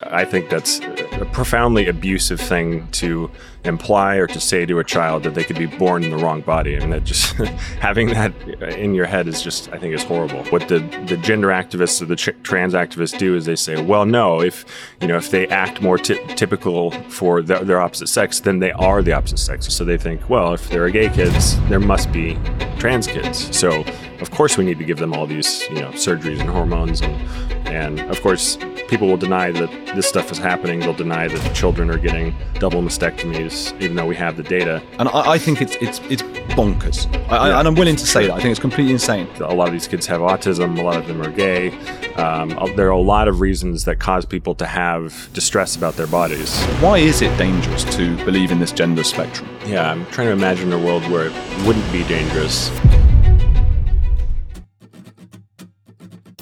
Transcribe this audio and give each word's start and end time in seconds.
I 0.00 0.24
think 0.24 0.48
that's 0.48 0.78
a 1.12 1.24
profoundly 1.32 1.88
abusive 1.88 2.40
thing 2.40 2.86
to 2.92 3.30
imply 3.68 4.16
or 4.16 4.26
to 4.26 4.40
say 4.40 4.66
to 4.66 4.78
a 4.78 4.84
child 4.84 5.22
that 5.22 5.34
they 5.34 5.44
could 5.44 5.58
be 5.58 5.66
born 5.66 6.02
in 6.02 6.10
the 6.10 6.16
wrong 6.16 6.40
body. 6.40 6.76
I 6.76 6.80
mean, 6.80 6.90
that 6.90 7.04
just 7.04 7.32
having 7.80 8.08
that 8.08 8.32
in 8.76 8.94
your 8.94 9.06
head 9.06 9.28
is 9.28 9.42
just, 9.42 9.70
I 9.72 9.78
think, 9.78 9.94
is 9.94 10.02
horrible. 10.02 10.44
What 10.46 10.68
the, 10.68 10.80
the 11.06 11.16
gender 11.16 11.48
activists 11.48 12.02
or 12.02 12.06
the 12.06 12.16
tr- 12.16 12.30
trans 12.42 12.74
activists 12.74 13.18
do 13.18 13.36
is 13.36 13.44
they 13.44 13.56
say, 13.56 13.80
well, 13.80 14.04
no, 14.04 14.40
if 14.40 14.64
you 15.00 15.08
know, 15.08 15.16
if 15.16 15.30
they 15.30 15.46
act 15.48 15.80
more 15.82 15.98
t- 15.98 16.20
typical 16.34 16.90
for 17.08 17.42
the, 17.42 17.58
their 17.60 17.80
opposite 17.80 18.08
sex, 18.08 18.40
then 18.40 18.58
they 18.58 18.72
are 18.72 19.02
the 19.02 19.12
opposite 19.12 19.38
sex. 19.38 19.72
So 19.72 19.84
they 19.84 19.98
think, 19.98 20.28
well, 20.28 20.54
if 20.54 20.68
there 20.70 20.84
are 20.84 20.90
gay 20.90 21.08
kids, 21.10 21.60
there 21.68 21.80
must 21.80 22.10
be 22.10 22.38
trans 22.78 23.06
kids. 23.06 23.56
So 23.56 23.84
of 24.20 24.30
course 24.30 24.56
we 24.56 24.64
need 24.64 24.78
to 24.78 24.84
give 24.84 24.98
them 24.98 25.12
all 25.12 25.26
these, 25.26 25.68
you 25.68 25.80
know, 25.80 25.90
surgeries 25.90 26.40
and 26.40 26.50
hormones, 26.50 27.00
and 27.00 27.14
and 27.68 28.00
of 28.10 28.20
course 28.22 28.56
people 28.88 29.06
will 29.06 29.16
deny 29.16 29.50
that 29.52 29.70
this 29.94 30.08
stuff 30.08 30.32
is 30.32 30.38
happening. 30.38 30.80
They'll 30.80 30.94
deny 30.94 31.28
that 31.28 31.54
children 31.54 31.90
are 31.90 31.98
getting 31.98 32.34
double 32.54 32.82
mastectomies, 32.82 33.52
even 33.80 33.96
though 33.96 34.06
we 34.06 34.16
have 34.16 34.36
the 34.36 34.42
data. 34.42 34.82
And 34.98 35.08
I, 35.08 35.32
I 35.32 35.38
think 35.38 35.60
it's 35.60 35.76
it's 35.76 35.98
it's 36.10 36.22
bonkers. 36.54 37.06
I, 37.30 37.48
yeah. 37.48 37.58
and 37.58 37.68
I'm 37.68 37.74
willing 37.74 37.96
to 37.96 38.06
say 38.06 38.26
that. 38.26 38.34
I 38.34 38.40
think 38.40 38.50
it's 38.50 38.60
completely 38.60 38.92
insane. 38.92 39.28
A 39.40 39.54
lot 39.54 39.68
of 39.68 39.72
these 39.72 39.88
kids 39.88 40.06
have 40.06 40.20
autism. 40.20 40.78
A 40.78 40.82
lot 40.82 40.96
of 40.96 41.06
them 41.06 41.22
are 41.22 41.30
gay. 41.30 41.70
Um, 42.14 42.48
there 42.76 42.88
are 42.88 42.90
a 42.90 43.00
lot 43.00 43.28
of 43.28 43.40
reasons 43.40 43.84
that 43.84 43.98
cause 43.98 44.24
people 44.24 44.54
to 44.56 44.66
have 44.66 45.28
distress 45.32 45.76
about 45.76 45.94
their 45.94 46.06
bodies. 46.08 46.58
Why 46.80 46.98
is 46.98 47.22
it 47.22 47.36
dangerous 47.38 47.84
to 47.96 48.16
believe 48.24 48.50
in 48.50 48.58
this 48.58 48.72
gender 48.72 49.04
spectrum? 49.04 49.48
Yeah, 49.66 49.90
I'm 49.90 50.04
trying 50.06 50.28
to 50.28 50.32
imagine 50.32 50.72
a 50.72 50.78
world 50.78 51.02
where 51.10 51.26
it 51.26 51.66
wouldn't 51.66 51.92
be 51.92 52.04
dangerous. 52.04 52.70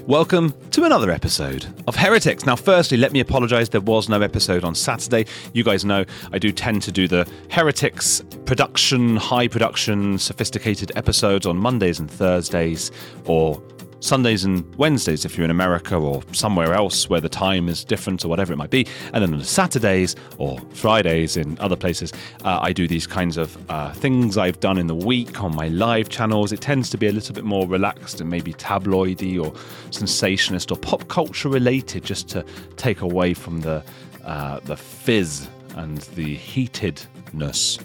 Welcome 0.06 0.54
to 0.70 0.84
another 0.84 1.10
episode 1.10 1.66
of 1.88 1.96
Heretics. 1.96 2.46
Now, 2.46 2.54
firstly, 2.54 2.96
let 2.96 3.10
me 3.10 3.18
apologize. 3.18 3.68
There 3.68 3.80
was 3.80 4.08
no 4.08 4.20
episode 4.20 4.62
on 4.62 4.72
Saturday. 4.72 5.26
You 5.52 5.64
guys 5.64 5.84
know 5.84 6.04
I 6.30 6.38
do 6.38 6.52
tend 6.52 6.82
to 6.82 6.92
do 6.92 7.08
the 7.08 7.28
Heretics 7.50 8.22
production, 8.44 9.16
high 9.16 9.48
production, 9.48 10.16
sophisticated 10.16 10.92
episodes 10.94 11.44
on 11.44 11.56
Mondays 11.56 11.98
and 11.98 12.08
Thursdays, 12.08 12.92
or 13.24 13.60
Sundays 14.00 14.44
and 14.44 14.74
Wednesdays 14.76 15.24
if 15.24 15.36
you're 15.36 15.44
in 15.44 15.50
America 15.50 15.96
or 15.96 16.22
somewhere 16.32 16.74
else 16.74 17.08
where 17.08 17.20
the 17.20 17.28
time 17.28 17.68
is 17.68 17.84
different 17.84 18.24
or 18.24 18.28
whatever 18.28 18.52
it 18.52 18.56
might 18.56 18.70
be. 18.70 18.86
And 19.12 19.22
then 19.22 19.34
on 19.34 19.42
Saturdays 19.42 20.16
or 20.38 20.60
Fridays 20.72 21.36
in 21.36 21.58
other 21.60 21.76
places, 21.76 22.12
uh, 22.44 22.58
I 22.60 22.72
do 22.72 22.86
these 22.86 23.06
kinds 23.06 23.36
of 23.36 23.58
uh, 23.70 23.92
things 23.92 24.36
I've 24.36 24.60
done 24.60 24.78
in 24.78 24.86
the 24.86 24.94
week 24.94 25.42
on 25.42 25.54
my 25.54 25.68
live 25.68 26.08
channels. 26.08 26.52
It 26.52 26.60
tends 26.60 26.90
to 26.90 26.98
be 26.98 27.06
a 27.06 27.12
little 27.12 27.34
bit 27.34 27.44
more 27.44 27.66
relaxed 27.66 28.20
and 28.20 28.30
maybe 28.30 28.52
tabloidy 28.52 29.42
or 29.42 29.54
sensationalist 29.90 30.70
or 30.70 30.76
pop 30.76 31.08
culture 31.08 31.48
related, 31.48 32.04
just 32.04 32.28
to 32.30 32.44
take 32.76 33.00
away 33.00 33.34
from 33.34 33.60
the 33.60 33.82
uh, 34.24 34.60
the 34.64 34.76
fizz 34.76 35.48
and 35.76 35.98
the 35.98 36.34
heatedness, 36.34 37.78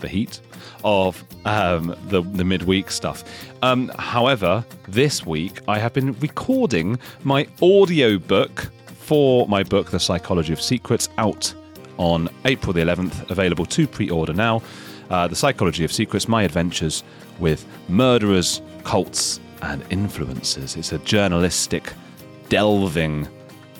the 0.00 0.08
heat 0.08 0.40
of 0.84 1.24
um, 1.44 1.94
the, 2.08 2.22
the 2.22 2.44
midweek 2.44 2.90
stuff. 2.90 3.24
Um, 3.62 3.90
however, 3.98 4.64
this 4.88 5.26
week 5.26 5.60
I 5.68 5.78
have 5.78 5.92
been 5.92 6.12
recording 6.20 6.98
my 7.24 7.46
audio 7.62 8.18
book 8.18 8.70
for 8.86 9.46
my 9.48 9.62
book, 9.62 9.90
The 9.90 10.00
Psychology 10.00 10.52
of 10.52 10.60
Secrets, 10.60 11.08
out 11.18 11.54
on 11.98 12.28
April 12.44 12.72
the 12.72 12.80
11th, 12.80 13.30
available 13.30 13.64
to 13.66 13.86
pre 13.86 14.10
order 14.10 14.32
now. 14.32 14.62
Uh, 15.10 15.28
the 15.28 15.36
Psychology 15.36 15.84
of 15.84 15.92
Secrets 15.92 16.26
My 16.26 16.42
Adventures 16.42 17.04
with 17.38 17.64
Murderers, 17.88 18.60
Cults, 18.82 19.38
and 19.62 19.82
Influencers. 19.90 20.76
It's 20.76 20.92
a 20.92 20.98
journalistic, 20.98 21.92
delving, 22.48 23.28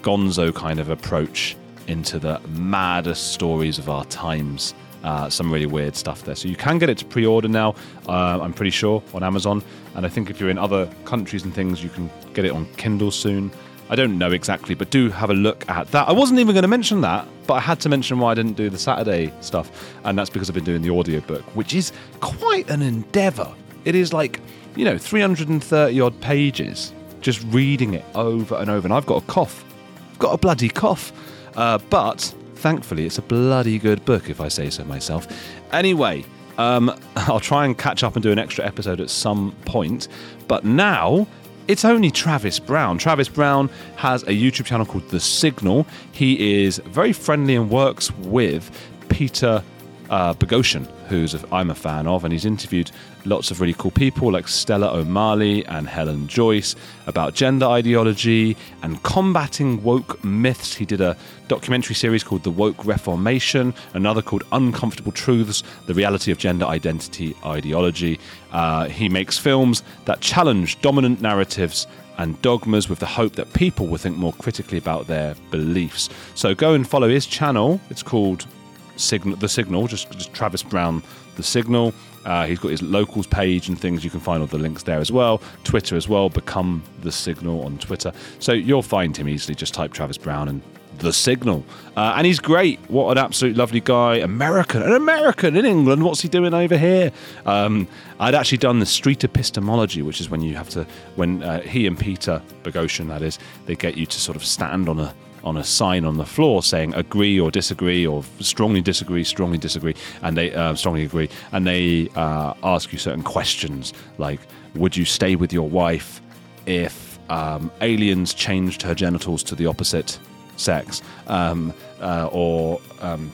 gonzo 0.03 0.55
kind 0.55 0.79
of 0.79 0.89
approach 0.89 1.57
into 1.89 2.19
the 2.19 2.41
maddest 2.49 3.33
stories 3.33 3.79
of 3.79 3.89
our 3.91 4.05
times 4.07 4.75
uh, 5.07 5.31
some 5.31 5.53
really 5.53 5.67
weird 5.67 5.97
stuff 5.97 6.25
there. 6.25 6.35
So 6.35 6.49
you 6.49 6.57
can 6.57 6.79
get 6.79 6.91
it 6.91 6.99
to 6.99 7.05
pre-order 7.05 7.49
now. 7.49 7.75
Uh, 8.09 8.41
I'm 8.43 8.53
pretty 8.53 8.73
sure 8.73 9.03
on 9.15 9.23
Amazon, 9.23 9.63
and 9.95 10.05
I 10.05 10.09
think 10.09 10.31
if 10.31 10.41
you're 10.41 10.51
in 10.51 10.59
other 10.59 10.91
countries 11.05 11.45
and 11.45 11.55
things, 11.55 11.83
you 11.83 11.89
can 11.89 12.11
get 12.35 12.45
it 12.45 12.51
on 12.51 12.67
Kindle 12.75 13.13
soon. 13.13 13.51
I 13.89 13.95
don't 13.95 14.19
know 14.19 14.33
exactly, 14.33 14.75
but 14.75 14.91
do 14.91 15.09
have 15.11 15.31
a 15.31 15.35
look 15.35 15.69
at 15.71 15.93
that. 15.93 16.09
I 16.09 16.13
wasn't 16.13 16.41
even 16.41 16.55
going 16.55 16.63
to 16.63 16.69
mention 16.69 17.03
that, 17.03 17.27
but 17.47 17.55
I 17.55 17.61
had 17.61 17.79
to 17.81 17.89
mention 17.89 18.19
why 18.19 18.33
I 18.33 18.35
didn't 18.35 18.57
do 18.57 18.69
the 18.69 18.79
Saturday 18.79 19.33
stuff, 19.41 19.95
and 20.05 20.19
that's 20.19 20.29
because 20.29 20.51
I've 20.51 20.57
been 20.57 20.65
doing 20.65 20.83
the 20.83 20.91
audiobook, 20.91 21.43
which 21.55 21.73
is 21.73 21.93
quite 22.21 22.69
an 22.69 22.83
endeavor. 22.83 23.55
It 23.85 23.95
is 23.95 24.13
like, 24.13 24.41
you 24.75 24.85
know, 24.85 24.99
330 24.99 26.01
odd 26.01 26.21
pages 26.21 26.93
just 27.21 27.45
reading 27.55 27.95
it 27.95 28.05
over 28.17 28.57
and 28.57 28.69
over, 28.69 28.85
and 28.87 28.93
I've 28.93 29.07
got 29.07 29.23
a 29.23 29.27
cough. 29.27 29.65
I've 30.11 30.19
got 30.19 30.35
a 30.35 30.39
bloody 30.39 30.69
cough. 30.69 31.13
Uh, 31.57 31.79
but 31.91 32.35
thankfully, 32.57 33.07
it's 33.07 33.19
a 33.19 33.23
bloody 33.23 33.79
good 33.79 34.05
book, 34.05 34.29
if 34.31 34.41
I 34.41 34.49
say 34.49 34.71
so 34.71 34.85
myself. 34.85 35.27
Anyway, 35.73 36.25
um, 36.59 36.95
I'll 37.17 37.41
try 37.41 37.65
and 37.65 37.77
catch 37.77 38.03
up 38.03 38.17
and 38.17 38.23
do 38.23 38.33
an 38.33 38.39
extra 38.39 38.65
episode 38.65 39.01
at 39.01 39.11
some 39.11 39.55
point. 39.65 40.09
But 40.49 40.65
now 40.65 41.27
it's 41.69 41.85
only 41.85 42.11
Travis 42.11 42.59
Brown. 42.59 42.99
Travis 42.99 43.29
Brown 43.29 43.69
has 43.97 44.23
a 44.25 44.27
YouTube 44.27 44.67
channel 44.67 44.87
called 44.87 45.09
The 45.11 45.21
Signal. 45.21 45.87
He 46.13 46.65
is 46.65 46.79
very 46.87 47.13
friendly 47.13 47.57
and 47.57 47.71
works 47.71 48.13
with 48.19 48.71
Peter 49.09 49.63
uh, 50.11 50.35
Boghossian, 50.35 50.87
who's 51.09 51.35
a, 51.35 51.41
I'm 51.53 51.71
a 51.71 51.75
fan 51.75 52.07
of, 52.07 52.25
and 52.25 52.33
he's 52.33 52.45
interviewed 52.45 52.91
lots 53.25 53.51
of 53.51 53.61
really 53.61 53.75
cool 53.75 53.91
people 53.91 54.33
like 54.33 54.49
Stella 54.49 54.97
O'Malley 54.97 55.65
and 55.67 55.89
Helen 55.89 56.29
Joyce 56.29 56.77
about 57.07 57.35
gender 57.35 57.67
ideology 57.67 58.57
and 58.83 59.03
combating 59.03 59.83
woke 59.83 60.23
myths. 60.25 60.75
He 60.75 60.85
did 60.85 61.01
a 61.01 61.17
documentary 61.49 61.95
series 61.95 62.23
called 62.23 62.45
The 62.45 62.51
Woke 62.51 62.85
Reformation, 62.85 63.75
another 63.95 64.23
called 64.23 64.45
Uncomfortable 64.53 65.13
Truths 65.13 65.63
The 65.87 65.95
Reality 65.95 66.31
of 66.31 66.39
Gender 66.39 66.67
Identity 66.67 67.35
Ideology. 67.45 68.19
Uh, 68.53 68.87
he 68.87 69.09
makes 69.09 69.39
films 69.39 69.83
that 70.05 70.21
challenge 70.21 70.81
dominant 70.81 71.21
narratives 71.21 71.87
and 72.19 72.41
dogmas 72.43 72.89
with 72.89 72.99
the 72.99 73.07
hope 73.07 73.35
that 73.35 73.53
people 73.53 73.87
will 73.87 73.99
think 73.99 74.17
more 74.17 74.33
critically 74.35 74.79
about 74.79 75.07
their 75.07 75.35
beliefs. 75.51 76.09
So 76.35 76.55
go 76.55 76.73
and 76.75 76.89
follow 76.89 77.09
his 77.09 77.27
channel. 77.27 77.81
It's 77.91 78.03
called 78.03 78.47
Signal, 78.97 79.37
the 79.37 79.49
Signal, 79.49 79.87
just, 79.87 80.11
just 80.13 80.33
Travis 80.33 80.63
Brown, 80.63 81.03
the 81.37 81.43
Signal. 81.43 81.93
Uh, 82.25 82.45
he's 82.45 82.59
got 82.59 82.71
his 82.71 82.83
locals 82.83 83.27
page 83.27 83.69
and 83.69 83.79
things. 83.79 84.03
You 84.03 84.11
can 84.11 84.21
find 84.21 84.41
all 84.41 84.49
the 84.49 84.59
links 84.59 84.83
there 84.83 84.99
as 84.99 85.13
well. 85.13 85.41
Twitter 85.63 85.97
as 85.97 86.09
well. 86.09 86.29
Become 86.29 86.83
the 87.03 87.13
Signal 87.13 87.63
on 87.63 87.79
Twitter. 87.79 88.13
So 88.41 88.53
you'll 88.53 88.83
find 88.83 89.17
him 89.17 89.29
easily. 89.29 89.55
Just 89.55 89.75
type 89.75 89.93
Travis 89.93 90.19
Brown 90.19 90.49
and 90.49 90.61
the 90.99 91.13
Signal. 91.13 91.65
Uh, 91.97 92.15
and 92.17 92.27
he's 92.27 92.41
great. 92.41 92.81
What 92.91 93.17
an 93.17 93.25
absolute 93.25 93.57
lovely 93.57 93.81
guy. 93.81 94.17
American. 94.17 94.83
An 94.83 94.93
American 94.93 95.57
in 95.57 95.65
England. 95.65 96.03
What's 96.03 96.21
he 96.21 96.29
doing 96.29 96.53
over 96.53 96.77
here? 96.77 97.13
Um, 97.45 97.87
I'd 98.19 98.35
actually 98.35 98.59
done 98.59 98.81
the 98.81 98.87
street 98.87 99.23
epistemology, 99.23 100.03
which 100.03 100.21
is 100.21 100.29
when 100.29 100.41
you 100.41 100.57
have 100.57 100.71
to, 100.71 100.85
when 101.15 101.43
uh, 101.45 101.61
he 101.61 101.87
and 101.87 101.99
Peter 101.99 102.43
Boghossian, 102.65 103.09
that 103.09 103.23
is, 103.23 103.39
they 103.67 103.77
get 103.77 103.97
you 103.97 104.07
to 104.07 104.21
sort 104.21 104.37
of 104.37 104.45
stand 104.45 104.89
on 104.89 104.99
a 104.99 105.15
on 105.47 105.57
a 105.57 105.65
sign 105.65 106.05
on 106.05 106.19
the 106.19 106.27
floor 106.27 106.63
saying 106.63 106.93
agree 106.95 107.39
or 107.39 107.51
disagree 107.51 108.07
or 108.07 108.25
strongly 108.41 108.83
disagree, 108.83 109.25
strongly 109.25 109.57
disagree, 109.57 109.95
and 110.23 110.37
they 110.37 110.53
uh, 110.53 110.75
strongly 110.75 111.05
agree, 111.05 111.31
and 111.53 111.67
they 111.67 112.09
uh, 112.17 112.53
ask 112.65 112.93
you 112.93 112.99
certain 112.99 113.23
questions 113.23 113.95
like, 114.19 114.41
would 114.75 114.97
you 114.97 115.05
stay 115.05 115.37
with 115.37 115.53
your 115.53 115.69
wife 115.69 116.21
if 116.67 117.19
um, 117.31 117.71
aliens 117.81 118.35
changed 118.35 118.83
her 118.83 118.95
genitals 118.95 119.43
to 119.45 119.55
the 119.55 119.67
opposite 119.67 120.19
sex, 120.57 121.01
um, 121.29 121.73
uh, 122.01 122.29
or 122.33 122.81
um, 123.01 123.33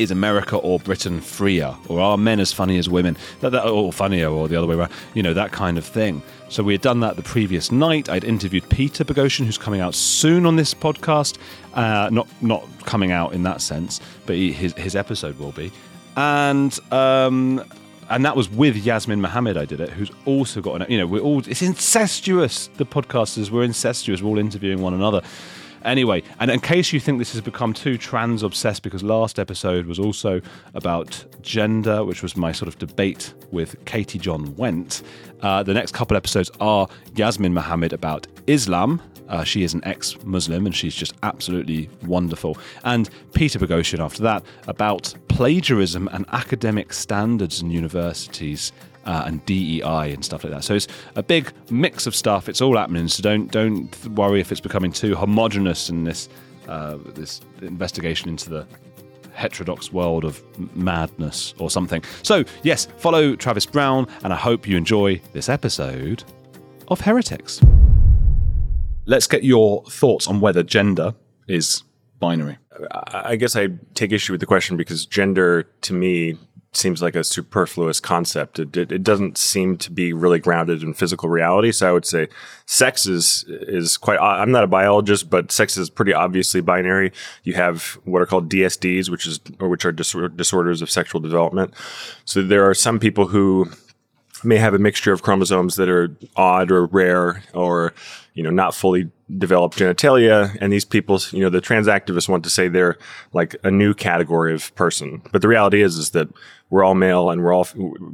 is 0.00 0.10
America 0.10 0.56
or 0.56 0.78
Britain 0.78 1.20
freer, 1.20 1.76
or 1.88 2.00
are 2.00 2.16
men 2.16 2.40
as 2.40 2.52
funny 2.52 2.78
as 2.78 2.88
women, 2.88 3.16
that, 3.40 3.50
that, 3.50 3.66
or 3.66 3.92
funnier, 3.92 4.28
or 4.28 4.48
the 4.48 4.56
other 4.56 4.66
way 4.66 4.74
around, 4.74 4.90
you 5.14 5.22
know, 5.22 5.34
that 5.34 5.52
kind 5.52 5.76
of 5.76 5.84
thing. 5.84 6.22
So 6.48 6.62
we 6.62 6.72
had 6.72 6.80
done 6.80 7.00
that 7.00 7.16
the 7.16 7.22
previous 7.22 7.70
night. 7.70 8.08
I'd 8.08 8.24
interviewed 8.24 8.68
Peter 8.70 9.04
Boghossian, 9.04 9.44
who's 9.44 9.58
coming 9.58 9.80
out 9.80 9.94
soon 9.94 10.46
on 10.46 10.56
this 10.56 10.74
podcast. 10.74 11.38
Uh, 11.74 12.08
not 12.10 12.26
not 12.40 12.66
coming 12.84 13.12
out 13.12 13.34
in 13.34 13.42
that 13.44 13.60
sense, 13.60 14.00
but 14.26 14.36
he, 14.36 14.52
his 14.52 14.72
his 14.74 14.96
episode 14.96 15.38
will 15.38 15.52
be, 15.52 15.70
and. 16.16 16.78
Um, 16.92 17.64
and 18.10 18.24
that 18.24 18.34
was 18.34 18.50
with 18.50 18.76
Yasmin 18.76 19.20
Mohammed. 19.20 19.56
I 19.56 19.64
did 19.64 19.80
it, 19.80 19.90
who's 19.90 20.10
also 20.24 20.60
got 20.60 20.82
an. 20.82 20.90
You 20.90 20.98
know, 20.98 21.06
we're 21.06 21.22
all. 21.22 21.38
It's 21.46 21.62
incestuous. 21.62 22.68
The 22.76 22.84
podcasters 22.84 23.50
we're 23.50 23.62
incestuous. 23.62 24.20
We're 24.20 24.30
all 24.30 24.38
interviewing 24.38 24.82
one 24.82 24.94
another. 24.94 25.22
Anyway, 25.84 26.22
and 26.38 26.50
in 26.50 26.60
case 26.60 26.92
you 26.92 27.00
think 27.00 27.18
this 27.18 27.32
has 27.32 27.40
become 27.40 27.72
too 27.72 27.96
trans 27.96 28.42
obsessed, 28.42 28.82
because 28.82 29.02
last 29.02 29.38
episode 29.38 29.86
was 29.86 29.98
also 29.98 30.40
about 30.74 31.24
gender, 31.42 32.04
which 32.04 32.22
was 32.22 32.36
my 32.36 32.52
sort 32.52 32.68
of 32.68 32.78
debate 32.78 33.32
with 33.50 33.82
Katie 33.86 34.18
John 34.18 34.54
Went, 34.56 35.02
uh, 35.42 35.62
the 35.62 35.74
next 35.74 35.92
couple 35.92 36.16
episodes 36.16 36.50
are 36.60 36.88
Yasmin 37.14 37.54
Mohammed 37.54 37.92
about 37.92 38.26
Islam. 38.46 39.00
Uh, 39.28 39.44
she 39.44 39.62
is 39.62 39.74
an 39.74 39.82
ex 39.84 40.16
Muslim 40.24 40.66
and 40.66 40.74
she's 40.74 40.94
just 40.94 41.14
absolutely 41.22 41.88
wonderful. 42.04 42.58
And 42.84 43.08
Peter 43.32 43.58
Boghossian 43.60 44.00
after 44.00 44.22
that 44.24 44.44
about 44.66 45.14
plagiarism 45.28 46.08
and 46.12 46.26
academic 46.32 46.92
standards 46.92 47.62
in 47.62 47.70
universities 47.70 48.72
uh, 49.06 49.24
and 49.26 49.44
DEI 49.46 50.12
and 50.12 50.24
stuff 50.24 50.44
like 50.44 50.52
that. 50.52 50.64
So 50.64 50.74
it's 50.74 50.88
a 51.16 51.22
big 51.22 51.52
mix 51.70 52.06
of 52.06 52.14
stuff. 52.14 52.48
It's 52.48 52.60
all 52.60 52.76
happening. 52.76 53.08
So 53.08 53.22
don't 53.22 53.50
don't 53.50 54.08
worry 54.08 54.40
if 54.40 54.50
it's 54.52 54.60
becoming 54.60 54.92
too 54.92 55.14
homogenous 55.14 55.88
in 55.88 56.04
this 56.04 56.28
uh, 56.68 56.98
this 57.14 57.40
investigation 57.62 58.28
into 58.28 58.50
the 58.50 58.66
heterodox 59.32 59.92
world 59.92 60.24
of 60.24 60.42
madness 60.76 61.54
or 61.58 61.70
something. 61.70 62.02
So 62.22 62.44
yes, 62.62 62.86
follow 62.98 63.36
Travis 63.36 63.66
Brown, 63.66 64.06
and 64.22 64.32
I 64.32 64.36
hope 64.36 64.68
you 64.68 64.76
enjoy 64.76 65.20
this 65.32 65.48
episode 65.48 66.24
of 66.88 67.00
Heretics. 67.00 67.60
Let's 69.06 69.26
get 69.26 69.42
your 69.42 69.82
thoughts 69.84 70.28
on 70.28 70.40
whether 70.40 70.62
gender 70.62 71.14
is 71.48 71.82
binary. 72.20 72.59
I 73.12 73.36
guess 73.36 73.56
I 73.56 73.68
take 73.94 74.12
issue 74.12 74.32
with 74.32 74.40
the 74.40 74.46
question 74.46 74.76
because 74.76 75.04
gender, 75.04 75.64
to 75.82 75.92
me, 75.92 76.38
seems 76.72 77.02
like 77.02 77.16
a 77.16 77.24
superfluous 77.24 77.98
concept. 77.98 78.60
It, 78.60 78.76
it, 78.76 78.92
it, 78.92 79.02
doesn't 79.02 79.36
seem 79.36 79.76
to 79.78 79.90
be 79.90 80.12
really 80.12 80.38
grounded 80.38 80.82
in 80.84 80.94
physical 80.94 81.28
reality. 81.28 81.72
So 81.72 81.88
I 81.88 81.92
would 81.92 82.06
say 82.06 82.28
sex 82.66 83.06
is 83.06 83.44
is 83.48 83.96
quite. 83.96 84.20
I'm 84.20 84.52
not 84.52 84.64
a 84.64 84.68
biologist, 84.68 85.30
but 85.30 85.50
sex 85.50 85.76
is 85.76 85.90
pretty 85.90 86.14
obviously 86.14 86.60
binary. 86.60 87.12
You 87.42 87.54
have 87.54 87.98
what 88.04 88.22
are 88.22 88.26
called 88.26 88.48
DSDs, 88.48 89.10
which 89.10 89.26
is 89.26 89.40
or 89.58 89.68
which 89.68 89.84
are 89.84 89.92
dis- 89.92 90.14
disorders 90.36 90.80
of 90.80 90.90
sexual 90.90 91.20
development. 91.20 91.74
So 92.24 92.42
there 92.42 92.68
are 92.68 92.74
some 92.74 93.00
people 93.00 93.26
who 93.26 93.68
may 94.44 94.56
have 94.56 94.74
a 94.74 94.78
mixture 94.78 95.12
of 95.12 95.22
chromosomes 95.22 95.76
that 95.76 95.88
are 95.88 96.16
odd 96.36 96.70
or 96.70 96.86
rare 96.86 97.42
or 97.52 97.92
you 98.34 98.42
know 98.42 98.50
not 98.50 98.74
fully 98.74 99.10
developed 99.38 99.78
genitalia. 99.78 100.56
And 100.60 100.72
these 100.72 100.84
people 100.84 101.20
you 101.30 101.40
know 101.40 101.50
the 101.50 101.60
trans 101.60 101.86
activists 101.86 102.28
want 102.28 102.44
to 102.44 102.50
say 102.50 102.68
they're 102.68 102.98
like 103.32 103.56
a 103.62 103.70
new 103.70 103.94
category 103.94 104.54
of 104.54 104.74
person. 104.74 105.22
But 105.32 105.42
the 105.42 105.48
reality 105.48 105.82
is 105.82 105.96
is 105.96 106.10
that 106.10 106.28
we're 106.70 106.84
all 106.84 106.94
male 106.94 107.30
and 107.30 107.42
we're 107.42 107.52
all 107.52 107.66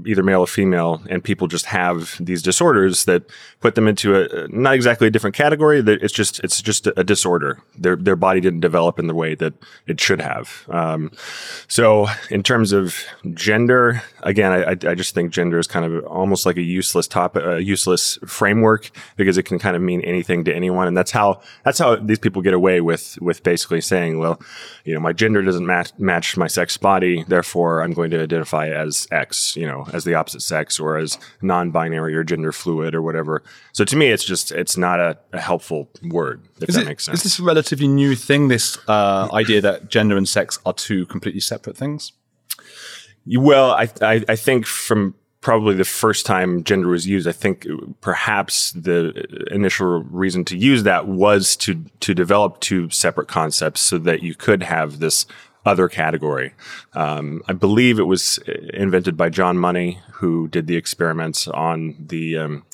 either 0.07 0.23
male 0.23 0.41
or 0.41 0.47
female 0.47 1.03
and 1.09 1.23
people 1.23 1.47
just 1.47 1.67
have 1.67 2.17
these 2.21 2.43
disorders 2.43 3.05
that 3.05 3.23
put 3.61 3.75
them 3.75 3.87
into 3.87 4.17
a 4.17 4.49
not 4.49 4.75
exactly 4.75 5.07
a 5.07 5.11
different 5.11 5.37
category 5.37 5.81
that 5.81 6.03
it's 6.03 6.13
just 6.13 6.41
it's 6.41 6.61
just 6.61 6.87
a 6.97 7.05
disorder. 7.05 7.63
Their 7.79 7.97
their 7.97 8.17
body 8.17 8.41
didn't 8.41 8.61
develop 8.61 8.99
in 8.99 9.07
the 9.07 9.15
way 9.15 9.35
that 9.35 9.55
it 9.87 10.01
should 10.01 10.21
have. 10.21 10.65
Um, 10.69 11.13
so 11.69 12.07
in 12.31 12.43
terms 12.43 12.73
of 12.73 12.97
gender 13.35 14.03
again 14.23 14.53
I, 14.53 14.71
I 14.71 14.95
just 14.95 15.15
think 15.15 15.33
gender 15.33 15.59
is 15.59 15.67
kind 15.67 15.85
of 15.85 16.05
almost 16.07 16.47
like 16.47 16.57
a 16.57 16.63
useless 16.63 17.07
topic 17.07 17.45
a 17.45 17.63
useless 17.63 18.19
framework 18.27 18.91
because 19.17 19.39
it 19.39 19.45
can 19.45 19.59
kind 19.59 19.77
of 19.77 19.83
mean 19.83 20.01
anything 20.03 20.45
to 20.45 20.55
anyone. 20.55 20.89
And 20.89 20.97
that's 20.97 21.11
how 21.11 21.41
that's 21.65 21.79
how 21.79 21.97
these 21.97 22.19
people 22.19 22.43
get 22.43 22.55
away 22.55 22.81
with 22.81 23.19
with 23.21 23.43
basically 23.43 23.81
saying 23.81 24.19
well 24.19 24.41
you 24.85 24.95
know 24.95 25.01
my 25.01 25.13
gender 25.13 25.43
doesn't 25.43 25.67
match 25.67 25.91
match 25.99 26.37
my 26.37 26.47
sex 26.47 26.77
body 26.77 27.25
therefore 27.29 27.83
i'm 27.83 27.93
going 27.93 28.11
to 28.11 28.21
identify 28.23 28.46
identify 28.47 28.69
as 28.69 29.07
X, 29.11 29.57
you 29.57 29.67
know, 29.67 29.87
as 29.93 30.05
the 30.05 30.15
opposite 30.15 30.43
sex 30.43 30.79
or 30.81 30.97
as 30.97 31.19
non-binary 31.43 32.15
or 32.15 32.25
gender 32.25 32.53
fluid 32.53 32.95
or 32.95 33.03
whatever. 33.03 33.43
So 33.73 33.85
to 33.85 33.97
me, 33.97 34.09
it's 34.09 34.25
just 34.25 34.53
it's 34.53 34.77
not 34.77 35.01
a, 35.01 35.19
a 35.33 35.41
helpful 35.41 35.89
word. 36.09 36.43
If 36.61 36.69
is 36.69 36.75
that 36.75 36.83
it, 36.83 36.87
makes 36.87 37.05
sense. 37.05 37.19
Is 37.19 37.25
this 37.25 37.39
a 37.39 37.43
relatively 37.43 37.89
new 37.89 38.15
thing? 38.15 38.49
This 38.49 38.79
uh, 38.89 39.29
idea 39.33 39.61
that 39.61 39.89
gender 39.89 40.17
and 40.17 40.29
sex 40.29 40.59
are 40.65 40.73
two 40.73 41.07
completely 41.07 41.41
separate 41.41 41.77
things? 41.77 42.13
Well, 43.27 43.73
I, 43.73 43.89
I, 44.01 44.25
I 44.29 44.37
think 44.37 44.67
from 44.67 45.15
probably 45.41 45.75
the 45.75 45.85
first 45.85 46.27
time 46.27 46.63
gender 46.63 46.89
was 46.89 47.07
used, 47.07 47.27
I 47.29 47.33
think 47.33 47.67
perhaps 48.01 48.73
the 48.73 49.25
initial 49.51 50.03
reason 50.05 50.45
to 50.45 50.57
use 50.57 50.85
that 50.85 51.09
was 51.09 51.57
to 51.57 51.85
to 52.01 52.15
develop 52.15 52.61
two 52.61 52.91
separate 52.91 53.29
concepts 53.29 53.81
so 53.81 53.99
that 53.99 54.23
you 54.23 54.35
could 54.35 54.63
have 54.63 55.01
this 55.01 55.27
other 55.67 55.89
category. 55.89 56.55
Um, 56.95 57.43
I 57.49 57.53
believe 57.53 57.99
it 57.99 58.05
was 58.05 58.39
invented 58.73 59.17
by 59.17 59.29
John 59.29 59.59
Money, 59.59 60.01
who 60.13 60.49
did 60.49 60.67
the 60.67 60.77
experiments 60.77 61.49
on 61.49 61.97
the 61.99 62.39
um, 62.39 62.65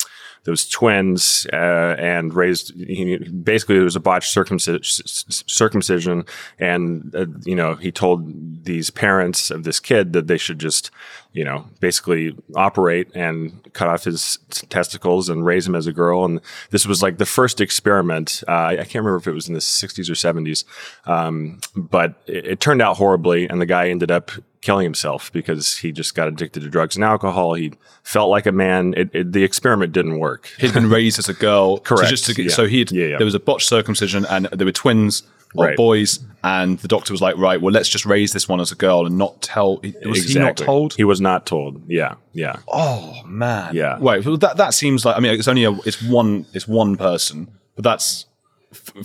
those 0.43 0.67
twins 0.67 1.47
uh, 1.53 1.95
and 1.97 2.33
raised. 2.33 2.73
He, 2.75 3.17
basically, 3.17 3.75
there 3.75 3.83
was 3.83 3.95
a 3.95 3.99
botched 3.99 4.31
circumcision, 4.31 6.25
and 6.59 7.15
uh, 7.15 7.25
you 7.45 7.55
know 7.55 7.75
he 7.75 7.91
told 7.91 8.65
these 8.65 8.89
parents 8.89 9.51
of 9.51 9.63
this 9.63 9.79
kid 9.79 10.13
that 10.13 10.27
they 10.27 10.37
should 10.37 10.59
just 10.59 10.91
you 11.33 11.43
know, 11.43 11.65
basically 11.79 12.35
operate 12.55 13.09
and 13.15 13.73
cut 13.73 13.87
off 13.87 14.03
his 14.03 14.37
testicles 14.69 15.29
and 15.29 15.45
raise 15.45 15.67
him 15.67 15.73
as 15.73 15.87
a 15.87 15.91
girl. 15.93 16.23
And 16.25 16.39
this 16.69 16.85
was 16.85 17.01
like 17.01 17.17
the 17.17 17.25
first 17.25 17.59
experiment. 17.59 18.43
Uh, 18.47 18.51
I 18.51 18.75
can't 18.75 18.95
remember 19.03 19.17
if 19.17 19.27
it 19.27 19.33
was 19.33 19.47
in 19.47 19.55
the 19.55 19.59
60s 19.59 20.09
or 20.09 20.13
70s, 20.13 20.63
um, 21.05 21.59
but 21.75 22.21
it, 22.27 22.45
it, 22.45 22.59
turned 22.59 22.83
out 22.83 22.97
horribly. 22.97 23.49
And 23.49 23.59
the 23.59 23.65
guy 23.65 23.89
ended 23.89 24.11
up 24.11 24.31
killing 24.63 24.83
himself 24.83 25.31
because 25.31 25.77
he 25.77 25.91
just 25.91 26.15
got 26.15 26.27
addicted 26.27 26.61
to 26.61 26.69
drugs 26.69 26.95
and 26.95 27.03
alcohol. 27.03 27.53
He 27.53 27.73
felt 28.03 28.29
like 28.29 28.45
a 28.45 28.51
man. 28.51 28.93
It, 28.95 29.09
it, 29.13 29.31
the 29.33 29.43
experiment 29.43 29.91
didn't 29.91 30.19
work. 30.19 30.49
He'd 30.59 30.73
been 30.73 30.89
raised 30.89 31.19
as 31.19 31.29
a 31.29 31.33
girl. 31.33 31.79
Correct. 31.79 32.05
So, 32.05 32.09
just 32.09 32.25
to, 32.25 32.43
yeah. 32.43 32.49
so 32.49 32.65
he 32.65 32.85
yeah, 32.89 33.05
yeah. 33.05 33.17
there 33.17 33.25
was 33.25 33.35
a 33.35 33.39
botched 33.39 33.67
circumcision 33.67 34.25
and 34.25 34.45
there 34.45 34.65
were 34.65 34.71
twins 34.71 35.23
right. 35.55 35.77
boys, 35.77 36.19
and 36.43 36.79
the 36.79 36.87
doctor 36.87 37.13
was 37.13 37.21
like, 37.21 37.37
"Right, 37.37 37.61
well, 37.61 37.71
let's 37.71 37.89
just 37.89 38.05
raise 38.05 38.33
this 38.33 38.47
one 38.47 38.59
as 38.59 38.71
a 38.71 38.75
girl 38.75 39.05
and 39.05 39.17
not 39.17 39.41
tell." 39.41 39.77
Was 39.77 39.85
exactly. 39.85 40.33
he 40.33 40.39
not 40.39 40.57
told? 40.57 40.93
He 40.95 41.03
was 41.03 41.21
not 41.21 41.45
told. 41.45 41.83
Yeah, 41.87 42.15
yeah. 42.33 42.57
Oh 42.67 43.21
man. 43.25 43.75
Yeah. 43.75 43.99
Wait, 43.99 44.25
well, 44.25 44.37
that 44.37 44.57
that 44.57 44.73
seems 44.73 45.05
like 45.05 45.15
I 45.15 45.19
mean, 45.19 45.33
it's 45.33 45.47
only 45.47 45.65
a 45.65 45.71
it's 45.85 46.01
one 46.01 46.45
it's 46.53 46.67
one 46.67 46.97
person, 46.97 47.47
but 47.75 47.83
that's 47.83 48.25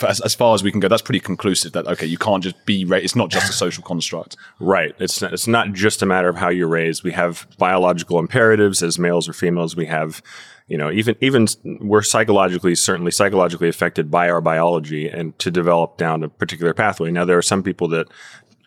as, 0.06 0.20
as, 0.20 0.35
far 0.35 0.55
as 0.55 0.62
we 0.62 0.70
can 0.70 0.81
go, 0.81 0.88
that's 0.88 1.03
pretty 1.03 1.20
conclusive. 1.20 1.73
That 1.73 1.87
okay, 1.87 2.06
you 2.06 2.19
can't 2.19 2.43
just 2.43 2.65
be. 2.67 2.85
Ra- 2.85 2.99
it's 2.99 3.17
not 3.17 3.31
just 3.31 3.50
a 3.50 3.53
social 3.65 3.82
construct, 3.82 4.37
right? 4.61 4.94
It's 4.99 5.23
not, 5.23 5.32
it's 5.32 5.47
not 5.47 5.73
just 5.73 6.03
a 6.03 6.06
matter 6.06 6.29
of 6.29 6.37
how 6.37 6.49
you're 6.49 6.69
raised. 6.69 7.03
We 7.03 7.12
have 7.12 7.47
biological 7.59 8.19
imperatives 8.19 8.82
as 8.82 8.99
males 8.99 9.29
or 9.29 9.32
females. 9.32 9.76
We 9.76 9.87
have 9.87 10.23
you 10.69 10.76
know, 10.76 10.91
even 10.91 11.17
even 11.20 11.47
we're 11.81 12.03
psychologically 12.03 12.75
certainly 12.75 13.11
psychologically 13.11 13.69
affected 13.69 14.11
by 14.11 14.29
our 14.29 14.43
biology 14.43 15.09
and 15.09 15.37
to 15.38 15.50
develop 15.50 15.97
down 15.97 16.23
a 16.23 16.29
particular 16.29 16.75
pathway. 16.75 17.11
Now 17.11 17.25
there 17.25 17.38
are 17.38 17.43
some 17.43 17.62
people 17.62 17.88
that 17.88 18.09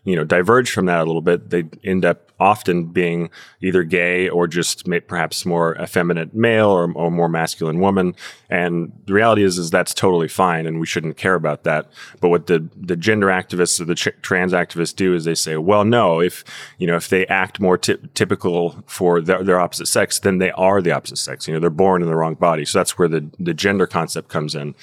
you 0.03 0.15
know 0.15 0.23
diverge 0.23 0.71
from 0.71 0.85
that 0.87 1.01
a 1.01 1.05
little 1.05 1.21
bit. 1.21 1.49
They 1.49 1.65
end 1.83 2.05
up 2.05 2.31
often 2.41 2.85
being 2.85 3.29
either 3.61 3.83
gay 3.83 4.27
or 4.27 4.47
just 4.47 4.89
perhaps 5.07 5.45
more 5.45 5.77
effeminate 5.79 6.33
male 6.33 6.69
or, 6.69 6.91
or, 6.93 7.11
more 7.11 7.29
masculine 7.29 7.79
woman. 7.79 8.15
And 8.49 8.91
the 9.05 9.13
reality 9.13 9.43
is, 9.43 9.59
is 9.59 9.69
that's 9.69 9.93
totally 9.93 10.27
fine, 10.27 10.65
and 10.65 10.79
we 10.79 10.87
shouldn't 10.87 11.17
care 11.17 11.35
about 11.35 11.63
that. 11.65 11.91
But 12.19 12.29
what 12.29 12.47
the 12.47 12.67
the 12.75 12.95
gender 12.95 13.27
activists 13.27 13.79
or 13.79 13.85
the 13.85 13.95
ch- 13.95 14.09
trans 14.23 14.53
activists 14.53 14.95
do 14.95 15.13
is 15.13 15.23
they 15.23 15.35
say, 15.35 15.55
well, 15.57 15.85
no, 15.85 16.19
if 16.19 16.43
you 16.79 16.87
know 16.87 16.95
if 16.95 17.09
they 17.09 17.27
act 17.27 17.59
more 17.59 17.77
t- 17.77 17.97
typical 18.15 18.83
for 18.87 19.21
their, 19.21 19.43
their 19.43 19.59
opposite 19.59 19.87
sex, 19.87 20.17
then 20.19 20.39
they 20.39 20.51
are 20.51 20.81
the 20.81 20.91
opposite 20.91 21.17
sex. 21.17 21.47
You 21.47 21.53
know, 21.53 21.59
they're 21.59 21.69
born 21.69 22.01
in 22.01 22.07
the 22.07 22.15
wrong 22.15 22.33
body. 22.33 22.65
So 22.65 22.79
that's 22.79 22.97
where 22.97 23.07
the 23.07 23.29
the 23.39 23.53
gender 23.53 23.85
concept 23.85 24.29
comes 24.29 24.55
in 24.55 24.73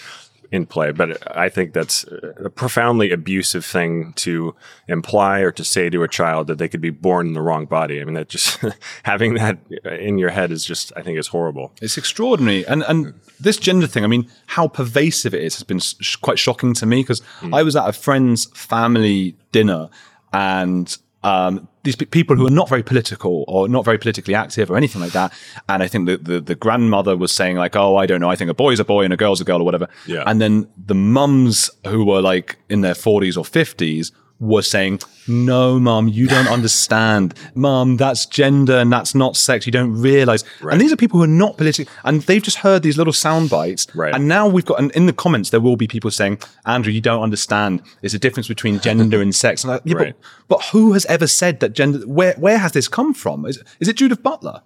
in 0.51 0.67
play. 0.67 0.93
But 0.93 1.37
I 1.37 1.49
think 1.49 1.73
that's 1.73 2.05
a 2.43 2.51
profoundly 2.51 3.11
abusive 3.11 3.65
thing 3.65 4.13
to 4.15 4.55
imply 4.87 5.41
or 5.41 5.51
to 5.53 5.65
say 5.65 5.91
to 5.91 6.03
a 6.03 6.09
child 6.09 6.47
that 6.47 6.59
they 6.59 6.69
could 6.69 6.81
be 6.81 6.91
born 6.91 7.29
in 7.29 7.33
the 7.35 7.43
wrong 7.43 7.67
body. 7.67 8.01
I 8.01 8.05
mean, 8.05 8.15
that 8.15 8.29
just 8.29 8.59
having 9.03 9.35
that 9.35 9.59
in 9.85 10.19
your 10.19 10.31
head 10.31 10.51
is 10.51 10.65
just, 10.65 10.93
I 10.97 11.03
think, 11.03 11.19
is 11.19 11.29
horrible. 11.29 11.73
It's 11.83 11.99
extraordinary. 11.99 12.67
And 12.67 12.83
and 12.85 13.15
this 13.39 13.57
gender 13.57 13.87
thing, 13.87 14.05
I 14.05 14.09
mean, 14.09 14.31
how 14.47 14.69
pervasive 14.69 15.35
it 15.35 15.43
is 15.43 15.55
has 15.55 15.65
been 15.65 15.81
sh- 15.81 16.17
quite 16.17 16.39
shocking 16.39 16.75
to 16.75 16.87
me 16.87 17.03
because 17.03 17.21
mm. 17.41 17.55
I 17.55 17.63
was 17.63 17.77
at 17.77 17.89
a 17.89 17.93
friend's 17.93 18.47
family 18.47 19.37
dinner 19.53 19.89
and 20.33 20.97
um, 21.23 21.69
these 21.89 21.97
people 21.97 22.37
who 22.37 22.47
are 22.47 22.51
not 22.51 22.69
very 22.69 22.83
political 22.83 23.45
or 23.49 23.69
not 23.69 23.85
very 23.85 23.99
politically 23.99 24.35
active 24.35 24.71
or 24.71 24.77
anything 24.77 25.01
like 25.01 25.13
that. 25.13 25.33
And 25.69 25.83
I 25.83 25.89
think 25.89 26.07
the, 26.07 26.19
the, 26.19 26.41
the 26.41 26.55
grandmother 26.55 27.17
was 27.17 27.33
saying 27.33 27.57
like, 27.57 27.77
"Oh, 27.77 27.97
I 27.97 28.05
don't 28.07 28.21
know. 28.21 28.31
I 28.31 28.37
think 28.37 28.51
a 28.51 28.55
boy's 28.55 28.81
a 28.81 28.85
boy 28.85 29.05
and 29.05 29.13
a 29.13 29.17
girl's 29.17 29.41
a 29.41 29.45
girl 29.45 29.61
or 29.63 29.65
whatever." 29.65 29.89
Yeah. 30.07 30.25
And 30.27 30.41
then 30.41 30.69
the 30.77 30.95
mums 30.95 31.71
who 31.87 32.05
were 32.05 32.21
like 32.21 32.59
in 32.69 32.83
their 32.83 32.95
forties 32.95 33.37
or 33.37 33.45
fifties 33.45 34.13
was 34.41 34.71
saying, 34.71 35.01
no, 35.27 35.79
mom, 35.81 36.09
you 36.09 36.27
don't 36.27 36.49
understand. 36.49 37.35
Mom, 37.55 37.97
that's 37.97 38.25
gender 38.27 38.79
and 38.79 38.93
that's 38.93 39.15
not 39.15 39.37
sex. 39.37 39.67
You 39.67 39.73
don't 39.73 40.01
realize. 40.01 40.45
Right. 40.61 40.73
And 40.73 40.81
these 40.81 40.93
are 40.93 40.97
people 40.97 41.19
who 41.19 41.25
are 41.25 41.27
not 41.27 41.57
political. 41.57 41.93
and 42.05 42.23
they've 42.23 42.43
just 42.43 42.59
heard 42.59 42.83
these 42.83 42.97
little 42.97 43.13
sound 43.13 43.51
bites. 43.51 43.87
Right. 43.95 44.15
And 44.15 44.29
now 44.29 44.49
we've 44.49 44.65
got, 44.65 44.81
and 44.81 44.91
in 44.93 45.07
the 45.07 45.13
comments, 45.13 45.51
there 45.51 45.61
will 45.61 45.77
be 45.77 45.89
people 45.89 46.11
saying, 46.11 46.39
Andrew, 46.67 46.93
you 46.93 47.01
don't 47.01 47.23
understand. 47.23 47.83
There's 48.01 48.15
a 48.15 48.19
difference 48.19 48.49
between 48.49 48.81
gender 48.81 49.21
and 49.21 49.35
sex. 49.35 49.65
And 49.65 49.73
like, 49.73 49.83
yeah, 49.85 49.97
right. 49.97 50.15
but, 50.47 50.59
but 50.59 50.65
who 50.67 50.93
has 50.93 51.05
ever 51.07 51.27
said 51.27 51.61
that 51.61 51.73
gender, 51.73 51.99
where, 52.07 52.35
where 52.35 52.59
has 52.59 52.73
this 52.73 52.89
come 52.89 53.15
from? 53.15 53.45
Is, 53.45 53.63
is 53.81 53.89
it 53.89 53.97
Judith 53.97 54.23
Butler? 54.23 54.63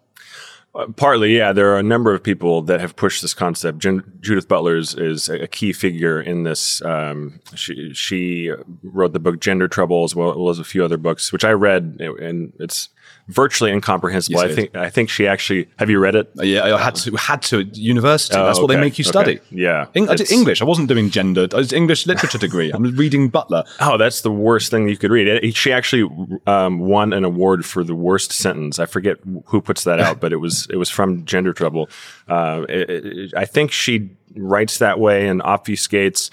Uh, 0.75 0.87
partly, 0.97 1.37
yeah. 1.37 1.53
There 1.53 1.71
are 1.73 1.79
a 1.79 1.83
number 1.83 2.15
of 2.15 2.23
people 2.23 2.63
that 2.63 2.81
have 2.81 2.97
pushed 2.97 3.21
this 3.21 3.35
concept. 3.35 3.79
Jen- 3.79 4.11
Judith 4.21 4.49
Butler 4.49 4.77
is, 4.77 5.29
a 5.29 5.47
key 5.47 5.73
figure 5.73 6.21
in 6.21 6.45
this. 6.45 6.81
Um, 6.83 7.41
she, 7.55 7.93
she 7.93 8.51
wrote 8.83 9.13
the 9.13 9.21
book 9.21 9.39
Gender 9.41 9.69
Trouble 9.69 10.05
as 10.05 10.17
well 10.17 10.49
as 10.49 10.59
a 10.59 10.65
few 10.65 10.83
other 10.83 10.97
books, 10.97 11.33
which 11.33 11.45
I 11.45 11.51
read, 11.51 11.99
and 12.01 12.55
it's 12.59 12.89
virtually 13.29 13.71
incomprehensible. 13.71 14.41
Yes, 14.41 14.51
I 14.51 14.55
think 14.55 14.77
I 14.77 14.91
think 14.91 15.09
she 15.11 15.27
actually. 15.27 15.69
Have 15.79 15.89
you 15.91 15.99
read 15.99 16.15
it? 16.15 16.31
Uh, 16.39 16.43
Yeah, 16.43 16.75
I 16.75 16.83
had 16.83 16.95
to 16.97 17.17
had 17.17 17.43
to 17.43 17.61
at 17.61 17.77
university. 17.77 18.37
Oh, 18.37 18.47
That's 18.47 18.59
what 18.59 18.67
they 18.69 18.77
make 18.81 18.99
you 18.99 19.03
okay. 19.05 19.11
study. 19.11 19.41
Yeah, 19.51 19.87
Eng- 19.95 20.09
I 20.09 20.15
did 20.17 20.31
English. 20.33 20.61
I 20.63 20.65
wasn't 20.65 20.89
doing 20.89 21.11
gender. 21.11 21.47
I 21.53 21.57
was 21.57 21.73
English 21.73 22.07
literature 22.07 22.39
degree. 22.39 22.71
I'm 22.73 22.95
reading 22.97 23.29
Butler. 23.29 23.65
Oh, 23.81 23.97
that's 23.97 24.21
the 24.23 24.31
worst 24.33 24.71
thing 24.71 24.89
you 24.89 24.97
could 24.97 25.11
read. 25.11 25.29
It, 25.29 25.57
she 25.57 25.73
actually 25.73 26.09
um, 26.47 26.81
won 26.81 27.13
an 27.13 27.25
award 27.25 27.65
for 27.65 27.85
the 27.85 27.95
worst 27.95 28.33
sentence. 28.33 28.79
I 28.79 28.87
forget 28.87 29.19
who 29.47 29.61
puts 29.61 29.85
that 29.85 30.01
out, 30.01 30.21
but 30.23 30.33
it 30.33 30.39
was 30.39 30.67
it 30.71 30.77
was 30.77 30.91
from 30.91 31.25
Gender 31.25 31.53
Trouble. 31.53 31.89
Uh, 32.29 32.65
it- 32.69 32.91
it- 32.91 33.35
I 33.37 33.45
think 33.45 33.73
she 33.73 34.11
writes 34.37 34.79
that 34.79 34.99
way 34.99 35.29
and 35.29 35.43
obfuscates 35.43 36.31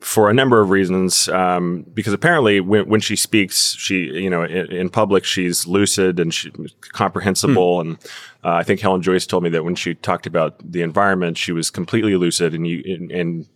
for 0.00 0.30
a 0.30 0.34
number 0.34 0.60
of 0.60 0.70
reasons. 0.70 1.28
Um, 1.28 1.84
because 1.94 2.12
apparently, 2.12 2.60
when, 2.60 2.88
when 2.88 3.00
she 3.00 3.16
speaks, 3.16 3.74
she 3.76 4.04
you 4.04 4.30
know 4.30 4.42
in, 4.42 4.70
in 4.72 4.90
public 4.90 5.24
she's 5.24 5.66
lucid 5.66 6.20
and 6.20 6.32
she, 6.32 6.52
comprehensible. 6.92 7.80
And 7.80 7.98
uh, 8.44 8.52
I 8.52 8.62
think 8.62 8.80
Helen 8.80 9.02
Joyce 9.02 9.26
told 9.26 9.42
me 9.42 9.50
that 9.50 9.64
when 9.64 9.74
she 9.74 9.94
talked 9.94 10.26
about 10.26 10.58
the 10.60 10.82
environment, 10.82 11.38
she 11.38 11.52
was 11.52 11.70
completely 11.70 12.16
lucid 12.16 12.54
and 12.54 12.66
you 12.66 12.82
and, 12.86 13.10
and 13.10 13.46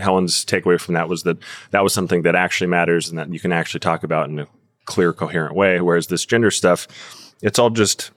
Helen's 0.00 0.44
takeaway 0.44 0.80
from 0.80 0.94
that 0.94 1.08
was 1.08 1.24
that 1.24 1.38
that 1.70 1.82
was 1.82 1.92
something 1.92 2.22
that 2.22 2.34
actually 2.34 2.68
matters 2.68 3.08
and 3.08 3.18
that 3.18 3.32
you 3.32 3.40
can 3.40 3.52
actually 3.52 3.80
talk 3.80 4.02
about 4.02 4.28
in 4.30 4.38
a 4.38 4.46
clear, 4.88 5.12
coherent 5.12 5.54
way. 5.54 5.80
Whereas 5.80 6.06
this 6.06 6.24
gender 6.24 6.50
stuff, 6.50 6.88
it's 7.42 7.58
all 7.58 7.70
just 7.70 8.10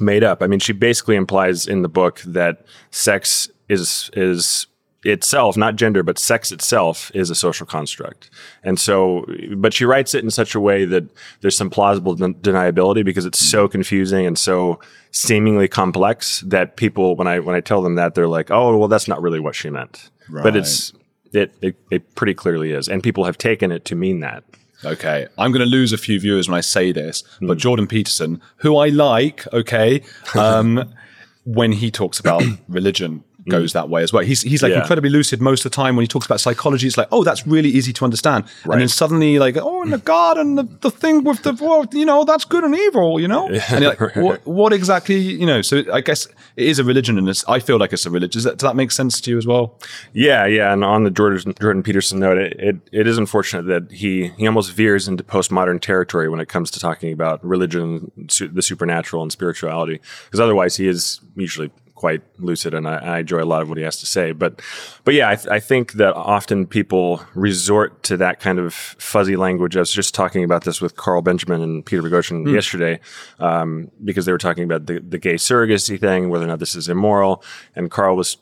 made 0.00 0.24
up. 0.24 0.42
I 0.42 0.46
mean, 0.46 0.60
she 0.60 0.72
basically 0.72 1.16
implies 1.16 1.66
in 1.66 1.82
the 1.82 1.88
book 1.88 2.20
that 2.20 2.64
sex 2.90 3.50
is 3.68 4.10
is 4.14 4.66
itself, 5.04 5.56
not 5.56 5.76
gender, 5.76 6.02
but 6.02 6.18
sex 6.18 6.52
itself 6.52 7.10
is 7.14 7.30
a 7.30 7.34
social 7.34 7.66
construct. 7.66 8.30
And 8.62 8.78
so, 8.78 9.24
but 9.56 9.72
she 9.72 9.84
writes 9.84 10.14
it 10.14 10.22
in 10.24 10.30
such 10.30 10.54
a 10.54 10.60
way 10.60 10.84
that 10.84 11.04
there's 11.40 11.56
some 11.56 11.70
plausible 11.70 12.14
den- 12.14 12.34
deniability 12.34 13.04
because 13.04 13.24
it's 13.24 13.38
so 13.38 13.66
confusing 13.68 14.26
and 14.26 14.38
so 14.38 14.78
seemingly 15.10 15.68
complex 15.68 16.40
that 16.42 16.76
people, 16.76 17.16
when 17.16 17.26
I 17.26 17.38
when 17.40 17.56
I 17.56 17.60
tell 17.60 17.82
them 17.82 17.94
that, 17.96 18.14
they're 18.14 18.28
like, 18.28 18.50
"Oh, 18.50 18.76
well, 18.76 18.88
that's 18.88 19.08
not 19.08 19.22
really 19.22 19.40
what 19.40 19.54
she 19.54 19.70
meant." 19.70 20.10
But 20.30 20.54
it's 20.54 20.92
it, 21.32 21.54
it 21.62 21.76
it 21.90 22.14
pretty 22.14 22.34
clearly 22.34 22.72
is, 22.72 22.88
and 22.88 23.02
people 23.02 23.24
have 23.24 23.38
taken 23.38 23.72
it 23.72 23.84
to 23.86 23.94
mean 23.96 24.20
that. 24.20 24.44
Okay, 24.84 25.26
I'm 25.36 25.50
going 25.52 25.60
to 25.60 25.66
lose 25.66 25.92
a 25.92 25.98
few 25.98 26.18
viewers 26.20 26.48
when 26.48 26.56
I 26.56 26.62
say 26.62 26.90
this, 26.92 27.22
Hmm. 27.38 27.48
but 27.48 27.58
Jordan 27.58 27.86
Peterson, 27.86 28.40
who 28.56 28.76
I 28.78 28.88
like, 28.88 29.46
okay, 29.52 30.02
um, 30.34 30.92
when 31.44 31.72
he 31.72 31.90
talks 31.90 32.18
about 32.20 32.42
religion, 32.68 33.22
goes 33.50 33.70
mm. 33.70 33.74
that 33.74 33.88
way 33.88 34.02
as 34.02 34.12
well. 34.12 34.24
He's 34.24 34.42
he's 34.42 34.62
like. 34.62 34.70
Yeah. 34.70 34.80
incredibly 34.80 35.10
lucid 35.10 35.40
most 35.40 35.64
of 35.64 35.70
the 35.70 35.76
time 35.76 35.94
when 35.94 36.02
he 36.02 36.08
talks 36.08 36.26
about 36.26 36.40
psychology. 36.40 36.86
It's 36.86 36.96
like, 36.96 37.08
oh, 37.12 37.22
that's 37.22 37.46
really 37.46 37.68
easy 37.68 37.92
to 37.92 38.04
understand, 38.04 38.44
and 38.64 38.80
then 38.80 38.88
suddenly 38.88 39.38
like, 39.38 39.56
oh, 39.56 39.82
and 39.82 39.92
the 39.92 39.98
God 40.16 40.38
and 40.38 40.58
the, 40.58 40.64
the 40.80 40.90
thing 40.90 41.22
with 41.22 41.42
the 41.42 41.52
well, 41.60 41.86
you 41.92 42.04
know, 42.04 42.24
that's 42.24 42.44
good 42.44 42.64
and 42.64 42.74
evil, 42.74 43.20
you 43.20 43.28
know, 43.28 43.48
and 43.48 43.80
you're 43.80 43.94
like, 43.94 44.00
what, 44.16 44.46
what 44.46 44.72
exactly, 44.72 45.16
you 45.16 45.46
know? 45.46 45.62
So 45.62 45.84
I 45.92 46.00
guess 46.00 46.26
it 46.56 46.66
is 46.66 46.78
a 46.78 46.84
religion, 46.84 47.18
and 47.18 47.28
it's, 47.28 47.44
I 47.48 47.60
feel 47.60 47.78
like 47.78 47.92
it's 47.92 48.06
a 48.06 48.10
religion. 48.10 48.30
Does 48.32 48.44
that, 48.44 48.58
does 48.58 48.68
that 48.68 48.76
make 48.76 48.90
sense 48.90 49.20
to 49.20 49.30
you 49.30 49.38
as 49.38 49.46
well? 49.46 49.78
Yeah, 50.12 50.46
yeah, 50.46 50.72
and 50.72 50.84
on 50.84 51.04
the 51.04 51.10
Jordan, 51.10 51.54
Jordan 51.60 51.82
Peterson 51.82 52.18
note, 52.18 52.38
it, 52.38 52.56
it, 52.58 52.76
it 52.92 53.06
is 53.06 53.18
unfortunate 53.18 53.66
that 53.66 53.92
he 53.92 54.28
he 54.36 54.46
almost 54.46 54.72
veers 54.72 55.06
into 55.06 55.22
postmodern 55.22 55.80
territory 55.80 56.28
when 56.28 56.40
it 56.40 56.48
comes 56.48 56.70
to 56.72 56.80
talking 56.80 57.12
about 57.12 57.44
religion, 57.44 58.10
su- 58.28 58.48
the 58.48 58.62
supernatural, 58.62 59.22
and 59.22 59.30
spirituality. 59.30 60.00
Because 60.24 60.40
otherwise, 60.40 60.76
he 60.76 60.88
is 60.88 61.20
usually 61.36 61.70
quite 62.00 62.22
lucid, 62.38 62.72
and 62.72 62.88
I, 62.88 62.96
I 62.96 63.18
enjoy 63.18 63.42
a 63.42 63.44
lot 63.44 63.60
of 63.60 63.68
what 63.68 63.76
he 63.76 63.84
has 63.84 63.98
to 63.98 64.06
say. 64.06 64.32
But 64.32 64.62
but 65.04 65.12
yeah, 65.12 65.28
I, 65.28 65.36
th- 65.36 65.48
I 65.48 65.60
think 65.60 65.92
that 65.92 66.14
often 66.14 66.66
people 66.66 67.22
resort 67.34 68.02
to 68.04 68.16
that 68.16 68.40
kind 68.40 68.58
of 68.58 68.72
fuzzy 68.72 69.36
language. 69.36 69.76
I 69.76 69.80
was 69.80 69.92
just 69.92 70.14
talking 70.14 70.42
about 70.42 70.64
this 70.64 70.80
with 70.80 70.96
Carl 70.96 71.20
Benjamin 71.20 71.60
and 71.60 71.84
Peter 71.84 72.02
Boghossian 72.02 72.50
yesterday 72.50 73.00
um, 73.38 73.90
because 74.02 74.24
they 74.24 74.32
were 74.32 74.38
talking 74.38 74.64
about 74.64 74.86
the, 74.86 75.00
the 75.00 75.18
gay 75.18 75.34
surrogacy 75.34 76.00
thing, 76.00 76.30
whether 76.30 76.46
or 76.46 76.48
not 76.48 76.58
this 76.58 76.74
is 76.74 76.88
immoral, 76.88 77.44
and 77.76 77.90
Carl 77.90 78.16
was 78.16 78.38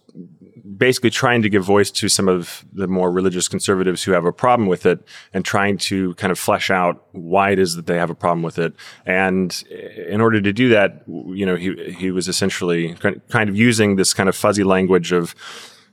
basically 0.77 1.11
trying 1.11 1.43
to 1.43 1.49
give 1.49 1.65
voice 1.65 1.91
to 1.91 2.09
some 2.09 2.29
of 2.29 2.65
the 2.73 2.87
more 2.87 3.11
religious 3.11 3.49
conservatives 3.49 4.03
who 4.03 4.13
have 4.13 4.25
a 4.25 4.33
problem 4.33 4.69
with 4.69 4.85
it 4.87 5.01
and 5.33 5.45
trying 5.45 5.79
to 5.79 6.15
kind 6.15 6.31
of 6.31 6.39
flesh 6.39 6.71
out 6.71 7.07
why 7.13 7.51
it 7.51 7.59
is 7.59 7.75
that 7.77 7.87
they 7.87 7.97
have 7.97 8.11
a 8.11 8.15
problem 8.15 8.43
with 8.43 8.59
it. 8.59 8.75
And 9.07 9.63
in 10.09 10.21
order 10.21 10.41
to 10.41 10.53
do 10.53 10.69
that, 10.71 11.05
you 11.07 11.47
know, 11.47 11.57
he, 11.57 11.93
he 11.93 12.11
was 12.11 12.29
essentially 12.29 12.95
kind 12.95 13.49
of 13.49 13.57
using 13.57 13.97
this 13.97 14.13
kind 14.13 14.29
of 14.29 14.37
fuzzy 14.37 14.65
language 14.65 15.13
of, 15.13 15.35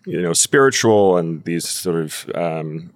you 0.05 0.21
know, 0.21 0.33
spiritual 0.33 1.17
and 1.17 1.43
these 1.45 1.67
sort 1.67 1.97
of, 1.97 2.29
um, 2.35 2.91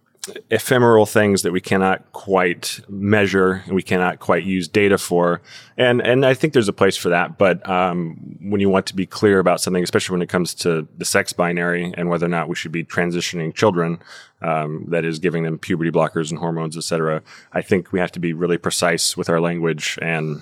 ephemeral 0.50 1.06
things 1.06 1.42
that 1.44 1.52
we 1.52 1.62
cannot 1.62 2.12
quite 2.12 2.80
measure 2.88 3.64
and 3.66 3.76
we 3.76 3.82
cannot 3.82 4.20
quite 4.20 4.44
use 4.44 4.68
data 4.68 4.98
for. 4.98 5.42
And 5.78 6.02
and 6.02 6.26
I 6.26 6.34
think 6.34 6.54
there's 6.54 6.68
a 6.68 6.74
place 6.74 6.98
for 6.98 7.10
that. 7.10 7.38
But 7.38 7.68
um, 7.70 8.38
when 8.42 8.62
you 8.62 8.70
want 8.70 8.86
to 8.88 8.96
be 8.96 9.06
clear 9.06 9.40
about 9.40 9.62
something, 9.62 9.84
especially 9.84 10.14
when 10.14 10.22
it 10.22 10.30
comes 10.30 10.54
to 10.56 10.88
the 10.98 11.06
sex 11.06 11.34
binary 11.34 11.94
and 11.98 12.10
whether 12.10 12.26
or 12.26 12.30
not 12.30 12.50
we 12.50 12.56
should 12.56 12.72
be 12.72 12.84
transitioning 12.84 13.54
children, 13.54 14.00
um, 14.42 14.86
that 14.90 15.06
is 15.06 15.20
giving 15.20 15.44
them 15.44 15.58
puberty 15.58 15.92
blockers 15.92 16.30
and 16.30 16.40
hormones, 16.40 16.78
et 16.78 16.84
cetera, 16.84 17.22
I 17.54 17.62
think 17.62 17.92
we 17.92 18.00
have 18.00 18.12
to 18.14 18.20
be 18.20 18.34
really 18.34 18.58
precise 18.58 19.18
with 19.18 19.30
our 19.30 19.40
language 19.40 19.98
and 20.02 20.42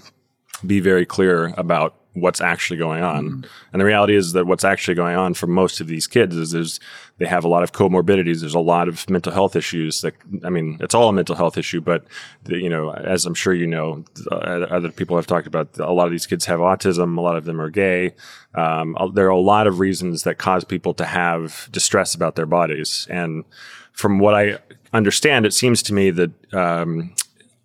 be 0.66 0.80
very 0.80 1.06
clear 1.06 1.54
about 1.58 1.96
what's 2.20 2.42
actually 2.42 2.78
going 2.78 3.04
on. 3.04 3.46
And 3.72 3.80
the 3.80 3.86
reality 3.86 4.16
is 4.16 4.34
that 4.34 4.48
what's 4.48 4.64
actually 4.64 4.96
going 4.96 5.16
on 5.16 5.34
for 5.34 5.48
most 5.48 5.80
of 5.80 5.88
these 5.88 6.08
kids 6.08 6.36
is 6.36 6.52
there's 6.52 6.80
they 7.20 7.26
have 7.26 7.44
a 7.44 7.48
lot 7.48 7.64
of 7.64 7.72
comorbidities. 7.72 8.42
There's 8.42 8.54
a 8.54 8.60
lot 8.60 8.88
of 8.88 9.10
mental 9.10 9.34
health 9.34 9.56
issues. 9.56 10.02
That 10.02 10.14
I 10.44 10.50
mean, 10.50 10.78
it's 10.82 10.96
all 10.96 11.10
a 11.10 11.14
mental 11.14 11.36
health 11.36 11.58
issue, 11.58 11.82
but 11.82 12.06
the, 12.44 12.58
you 12.58 12.70
know, 12.70 12.92
as 12.92 13.26
I'm 13.26 13.34
sure 13.34 13.54
you 13.54 13.68
know, 13.68 14.06
uh, 14.32 14.36
other 14.36 14.92
people 14.92 15.16
have 15.16 15.28
talked 15.28 15.48
about. 15.48 15.78
A 15.80 15.92
lot 15.92 16.06
of 16.06 16.12
these 16.12 16.28
kids 16.28 16.46
have 16.46 16.60
autism. 16.60 17.18
A 17.18 17.22
lot 17.22 17.36
of 17.36 17.46
them 17.46 17.60
are 17.60 17.70
gay. 17.70 18.14
Um, 18.56 18.96
there 19.14 19.28
are 19.28 19.30
a 19.30 19.40
lot 19.40 19.68
of 19.68 19.80
reasons 19.80 20.24
that 20.24 20.38
cause 20.38 20.64
people 20.64 20.94
to 20.96 21.06
have 21.06 21.70
distress 21.72 22.16
about 22.16 22.36
their 22.36 22.46
bodies. 22.46 23.08
And 23.10 23.46
from 23.92 24.20
what 24.20 24.36
I 24.36 24.60
understand, 24.94 25.46
it 25.46 25.54
seems 25.54 25.82
to 25.84 25.94
me 25.94 26.12
that 26.12 26.54
um, 26.54 27.14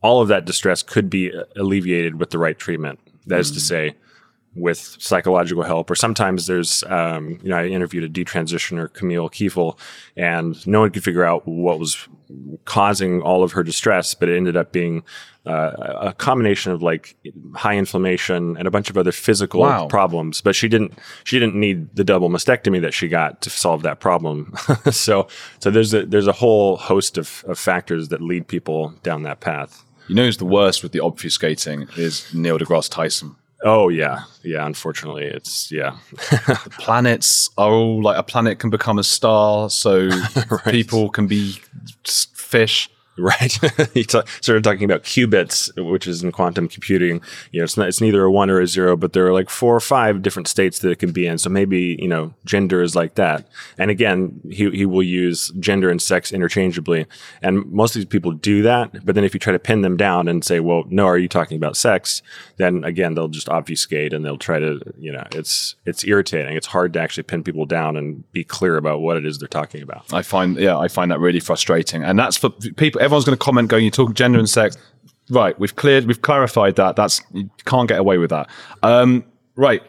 all 0.03 0.21
of 0.21 0.29
that 0.29 0.45
distress 0.45 0.83
could 0.83 1.09
be 1.09 1.33
alleviated 1.57 2.19
with 2.19 2.31
the 2.31 2.39
right 2.39 2.59
treatment. 2.59 2.99
That 3.27 3.41
is 3.41 3.51
to 3.53 3.61
say, 3.61 3.95
with 4.55 4.79
psychological 5.01 5.63
help, 5.63 5.91
or 5.91 5.95
sometimes 5.95 6.47
there's, 6.47 6.85
um, 6.89 7.39
you 7.43 7.49
know, 7.49 7.57
I 7.57 7.67
interviewed 7.67 8.05
a 8.05 8.09
detransitioner, 8.09 8.93
Camille 8.93 9.31
Kiefel, 9.31 9.79
and 10.17 10.65
no 10.67 10.81
one 10.81 10.91
could 10.91 11.03
figure 11.05 11.25
out 11.25 11.47
what 11.49 11.79
was 11.79 12.07
causing 12.65 13.23
all 13.23 13.43
of 13.43 13.53
her 13.53 13.63
distress, 13.63 14.15
but 14.15 14.29
it 14.29 14.37
ended 14.37 14.57
up 14.57 14.73
being 14.73 15.03
uh, 15.47 15.73
a 16.01 16.13
combination 16.13 16.71
of 16.71 16.83
like 16.83 17.17
high 17.55 17.77
inflammation 17.77 18.57
and 18.57 18.69
a 18.69 18.71
bunch 18.71 18.89
of 18.91 18.97
other 18.97 19.11
physical 19.13 19.61
Wow. 19.61 19.87
problems. 19.89 20.41
But 20.41 20.55
she 20.55 20.69
didn't, 20.69 20.99
she 21.25 21.39
didn't 21.39 21.57
need 21.57 21.95
the 21.97 22.05
double 22.05 22.29
mastectomy 22.29 22.81
that 22.83 22.95
she 22.95 23.09
got 23.09 23.41
to 23.43 23.51
solve 23.51 23.83
that 23.83 24.01
problem. 24.01 24.55
so, 24.91 25.29
so 25.61 25.71
there's 25.71 25.93
a 25.95 26.07
there's 26.07 26.29
a 26.29 26.33
whole 26.33 26.77
host 26.77 27.19
of, 27.19 27.45
of 27.49 27.59
factors 27.59 28.09
that 28.09 28.21
lead 28.21 28.47
people 28.49 28.95
down 29.03 29.23
that 29.25 29.41
path. 29.41 29.85
You 30.09 30.15
know, 30.15 30.25
who's 30.25 30.37
the 30.37 30.45
worst 30.45 30.83
with 30.83 30.93
the 30.93 30.99
obfuscating 31.01 31.97
is 31.99 32.33
Neil 32.35 32.59
deGrasse 32.59 32.91
Tyson. 32.91 33.35
Oh 33.65 33.89
yeah, 33.89 34.25
yeah. 34.43 34.67
Unfortunately, 34.67 35.25
it's 35.25 35.71
yeah, 35.71 35.97
planets 36.79 37.49
are 37.57 37.71
all 37.71 38.03
like 38.03 38.19
a 38.19 38.23
planet 38.23 38.59
can 38.59 38.71
become 38.71 38.99
a 38.99 39.05
star, 39.05 39.71
so 39.71 40.11
people 40.67 41.11
can 41.11 41.27
be 41.27 41.61
fish. 42.05 42.91
Right. 43.19 43.53
he 43.95 44.05
ta- 44.05 44.25
started 44.41 44.65
talking 44.65 44.85
about 44.85 45.05
qubits, 45.05 45.71
which 45.91 46.07
is 46.07 46.23
in 46.23 46.33
quantum 46.33 46.69
computing. 46.69 47.21
You 47.51 47.61
know, 47.61 47.65
it's 47.65 47.77
not, 47.77 47.89
it's 47.89 48.01
neither 48.01 48.25
a 48.25 48.31
one 48.31 48.51
or 48.51 48.61
a 48.61 48.67
zero, 48.67 48.97
but 48.97 49.13
there 49.13 49.27
are 49.27 49.33
like 49.33 49.51
four 49.51 49.75
or 49.75 49.81
five 49.81 50.23
different 50.23 50.49
states 50.49 50.81
that 50.81 50.91
it 50.91 50.99
can 50.99 51.13
be 51.13 51.27
in. 51.27 51.39
So 51.39 51.51
maybe 51.51 51.97
you 51.99 52.09
know, 52.09 52.35
gender 52.45 52.83
is 52.83 52.95
like 52.97 53.15
that. 53.15 53.47
And 53.79 53.91
again, 53.91 54.41
he 54.51 54.71
he 54.71 54.87
will 54.87 55.03
use 55.03 55.51
gender 55.59 55.91
and 55.91 56.01
sex 56.01 56.33
interchangeably, 56.33 57.07
and 57.43 57.71
most 57.73 57.95
of 57.95 58.01
these 58.01 58.07
people 58.07 58.33
do 58.33 58.63
that. 58.63 59.05
But 59.05 59.15
then 59.15 59.25
if 59.25 59.35
you 59.35 59.41
try 59.41 59.53
to 59.53 59.59
pin 59.59 59.83
them 59.83 59.97
down 59.97 60.29
and 60.29 60.45
say, 60.45 60.61
well, 60.61 60.85
no, 60.89 61.07
are 61.07 61.19
you 61.19 61.29
talking 61.29 61.57
about 61.57 61.77
sex? 61.77 62.23
Then 62.57 62.85
again, 62.85 63.15
they'll 63.15 63.29
just 63.29 63.49
obfuscate 63.49 64.13
and 64.13 64.25
they'll 64.25 64.39
try 64.39 64.59
to, 64.59 64.81
you 64.99 65.13
know, 65.13 65.27
it's 65.33 65.77
it's 65.85 66.05
irritating. 66.05 66.57
It's 66.57 66.67
hard 66.67 66.93
to 66.95 67.01
actually 67.01 67.25
pin 67.25 67.43
people 67.43 67.67
down 67.67 67.97
and 67.97 68.31
be 68.33 68.45
clear 68.45 68.77
about 68.77 69.01
what 69.01 69.17
it 69.17 69.27
is 69.27 69.39
they're 69.39 69.49
talking 69.49 69.83
about. 69.83 70.13
I 70.13 70.23
find, 70.23 70.57
yeah, 70.57 70.79
I 70.79 70.89
find 70.89 71.11
that 71.11 71.21
really 71.21 71.41
frustrating, 71.41 72.03
and 72.03 72.19
that's 72.19 72.37
for 72.37 72.51
people. 72.51 73.01
Everyone's 73.03 73.25
going 73.25 73.37
to 73.37 73.45
comment, 73.45 73.69
going, 73.69 73.85
"You're 73.85 73.91
talking 73.91 74.15
gender 74.15 74.39
and 74.39 74.49
sex." 74.49 74.77
Right, 75.31 75.59
we've 75.59 75.77
cleared, 75.77 76.07
we've 76.07 76.21
clarified 76.21 76.77
that. 76.77 76.97
That's 76.97 77.23
you 77.33 77.49
can't 77.65 77.89
get 77.89 77.99
away 77.99 78.19
with 78.19 78.31
that. 78.31 78.49
Um, 78.83 79.25
right, 79.57 79.83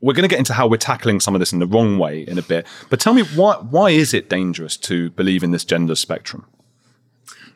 we're 0.00 0.14
going 0.14 0.28
to 0.28 0.28
get 0.28 0.38
into 0.38 0.52
how 0.52 0.66
we're 0.66 0.76
tackling 0.76 1.20
some 1.20 1.34
of 1.34 1.40
this 1.40 1.52
in 1.52 1.58
the 1.58 1.66
wrong 1.66 1.98
way 1.98 2.22
in 2.22 2.38
a 2.38 2.42
bit. 2.42 2.66
But 2.90 3.00
tell 3.00 3.14
me, 3.14 3.22
why 3.22 3.56
why 3.56 3.90
is 3.90 4.14
it 4.14 4.28
dangerous 4.28 4.76
to 4.78 5.10
believe 5.10 5.42
in 5.42 5.50
this 5.50 5.64
gender 5.64 5.94
spectrum? 5.94 6.46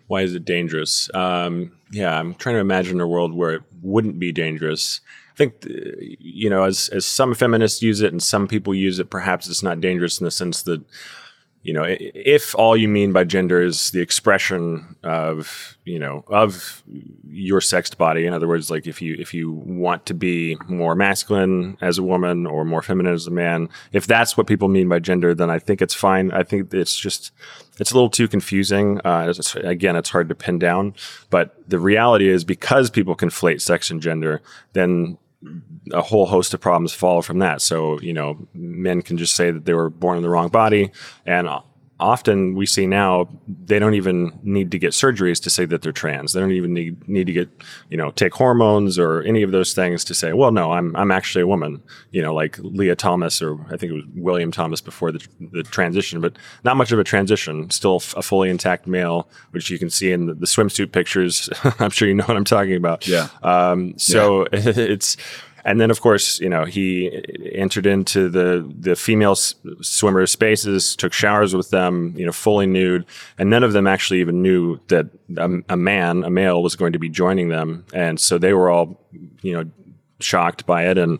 Why 0.06 0.22
is 0.22 0.34
it 0.34 0.44
dangerous? 0.44 1.08
Um, 1.14 1.72
yeah, 1.92 2.18
I'm 2.18 2.34
trying 2.34 2.56
to 2.56 2.60
imagine 2.60 3.00
a 3.00 3.06
world 3.06 3.32
where 3.32 3.52
it 3.52 3.62
wouldn't 3.80 4.18
be 4.18 4.32
dangerous. 4.32 5.00
I 5.32 5.36
think, 5.36 5.54
uh, 5.64 5.72
you 6.18 6.50
know, 6.50 6.64
as, 6.64 6.88
as 6.88 7.06
some 7.06 7.32
feminists 7.32 7.80
use 7.80 8.00
it 8.00 8.12
and 8.12 8.20
some 8.20 8.48
people 8.48 8.74
use 8.74 8.98
it, 8.98 9.08
perhaps 9.08 9.48
it's 9.48 9.62
not 9.62 9.80
dangerous 9.80 10.20
in 10.20 10.24
the 10.24 10.32
sense 10.32 10.62
that 10.64 10.82
you 11.62 11.74
know, 11.74 11.84
if 11.86 12.54
all 12.54 12.74
you 12.74 12.88
mean 12.88 13.12
by 13.12 13.24
gender 13.24 13.62
is 13.62 13.90
the 13.90 14.00
expression 14.00 14.96
of, 15.02 15.76
you 15.84 15.98
know, 15.98 16.24
of 16.28 16.82
your 17.28 17.60
sexed 17.60 17.98
body, 17.98 18.24
in 18.24 18.32
other 18.32 18.48
words, 18.48 18.70
like 18.70 18.86
if 18.86 19.02
you 19.02 19.14
if 19.18 19.34
you 19.34 19.52
want 19.52 20.06
to 20.06 20.14
be 20.14 20.56
more 20.68 20.94
masculine 20.94 21.76
as 21.82 21.98
a 21.98 22.02
woman 22.02 22.46
or 22.46 22.64
more 22.64 22.80
feminine 22.80 23.12
as 23.12 23.26
a 23.26 23.30
man, 23.30 23.68
if 23.92 24.06
that's 24.06 24.38
what 24.38 24.46
people 24.46 24.68
mean 24.68 24.88
by 24.88 25.00
gender, 25.00 25.34
then 25.34 25.50
I 25.50 25.58
think 25.58 25.82
it's 25.82 25.94
fine. 25.94 26.30
I 26.32 26.44
think 26.44 26.72
it's 26.72 26.98
just 26.98 27.30
it's 27.78 27.90
a 27.90 27.94
little 27.94 28.10
too 28.10 28.26
confusing. 28.26 29.00
Uh, 29.04 29.26
it's, 29.28 29.54
again, 29.56 29.96
it's 29.96 30.10
hard 30.10 30.30
to 30.30 30.34
pin 30.34 30.58
down, 30.58 30.94
but 31.28 31.56
the 31.68 31.78
reality 31.78 32.28
is 32.28 32.42
because 32.42 32.88
people 32.88 33.14
conflate 33.14 33.60
sex 33.60 33.90
and 33.90 34.00
gender, 34.00 34.40
then 34.72 35.18
a 35.92 36.02
whole 36.02 36.26
host 36.26 36.52
of 36.54 36.60
problems 36.60 36.92
follow 36.92 37.22
from 37.22 37.38
that. 37.38 37.62
So, 37.62 38.00
you 38.00 38.12
know, 38.12 38.46
men 38.54 39.02
can 39.02 39.16
just 39.16 39.34
say 39.34 39.50
that 39.50 39.64
they 39.64 39.74
were 39.74 39.90
born 39.90 40.16
in 40.16 40.22
the 40.22 40.28
wrong 40.28 40.48
body. 40.48 40.92
And 41.24 41.48
often 42.00 42.54
we 42.54 42.66
see 42.66 42.86
now 42.86 43.28
they 43.66 43.78
don't 43.78 43.94
even 43.94 44.38
need 44.42 44.70
to 44.72 44.78
get 44.78 44.92
surgeries 44.92 45.42
to 45.42 45.50
say 45.50 45.64
that 45.66 45.82
they're 45.82 45.92
trans. 45.92 46.32
They 46.32 46.40
don't 46.40 46.52
even 46.52 46.74
need, 46.74 47.08
need 47.08 47.26
to 47.26 47.32
get, 47.32 47.48
you 47.88 47.96
know, 47.96 48.10
take 48.10 48.34
hormones 48.34 48.98
or 48.98 49.22
any 49.22 49.42
of 49.42 49.52
those 49.52 49.72
things 49.74 50.04
to 50.04 50.14
say, 50.14 50.32
well, 50.32 50.50
no, 50.50 50.72
I'm, 50.72 50.94
I'm 50.96 51.10
actually 51.10 51.42
a 51.42 51.46
woman, 51.46 51.82
you 52.10 52.22
know, 52.22 52.34
like 52.34 52.58
Lia 52.58 52.96
Thomas 52.96 53.40
or 53.40 53.58
I 53.66 53.76
think 53.76 53.92
it 53.92 53.94
was 53.94 54.04
William 54.14 54.50
Thomas 54.50 54.80
before 54.80 55.12
the, 55.12 55.26
the 55.52 55.62
transition, 55.62 56.20
but 56.20 56.36
not 56.64 56.76
much 56.76 56.92
of 56.92 56.98
a 56.98 57.04
transition, 57.04 57.70
still 57.70 58.02
a 58.16 58.22
fully 58.22 58.50
intact 58.50 58.86
male, 58.86 59.28
which 59.50 59.70
you 59.70 59.78
can 59.78 59.90
see 59.90 60.12
in 60.12 60.26
the, 60.26 60.34
the 60.34 60.46
swimsuit 60.46 60.92
pictures. 60.92 61.48
I'm 61.78 61.90
sure 61.90 62.08
you 62.08 62.14
know 62.14 62.24
what 62.24 62.36
I'm 62.36 62.44
talking 62.44 62.76
about. 62.76 63.06
Yeah. 63.06 63.28
Um, 63.42 63.98
so 63.98 64.46
yeah. 64.52 64.60
it's, 64.64 65.16
and 65.64 65.80
then, 65.80 65.90
of 65.90 66.00
course, 66.00 66.40
you 66.40 66.48
know, 66.48 66.64
he 66.64 67.10
entered 67.52 67.86
into 67.86 68.28
the 68.28 68.70
the 68.78 68.96
female 68.96 69.34
swimmer 69.34 70.26
spaces, 70.26 70.96
took 70.96 71.12
showers 71.12 71.54
with 71.54 71.70
them, 71.70 72.14
you 72.16 72.26
know, 72.26 72.32
fully 72.32 72.66
nude, 72.66 73.04
and 73.38 73.50
none 73.50 73.64
of 73.64 73.72
them 73.72 73.86
actually 73.86 74.20
even 74.20 74.42
knew 74.42 74.78
that 74.88 75.06
a, 75.36 75.50
a 75.68 75.76
man, 75.76 76.24
a 76.24 76.30
male, 76.30 76.62
was 76.62 76.76
going 76.76 76.92
to 76.92 76.98
be 76.98 77.08
joining 77.08 77.48
them, 77.48 77.84
and 77.92 78.20
so 78.20 78.38
they 78.38 78.52
were 78.52 78.70
all, 78.70 79.00
you 79.42 79.52
know, 79.52 79.70
shocked 80.22 80.66
by 80.66 80.86
it, 80.86 80.98
and 80.98 81.18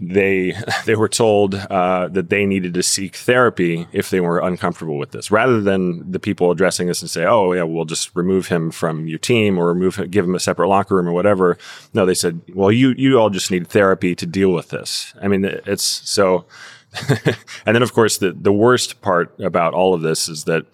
they 0.00 0.54
they 0.86 0.94
were 0.94 1.08
told 1.08 1.54
uh, 1.54 2.08
that 2.08 2.30
they 2.30 2.46
needed 2.46 2.74
to 2.74 2.82
seek 2.82 3.16
therapy 3.16 3.86
if 3.92 4.10
they 4.10 4.20
were 4.20 4.38
uncomfortable 4.40 4.98
with 4.98 5.12
this, 5.12 5.30
rather 5.30 5.60
than 5.60 6.10
the 6.10 6.18
people 6.18 6.50
addressing 6.50 6.86
this 6.86 7.02
and 7.02 7.10
say, 7.10 7.24
"Oh, 7.24 7.52
yeah, 7.52 7.62
we'll 7.62 7.84
just 7.84 8.14
remove 8.14 8.48
him 8.48 8.70
from 8.70 9.06
your 9.06 9.18
team 9.18 9.58
or 9.58 9.68
remove 9.68 10.10
give 10.10 10.24
him 10.24 10.34
a 10.34 10.40
separate 10.40 10.68
locker 10.68 10.96
room 10.96 11.08
or 11.08 11.12
whatever." 11.12 11.58
No, 11.94 12.06
they 12.06 12.14
said, 12.14 12.40
"Well, 12.54 12.72
you 12.72 12.94
you 12.96 13.18
all 13.18 13.30
just 13.30 13.50
need 13.50 13.68
therapy 13.68 14.14
to 14.14 14.26
deal 14.26 14.52
with 14.52 14.70
this." 14.70 15.14
I 15.20 15.28
mean, 15.28 15.44
it's 15.44 15.84
so. 15.84 16.46
and 17.66 17.76
then, 17.76 17.82
of 17.82 17.92
course, 17.92 18.16
the 18.16 18.32
the 18.32 18.52
worst 18.52 19.02
part 19.02 19.34
about 19.40 19.74
all 19.74 19.92
of 19.92 20.00
this 20.00 20.28
is 20.28 20.44
that 20.44 20.64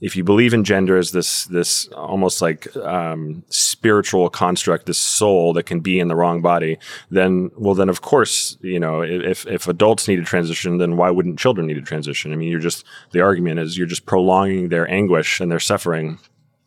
if 0.00 0.14
you 0.14 0.24
believe 0.24 0.52
in 0.52 0.62
gender 0.62 0.96
as 0.96 1.12
this 1.12 1.46
this 1.46 1.88
almost 1.88 2.42
like 2.42 2.74
um, 2.76 3.42
spiritual 3.48 4.28
construct, 4.28 4.86
this 4.86 4.98
soul 4.98 5.52
that 5.54 5.64
can 5.64 5.80
be 5.80 5.98
in 5.98 6.08
the 6.08 6.16
wrong 6.16 6.42
body, 6.42 6.78
then 7.10 7.50
well, 7.56 7.74
then 7.74 7.88
of 7.88 8.02
course, 8.02 8.58
you 8.60 8.78
know, 8.78 9.02
if 9.02 9.46
if 9.46 9.66
adults 9.66 10.06
need 10.06 10.18
a 10.18 10.24
transition, 10.24 10.78
then 10.78 10.96
why 10.96 11.10
wouldn't 11.10 11.38
children 11.38 11.66
need 11.66 11.78
a 11.78 11.82
transition? 11.82 12.32
I 12.32 12.36
mean, 12.36 12.50
you're 12.50 12.60
just 12.60 12.84
the 13.12 13.22
argument 13.22 13.58
is 13.60 13.78
you're 13.78 13.86
just 13.86 14.06
prolonging 14.06 14.68
their 14.68 14.90
anguish 14.90 15.40
and 15.40 15.50
their 15.50 15.60
suffering 15.60 16.18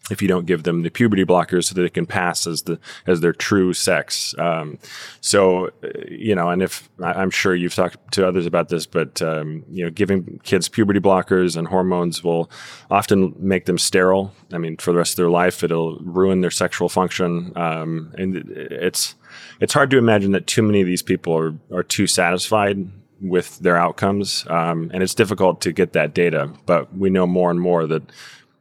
if 0.10 0.22
you 0.22 0.28
don't 0.28 0.46
give 0.46 0.64
them 0.64 0.82
the 0.84 0.90
puberty 0.90 1.26
blockers 1.26 1.66
so 1.66 1.76
that 1.76 1.84
it 1.84 1.94
can 1.94 2.06
pass 2.06 2.48
as 2.48 2.64
the 2.64 2.80
as 3.08 3.22
their 3.22 3.34
true 3.34 3.74
sex. 3.74 4.36
Um, 4.38 4.80
so 5.22 5.68
uh, 5.84 5.90
you 6.10 6.36
know, 6.36 6.50
and 6.50 6.62
if 6.62 6.90
I'm 7.02 7.32
sure 7.32 7.56
you've 7.56 7.76
talked 7.76 8.12
to 8.14 8.28
others 8.28 8.46
about 8.46 8.70
this, 8.70 8.86
but 8.86 9.22
um, 9.22 9.64
you 9.70 9.84
know, 9.84 9.92
giving 9.92 10.40
kids 10.44 10.70
puberty 10.70 11.00
blockers 11.00 11.58
and 11.58 11.68
hormones 11.68 12.24
will 12.24 12.50
often 12.90 13.34
make 13.38 13.66
them 13.66 13.78
sterile. 13.78 14.34
I 14.54 14.58
mean, 14.58 14.78
for 14.78 14.92
the 14.92 14.98
rest 14.98 15.14
of 15.14 15.18
their 15.18 15.30
life, 15.30 15.64
it'll 15.64 15.98
ruin 16.00 16.42
their 16.42 16.52
sexual 16.52 16.90
function, 16.90 17.54
um, 17.56 18.14
and 18.18 18.36
it's 18.36 19.16
it's 19.60 19.74
hard 19.74 19.92
to 19.92 19.98
imagine 19.98 20.32
that 20.32 20.48
too 20.48 20.62
many 20.62 20.82
of 20.82 20.88
these 20.88 21.04
people 21.04 21.38
are 21.38 21.56
are 21.72 21.84
too 21.84 22.08
satisfied 22.08 22.90
with 23.22 23.60
their 23.60 23.78
outcomes, 23.78 24.46
um, 24.50 24.90
and 24.94 25.04
it's 25.04 25.14
difficult 25.14 25.62
to 25.62 25.72
get 25.72 25.94
that 25.94 26.14
data. 26.14 26.52
But 26.66 26.96
we 26.96 27.10
know 27.10 27.28
more 27.28 27.52
and 27.52 27.60
more 27.60 27.86
that 27.88 28.04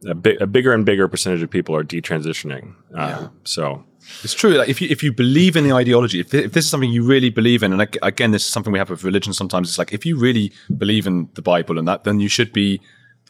a, 0.04 0.11
a 0.40 0.46
bigger 0.46 0.72
and 0.72 0.84
bigger 0.84 1.08
percentage 1.08 1.42
of 1.42 1.50
people 1.50 1.74
are 1.74 1.84
detransitioning. 1.84 2.74
Uh, 2.94 2.96
yeah. 2.96 3.28
So 3.44 3.84
it's 4.22 4.34
true. 4.34 4.52
Like 4.52 4.68
if 4.68 4.80
you 4.80 4.88
if 4.90 5.02
you 5.02 5.12
believe 5.12 5.56
in 5.56 5.64
the 5.64 5.72
ideology, 5.72 6.20
if, 6.20 6.32
if 6.32 6.52
this 6.52 6.64
is 6.64 6.70
something 6.70 6.90
you 6.90 7.04
really 7.04 7.30
believe 7.30 7.62
in, 7.62 7.72
and 7.72 7.96
again, 8.02 8.30
this 8.30 8.44
is 8.44 8.48
something 8.48 8.72
we 8.72 8.78
have 8.78 8.90
with 8.90 9.04
religion. 9.04 9.32
Sometimes 9.32 9.68
it's 9.68 9.78
like 9.78 9.92
if 9.92 10.06
you 10.06 10.18
really 10.18 10.52
believe 10.76 11.06
in 11.06 11.28
the 11.34 11.42
Bible 11.42 11.78
and 11.78 11.87
that, 11.88 12.04
then 12.04 12.20
you 12.20 12.28
should 12.28 12.52
be 12.52 12.80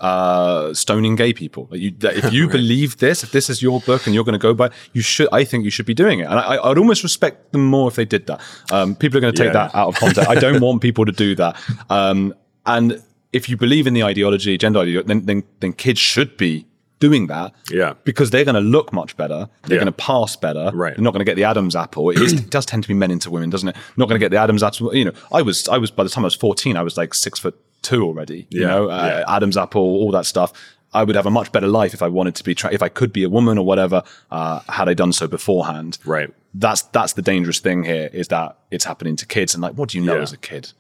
uh, 0.01 0.73
stoning 0.75 1.17
gay 1.17 1.33
people. 1.33 1.69
You, 1.73 1.93
if 2.01 2.33
you 2.33 2.45
right. 2.45 2.53
believe 2.53 2.99
this, 2.99 3.25
if 3.25 3.33
this 3.33 3.51
is 3.51 3.63
your 3.63 3.81
book 3.81 4.07
and 4.07 4.15
you're 4.15 4.25
going 4.25 4.35
to 4.35 4.39
go 4.39 4.55
by, 4.55 4.71
you 4.93 5.03
should. 5.03 5.29
I 5.33 5.45
think 5.45 5.65
you 5.65 5.71
should 5.71 5.87
be 5.87 5.95
doing 5.95 6.21
it. 6.21 6.25
And 6.25 6.39
I, 6.39 6.69
would 6.69 6.79
almost 6.79 7.03
respect 7.03 7.53
them 7.53 7.65
more 7.65 7.89
if 7.89 7.97
they 7.97 8.05
did 8.05 8.27
that. 8.27 8.41
Um, 8.71 8.95
people 8.95 9.19
are 9.19 9.21
going 9.21 9.35
to 9.35 9.37
take 9.37 9.53
yeah. 9.53 9.69
that 9.69 9.75
out 9.75 9.89
of 9.89 9.95
context. 9.97 10.31
I 10.31 10.37
don't 10.37 10.61
want 10.67 10.83
people 10.83 11.05
to 11.05 11.13
do 11.13 11.35
that. 11.37 11.57
Um, 11.91 12.35
and 12.67 13.03
if 13.33 13.49
you 13.49 13.57
believe 13.57 13.87
in 13.87 13.95
the 13.95 14.03
ideology, 14.03 14.57
gender 14.59 14.81
ideology, 14.81 15.07
then, 15.07 15.27
then, 15.27 15.45
then 15.61 15.73
kids 15.73 15.99
should 15.99 16.37
be 16.37 16.67
doing 16.99 17.27
that. 17.29 17.55
Yeah. 17.71 17.95
Because 18.05 18.31
they're 18.31 18.45
going 18.45 18.55
to 18.55 18.61
look 18.61 18.93
much 18.93 19.17
better. 19.17 19.49
They're 19.63 19.77
yeah. 19.77 19.85
going 19.85 19.93
to 19.93 19.93
pass 19.93 20.37
better. 20.37 20.71
Right. 20.75 20.95
They're 20.97 21.05
not 21.05 21.13
going 21.13 21.21
to 21.21 21.25
get 21.25 21.37
the 21.37 21.45
Adam's 21.45 21.77
apple. 21.77 22.11
It, 22.11 22.21
is, 22.21 22.33
it, 22.45 22.51
does 22.51 22.67
tend 22.67 22.83
to 22.85 22.89
be 22.89 22.95
men 22.95 23.11
into 23.11 23.31
women, 23.31 23.51
doesn't 23.51 23.69
it? 23.69 23.77
Not 23.97 24.09
going 24.09 24.19
to 24.19 24.25
get 24.25 24.31
the 24.31 24.39
Adam's 24.39 24.63
apple. 24.63 24.95
You 24.95 25.07
know, 25.07 25.13
I 25.33 25.43
was, 25.43 25.69
I 25.69 25.79
was, 25.79 25.91
by 25.91 26.05
the 26.05 26.11
time 26.11 26.25
I 26.25 26.27
was 26.27 26.35
14, 26.35 26.77
I 26.77 26.83
was 26.83 26.97
like 26.97 27.15
six 27.15 27.39
foot 27.39 27.59
two 27.83 28.03
already, 28.03 28.47
you 28.51 28.61
know, 28.61 28.91
uh, 28.91 29.25
yeah. 29.27 29.37
Adam's 29.37 29.57
apple, 29.57 29.83
all 29.83 30.11
that 30.11 30.27
stuff. 30.27 30.53
I 30.93 31.05
would 31.05 31.17
have 31.17 31.27
a 31.27 31.31
much 31.31 31.53
better 31.53 31.67
life 31.67 31.93
if 31.93 32.03
I 32.03 32.09
wanted 32.09 32.35
to 32.37 32.45
be, 32.45 32.55
tra- 32.55 32.73
if 32.73 32.83
I 32.83 32.89
could 32.89 33.13
be 33.13 33.23
a 33.23 33.29
woman 33.29 33.59
or 33.59 33.65
whatever, 33.65 34.03
uh, 34.31 34.61
had 34.69 34.89
I 34.89 34.95
done 34.95 35.13
so 35.13 35.29
beforehand. 35.29 35.99
Right. 36.05 36.33
That's, 36.55 36.83
that's 36.83 37.13
the 37.13 37.23
dangerous 37.23 37.61
thing 37.61 37.85
here 37.85 38.09
is 38.13 38.29
that 38.29 38.59
it's 38.71 38.87
happening 38.87 39.15
to 39.17 39.27
kids. 39.27 39.55
And 39.55 39.63
like, 39.63 39.75
what 39.75 39.91
do 39.91 39.99
you 39.99 40.05
know 40.05 40.19
as 40.19 40.33
a 40.33 40.39
kid? 40.39 40.73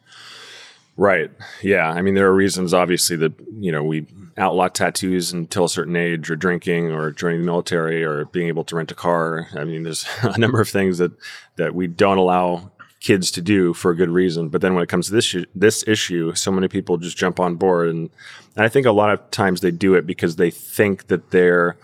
Right. 0.99 1.31
Yeah. 1.63 1.89
I 1.89 2.03
mean, 2.03 2.15
there 2.15 2.27
are 2.27 2.35
reasons, 2.35 2.75
obviously, 2.75 3.15
that, 3.19 3.33
you 3.57 3.71
know, 3.71 3.85
we 3.85 4.05
outlaw 4.37 4.67
tattoos 4.67 5.33
until 5.33 5.67
a 5.67 5.69
certain 5.69 5.95
age 5.95 6.29
or 6.29 6.35
drinking 6.35 6.91
or 6.91 7.13
joining 7.13 7.41
the 7.41 7.47
military 7.47 8.03
or 8.03 8.25
being 8.27 8.49
able 8.49 8.65
to 8.65 8.75
rent 8.75 8.91
a 8.91 8.97
car. 8.97 9.47
I 9.55 9.63
mean, 9.63 9.85
there's 9.85 10.05
a 10.23 10.37
number 10.37 10.61
of 10.61 10.69
things 10.69 10.99
that, 10.99 11.13
that 11.55 11.73
we 11.73 11.87
don't 11.87 12.19
allow 12.19 12.73
kids 12.99 13.31
to 13.31 13.41
do 13.41 13.75
for 13.75 13.93
a 13.93 13.97
good 13.97 14.11
reason. 14.11 14.49
But 14.49 14.61
then 14.61 14.75
when 14.75 14.83
it 14.83 14.89
comes 14.89 15.07
to 15.07 15.13
this, 15.13 15.37
this 15.55 15.87
issue, 15.87 16.35
so 16.35 16.51
many 16.51 16.67
people 16.67 16.97
just 16.97 17.17
jump 17.17 17.39
on 17.39 17.55
board. 17.55 17.91
And, 17.91 18.11
and 18.57 18.65
I 18.65 18.69
think 18.69 18.85
a 18.85 18.91
lot 18.91 19.11
of 19.13 19.31
times 19.31 19.61
they 19.61 19.71
do 19.71 19.95
it 19.95 20.05
because 20.05 20.35
they 20.35 20.51
think 20.51 21.07
that 21.07 21.31
they're, 21.31 21.79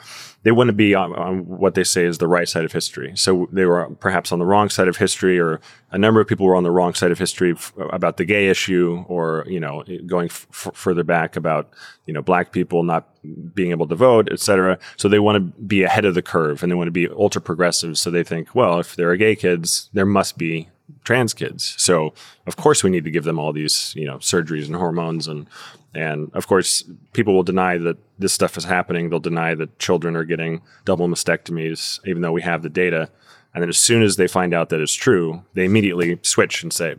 they 0.45 0.53
wouldn't 0.53 0.77
be 0.77 0.95
on, 0.95 1.13
on, 1.15 1.39
what 1.47 1.75
they 1.75 1.85
say 1.85 2.05
is 2.05 2.19
the 2.19 2.29
right 2.29 2.49
side 2.49 2.65
of 2.65 2.73
history. 2.73 3.13
So 3.17 3.49
they 3.51 3.65
were 3.65 3.89
perhaps 3.99 4.31
on 4.31 4.39
the 4.39 4.45
wrong 4.45 4.69
side 4.69 4.89
of 4.89 4.99
history, 4.99 5.39
or 5.41 5.61
a 5.91 5.99
number 5.99 6.21
of 6.21 6.29
people 6.29 6.47
were 6.47 6.55
on 6.55 6.63
the 6.63 6.71
wrong 6.71 6.95
side 6.95 7.11
of 7.11 7.19
history 7.19 7.53
f- 7.53 7.73
about 7.91 8.19
the 8.19 8.25
gay 8.25 8.49
issue, 8.49 9.05
or 9.09 9.45
you 9.49 9.59
know, 9.59 9.83
going 10.07 10.27
f- 10.27 10.71
further 10.75 11.03
back 11.03 11.35
about 11.35 11.71
you 12.07 12.13
know 12.13 12.23
black 12.23 12.53
people 12.53 12.83
not 12.83 13.09
being 13.55 13.71
able 13.71 13.89
to 13.89 13.95
vote, 13.95 14.29
et 14.31 14.39
cetera. 14.39 14.79
So 14.97 15.09
they 15.09 15.19
want 15.19 15.37
to 15.37 15.63
be 15.63 15.83
ahead 15.83 16.05
of 16.05 16.15
the 16.15 16.23
curve, 16.23 16.63
and 16.63 16.71
they 16.71 16.77
want 16.77 16.89
to 16.89 16.93
be 16.93 17.09
ultra 17.09 17.41
progressive. 17.41 17.97
So 17.99 18.11
they 18.11 18.23
think, 18.23 18.55
well, 18.55 18.79
if 18.79 18.97
there 18.97 19.11
are 19.11 19.17
gay 19.17 19.35
kids, 19.35 19.89
there 19.95 20.07
must 20.07 20.37
be 20.37 20.69
trans 21.05 21.35
kids. 21.35 21.75
So 21.79 22.15
of 22.47 22.57
course 22.57 22.83
we 22.83 22.91
need 22.91 23.05
to 23.05 23.11
give 23.11 23.25
them 23.25 23.39
all 23.39 23.53
these 23.53 23.93
you 23.97 24.07
know 24.07 24.19
surgeries 24.19 24.67
and 24.67 24.77
hormones 24.77 25.29
and 25.29 25.49
and 25.95 26.31
of 26.35 26.47
course, 26.47 26.85
people 27.13 27.35
will 27.35 27.43
deny 27.43 27.79
that 27.79 27.97
this 28.19 28.33
stuff 28.33 28.57
is 28.57 28.65
happening. 28.65 29.11
They'll 29.11 29.21
deny 29.21 29.55
that 29.55 29.79
children 29.79 30.17
are 30.17 30.25
getting 30.25 30.61
double 30.85 31.09
mastectomies, 31.09 32.01
even 32.07 32.23
though 32.23 32.33
we 32.33 32.43
have 32.43 32.63
the 32.63 32.69
data. 32.69 33.11
And 33.55 33.63
then 33.63 33.69
as 33.69 33.79
soon 33.79 34.03
as 34.03 34.17
they 34.17 34.27
find 34.27 34.53
out 34.53 34.71
that 34.71 34.81
it's 34.81 34.95
true, 34.95 35.45
they 35.55 35.65
immediately 35.65 36.19
switch 36.23 36.65
and 36.65 36.73
say, 36.73 36.97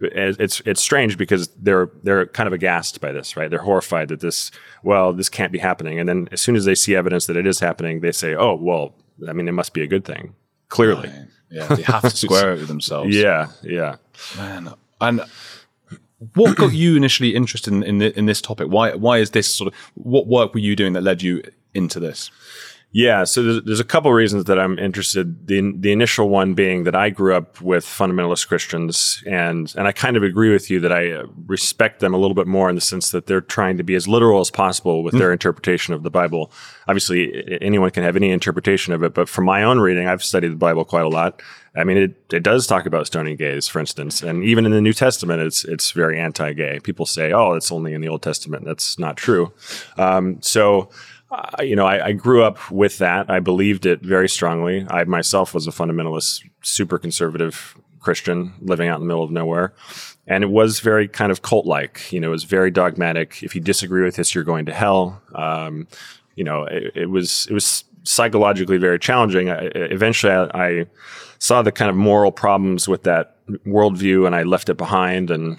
"It's 0.00 0.60
it's 0.66 0.82
strange 0.82 1.16
because 1.16 1.48
they're 1.56 1.88
they're 2.02 2.26
kind 2.26 2.46
of 2.46 2.52
aghast 2.52 3.00
by 3.00 3.12
this, 3.12 3.38
right? 3.38 3.48
They're 3.48 3.60
horrified 3.60 4.08
that 4.08 4.20
this, 4.20 4.50
well, 4.82 5.14
this 5.14 5.30
can't 5.30 5.50
be 5.50 5.58
happening." 5.58 5.98
And 5.98 6.06
then 6.06 6.28
as 6.30 6.42
soon 6.42 6.56
as 6.56 6.66
they 6.66 6.74
see 6.74 6.94
evidence 6.94 7.24
that 7.26 7.38
it 7.38 7.46
is 7.46 7.60
happening, 7.60 8.00
they 8.00 8.12
say, 8.12 8.34
"Oh, 8.34 8.54
well, 8.54 8.94
I 9.26 9.32
mean, 9.32 9.48
it 9.48 9.52
must 9.52 9.72
be 9.72 9.82
a 9.82 9.86
good 9.86 10.04
thing." 10.04 10.34
Clearly, 10.68 11.08
right. 11.08 11.28
Yeah, 11.54 11.74
they 11.74 11.82
have 11.82 12.02
to 12.02 12.10
square 12.16 12.52
it 12.52 12.58
with 12.58 12.68
themselves. 12.68 13.14
Yeah, 13.14 13.48
yeah, 13.62 13.96
man, 14.36 14.74
and 15.00 15.22
what 16.34 16.56
got 16.56 16.72
you 16.72 16.96
initially 16.96 17.34
interested 17.34 17.72
in 17.72 17.82
in, 17.82 17.98
the, 17.98 18.18
in, 18.18 18.26
this 18.26 18.40
topic? 18.40 18.68
Why 18.68 18.94
why 18.94 19.18
is 19.18 19.30
this 19.30 19.52
sort 19.52 19.72
of 19.72 19.78
what 19.94 20.26
work 20.26 20.54
were 20.54 20.60
you 20.60 20.74
doing 20.74 20.94
that 20.94 21.02
led 21.02 21.22
you 21.22 21.42
into 21.72 22.00
this? 22.00 22.30
Yeah, 22.96 23.24
so 23.24 23.42
there's, 23.42 23.62
there's, 23.64 23.80
a 23.80 23.84
couple 23.84 24.12
reasons 24.12 24.44
that 24.44 24.56
I'm 24.56 24.78
interested. 24.78 25.48
The 25.48 25.72
the 25.76 25.90
initial 25.90 26.28
one 26.28 26.54
being 26.54 26.84
that 26.84 26.94
I 26.94 27.10
grew 27.10 27.34
up 27.34 27.60
with 27.60 27.84
fundamentalist 27.84 28.46
Christians, 28.46 29.20
and 29.26 29.74
and 29.76 29.88
I 29.88 29.90
kind 29.90 30.16
of 30.16 30.22
agree 30.22 30.52
with 30.52 30.70
you 30.70 30.78
that 30.78 30.92
I 30.92 31.10
uh, 31.10 31.26
respect 31.46 31.98
them 31.98 32.14
a 32.14 32.18
little 32.18 32.36
bit 32.36 32.46
more 32.46 32.68
in 32.68 32.76
the 32.76 32.80
sense 32.80 33.10
that 33.10 33.26
they're 33.26 33.40
trying 33.40 33.78
to 33.78 33.82
be 33.82 33.96
as 33.96 34.06
literal 34.06 34.38
as 34.38 34.48
possible 34.48 35.02
with 35.02 35.12
mm. 35.12 35.18
their 35.18 35.32
interpretation 35.32 35.92
of 35.92 36.04
the 36.04 36.10
Bible. 36.10 36.52
Obviously, 36.86 37.58
anyone 37.60 37.90
can 37.90 38.04
have 38.04 38.14
any 38.14 38.30
interpretation 38.30 38.94
of 38.94 39.02
it, 39.02 39.12
but 39.12 39.28
from 39.28 39.44
my 39.44 39.64
own 39.64 39.80
reading, 39.80 40.06
I've 40.06 40.22
studied 40.22 40.52
the 40.52 40.56
Bible 40.56 40.84
quite 40.84 41.04
a 41.04 41.08
lot. 41.08 41.42
I 41.76 41.82
mean, 41.82 41.96
it, 41.96 42.14
it 42.32 42.44
does 42.44 42.68
talk 42.68 42.86
about 42.86 43.08
stoning 43.08 43.36
gays, 43.36 43.66
for 43.66 43.80
instance, 43.80 44.22
and 44.22 44.44
even 44.44 44.66
in 44.66 44.70
the 44.70 44.80
New 44.80 44.92
Testament, 44.92 45.42
it's 45.42 45.64
it's 45.64 45.90
very 45.90 46.20
anti-gay. 46.20 46.78
People 46.78 47.06
say, 47.06 47.32
"Oh, 47.32 47.54
it's 47.54 47.72
only 47.72 47.92
in 47.92 48.00
the 48.00 48.08
Old 48.08 48.22
Testament." 48.22 48.64
That's 48.64 49.00
not 49.00 49.16
true. 49.16 49.52
Um, 49.98 50.40
so 50.40 50.90
uh, 51.34 51.62
you 51.62 51.74
know, 51.74 51.86
I, 51.86 52.06
I, 52.06 52.12
grew 52.12 52.44
up 52.44 52.70
with 52.70 52.98
that. 52.98 53.28
I 53.28 53.40
believed 53.40 53.86
it 53.86 54.00
very 54.02 54.28
strongly. 54.28 54.86
I 54.88 55.04
myself 55.04 55.52
was 55.52 55.66
a 55.66 55.70
fundamentalist, 55.70 56.42
super 56.62 56.98
conservative 56.98 57.76
Christian 58.00 58.54
living 58.60 58.88
out 58.88 58.96
in 58.96 59.00
the 59.00 59.06
middle 59.06 59.24
of 59.24 59.30
nowhere. 59.30 59.74
And 60.26 60.44
it 60.44 60.50
was 60.50 60.80
very 60.80 61.08
kind 61.08 61.32
of 61.32 61.42
cult 61.42 61.66
like. 61.66 62.12
You 62.12 62.20
know, 62.20 62.28
it 62.28 62.30
was 62.30 62.44
very 62.44 62.70
dogmatic. 62.70 63.42
If 63.42 63.54
you 63.54 63.60
disagree 63.60 64.04
with 64.04 64.16
this, 64.16 64.34
you're 64.34 64.44
going 64.44 64.66
to 64.66 64.72
hell. 64.72 65.20
Um, 65.34 65.88
you 66.36 66.44
know, 66.44 66.64
it, 66.64 66.92
it, 66.94 67.10
was 67.10 67.46
it 67.50 67.52
was 67.52 67.84
psychologically 68.04 68.78
very 68.78 68.98
challenging. 68.98 69.50
I, 69.50 69.70
eventually, 69.74 70.32
I, 70.32 70.44
I 70.54 70.86
saw 71.38 71.62
the 71.62 71.72
kind 71.72 71.90
of 71.90 71.96
moral 71.96 72.32
problems 72.32 72.86
with 72.88 73.02
that 73.02 73.36
worldview, 73.66 74.26
and 74.26 74.34
I 74.34 74.44
left 74.44 74.68
it 74.68 74.76
behind 74.76 75.30
and 75.30 75.58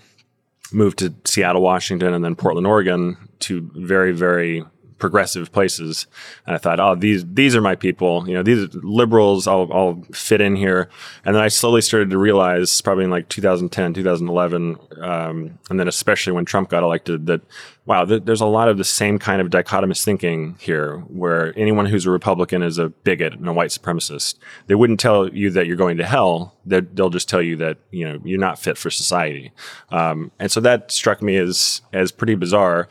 moved 0.72 1.00
to 1.00 1.14
Seattle, 1.26 1.62
Washington, 1.62 2.14
and 2.14 2.24
then 2.24 2.36
Portland, 2.36 2.66
Oregon, 2.66 3.18
to 3.40 3.70
very, 3.76 4.12
very 4.12 4.64
progressive 4.98 5.52
places. 5.52 6.08
And 6.46 6.56
I 6.56 6.58
thought, 6.58 6.80
oh, 6.80 6.96
these 6.96 7.26
these 7.26 7.56
are 7.56 7.62
my 7.62 7.76
people. 7.76 8.28
You 8.28 8.36
know, 8.36 8.44
these 8.44 8.74
liberals. 8.76 9.48
I'll 9.48 9.70
I'll 9.72 10.04
fit 10.12 10.42
in 10.42 10.56
here. 10.56 10.90
And 11.24 11.36
then 11.36 11.44
I 11.44 11.48
slowly 11.48 11.82
started 11.82 12.10
to 12.10 12.18
realize, 12.18 12.82
probably 12.82 13.06
in 13.06 13.12
like 13.12 13.30
2010, 13.30 13.94
2011, 13.94 14.78
um, 15.02 15.60
and 15.70 15.80
then 15.80 15.88
especially 15.88 16.34
when 16.34 16.46
Trump 16.46 16.70
got 16.70 16.84
elected, 16.84 17.26
that 17.28 17.42
wow, 17.86 18.04
th- 18.06 18.24
there's 18.26 18.42
a 18.42 18.46
lot 18.46 18.68
of 18.68 18.78
the 18.78 18.84
same 18.84 19.20
kind 19.20 19.42
of 19.42 19.50
dichotomous 19.50 20.04
thinking 20.04 20.56
here, 20.60 20.98
where 21.08 21.58
anyone 21.58 21.86
who's 21.86 22.06
a 22.06 22.12
Republican 22.12 22.64
is 22.64 22.78
a 22.78 22.90
bigot 22.90 23.34
and 23.34 23.48
a 23.48 23.54
white 23.54 23.70
supremacist. 23.70 24.38
They 24.68 24.76
wouldn't 24.76 25.00
tell 25.00 25.30
you 25.30 25.52
that 25.52 25.68
you're 25.68 25.76
going 25.76 25.98
to 25.98 26.06
hell. 26.06 26.56
they 26.66 26.82
will 26.82 27.10
just 27.10 27.30
tell 27.30 27.42
you 27.42 27.56
that 27.58 27.78
you 27.92 28.06
know 28.08 28.20
you're 28.24 28.40
not 28.40 28.60
fit 28.60 28.78
for 28.78 28.90
society. 28.90 29.52
Um, 29.90 30.32
and 30.40 30.52
so 30.52 30.60
that 30.62 30.92
struck 30.92 31.22
me 31.22 31.38
as 31.38 31.82
as 31.94 32.12
pretty 32.12 32.36
bizarre. 32.36 32.88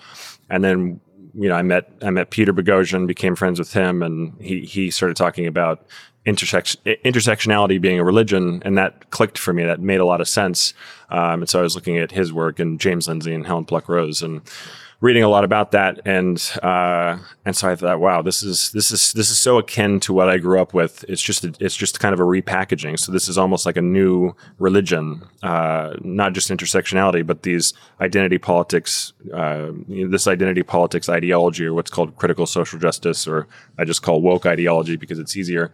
And 0.50 0.62
then 0.62 1.00
you 1.36 1.48
know, 1.48 1.54
I 1.54 1.62
met 1.62 1.90
I 2.02 2.10
met 2.10 2.30
Peter 2.30 2.52
Boghossian, 2.52 3.06
became 3.06 3.34
friends 3.34 3.58
with 3.58 3.72
him, 3.72 4.02
and 4.02 4.34
he 4.40 4.60
he 4.60 4.90
started 4.90 5.16
talking 5.16 5.46
about 5.46 5.86
intersection 6.24 6.80
intersectionality 7.04 7.80
being 7.80 7.98
a 7.98 8.04
religion, 8.04 8.62
and 8.64 8.78
that 8.78 9.10
clicked 9.10 9.38
for 9.38 9.52
me. 9.52 9.64
That 9.64 9.80
made 9.80 10.00
a 10.00 10.04
lot 10.04 10.20
of 10.20 10.28
sense. 10.28 10.74
Um, 11.10 11.42
and 11.42 11.48
so 11.48 11.60
I 11.60 11.62
was 11.62 11.74
looking 11.74 11.98
at 11.98 12.12
his 12.12 12.32
work 12.32 12.58
and 12.58 12.80
James 12.80 13.08
Lindsay 13.08 13.34
and 13.34 13.46
Helen 13.46 13.66
Pluckrose, 13.66 14.22
and 14.22 14.42
reading 15.04 15.22
a 15.22 15.28
lot 15.28 15.44
about 15.44 15.72
that, 15.72 16.00
and 16.06 16.50
uh, 16.62 17.18
and 17.44 17.54
so 17.54 17.68
I 17.68 17.76
thought, 17.76 18.00
wow, 18.00 18.22
this 18.22 18.42
is 18.42 18.72
this 18.72 18.90
is 18.90 19.12
this 19.12 19.30
is 19.30 19.38
so 19.38 19.58
akin 19.58 20.00
to 20.00 20.14
what 20.14 20.30
I 20.30 20.38
grew 20.38 20.58
up 20.58 20.72
with. 20.72 21.04
It's 21.06 21.20
just 21.20 21.44
a, 21.44 21.52
it's 21.60 21.76
just 21.76 22.00
kind 22.00 22.14
of 22.14 22.20
a 22.20 22.22
repackaging. 22.22 22.98
So 22.98 23.12
this 23.12 23.28
is 23.28 23.36
almost 23.36 23.66
like 23.66 23.76
a 23.76 23.82
new 23.82 24.34
religion, 24.58 25.22
uh, 25.42 25.92
not 26.00 26.32
just 26.32 26.48
intersectionality, 26.48 27.24
but 27.24 27.42
these 27.42 27.74
identity 28.00 28.38
politics, 28.38 29.12
uh, 29.34 29.72
you 29.88 30.04
know, 30.04 30.10
this 30.10 30.26
identity 30.26 30.62
politics 30.62 31.10
ideology, 31.10 31.66
or 31.66 31.74
what's 31.74 31.90
called 31.90 32.16
critical 32.16 32.46
social 32.46 32.78
justice, 32.78 33.28
or 33.28 33.46
I 33.78 33.84
just 33.84 34.02
call 34.02 34.22
woke 34.22 34.46
ideology 34.46 34.96
because 34.96 35.18
it's 35.18 35.36
easier. 35.36 35.70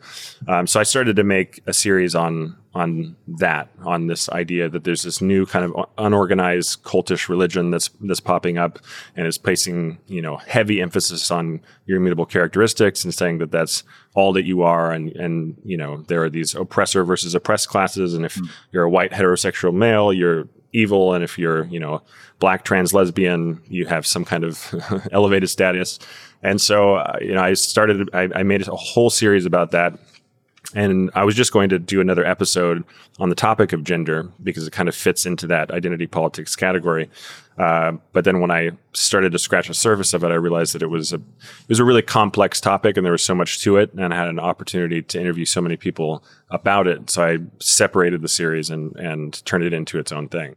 Um, 0.48 0.66
so 0.66 0.80
I 0.80 0.82
started 0.82 1.14
to 1.16 1.24
make 1.24 1.62
a 1.68 1.72
series 1.72 2.16
on 2.16 2.56
on 2.72 3.16
that, 3.26 3.68
on 3.80 4.06
this 4.06 4.28
idea 4.28 4.68
that 4.68 4.84
there's 4.84 5.02
this 5.02 5.20
new 5.20 5.44
kind 5.44 5.64
of 5.64 5.86
unorganized 5.98 6.82
cultish 6.84 7.28
religion 7.28 7.70
that's 7.70 7.90
that's 8.02 8.20
popping 8.20 8.58
up 8.58 8.78
and 9.16 9.26
is 9.26 9.38
placing 9.38 9.98
you 10.06 10.22
know 10.22 10.36
heavy 10.36 10.80
emphasis 10.80 11.30
on 11.30 11.60
your 11.86 11.98
immutable 11.98 12.26
characteristics 12.26 13.02
and 13.02 13.12
saying 13.12 13.38
that 13.38 13.50
that's 13.50 13.82
all 14.14 14.32
that 14.32 14.44
you 14.44 14.62
are, 14.62 14.92
and 14.92 15.10
and 15.16 15.60
you 15.64 15.76
know 15.76 16.04
there 16.08 16.22
are 16.22 16.30
these 16.30 16.54
oppressor 16.54 17.04
versus 17.04 17.34
oppressed 17.34 17.68
classes, 17.68 18.14
and 18.14 18.24
if 18.24 18.36
mm. 18.36 18.48
you're 18.70 18.84
a 18.84 18.90
white 18.90 19.10
heterosexual 19.10 19.74
male, 19.74 20.12
you're 20.12 20.48
evil, 20.72 21.12
and 21.12 21.24
if 21.24 21.38
you're 21.38 21.64
you 21.64 21.80
know 21.80 22.02
black 22.38 22.64
trans 22.64 22.94
lesbian, 22.94 23.60
you 23.68 23.86
have 23.86 24.06
some 24.06 24.24
kind 24.24 24.44
of 24.44 25.08
elevated 25.12 25.50
status. 25.50 25.98
And 26.42 26.58
so, 26.58 26.94
uh, 26.94 27.18
you 27.20 27.34
know, 27.34 27.42
I 27.42 27.52
started, 27.52 28.08
I, 28.14 28.28
I 28.34 28.42
made 28.44 28.66
a 28.66 28.74
whole 28.74 29.10
series 29.10 29.44
about 29.44 29.72
that 29.72 29.98
and 30.74 31.10
I 31.14 31.24
was 31.24 31.34
just 31.34 31.52
going 31.52 31.68
to 31.70 31.78
do 31.78 32.00
another 32.00 32.24
episode 32.24 32.84
on 33.18 33.28
the 33.28 33.34
topic 33.34 33.72
of 33.72 33.84
gender 33.84 34.30
because 34.42 34.66
it 34.66 34.72
kind 34.72 34.88
of 34.88 34.94
fits 34.94 35.26
into 35.26 35.46
that 35.48 35.70
identity 35.70 36.06
politics 36.06 36.56
category. 36.56 37.10
Uh, 37.58 37.92
but 38.12 38.24
then 38.24 38.40
when 38.40 38.50
I 38.50 38.70
started 38.94 39.32
to 39.32 39.38
scratch 39.38 39.68
the 39.68 39.74
surface 39.74 40.14
of 40.14 40.24
it, 40.24 40.28
I 40.28 40.34
realized 40.34 40.74
that 40.74 40.82
it 40.82 40.86
was 40.86 41.12
a 41.12 41.16
it 41.16 41.68
was 41.68 41.78
a 41.78 41.84
really 41.84 42.02
complex 42.02 42.60
topic, 42.60 42.96
and 42.96 43.04
there 43.04 43.12
was 43.12 43.24
so 43.24 43.34
much 43.34 43.60
to 43.60 43.76
it, 43.76 43.92
and 43.92 44.14
I 44.14 44.16
had 44.16 44.28
an 44.28 44.38
opportunity 44.38 45.02
to 45.02 45.20
interview 45.20 45.44
so 45.44 45.60
many 45.60 45.76
people 45.76 46.24
about 46.48 46.86
it. 46.86 47.10
So 47.10 47.22
I 47.22 47.38
separated 47.58 48.22
the 48.22 48.28
series 48.28 48.70
and 48.70 48.96
and 48.96 49.44
turned 49.44 49.64
it 49.64 49.72
into 49.72 49.98
its 49.98 50.12
own 50.12 50.28
thing. 50.28 50.56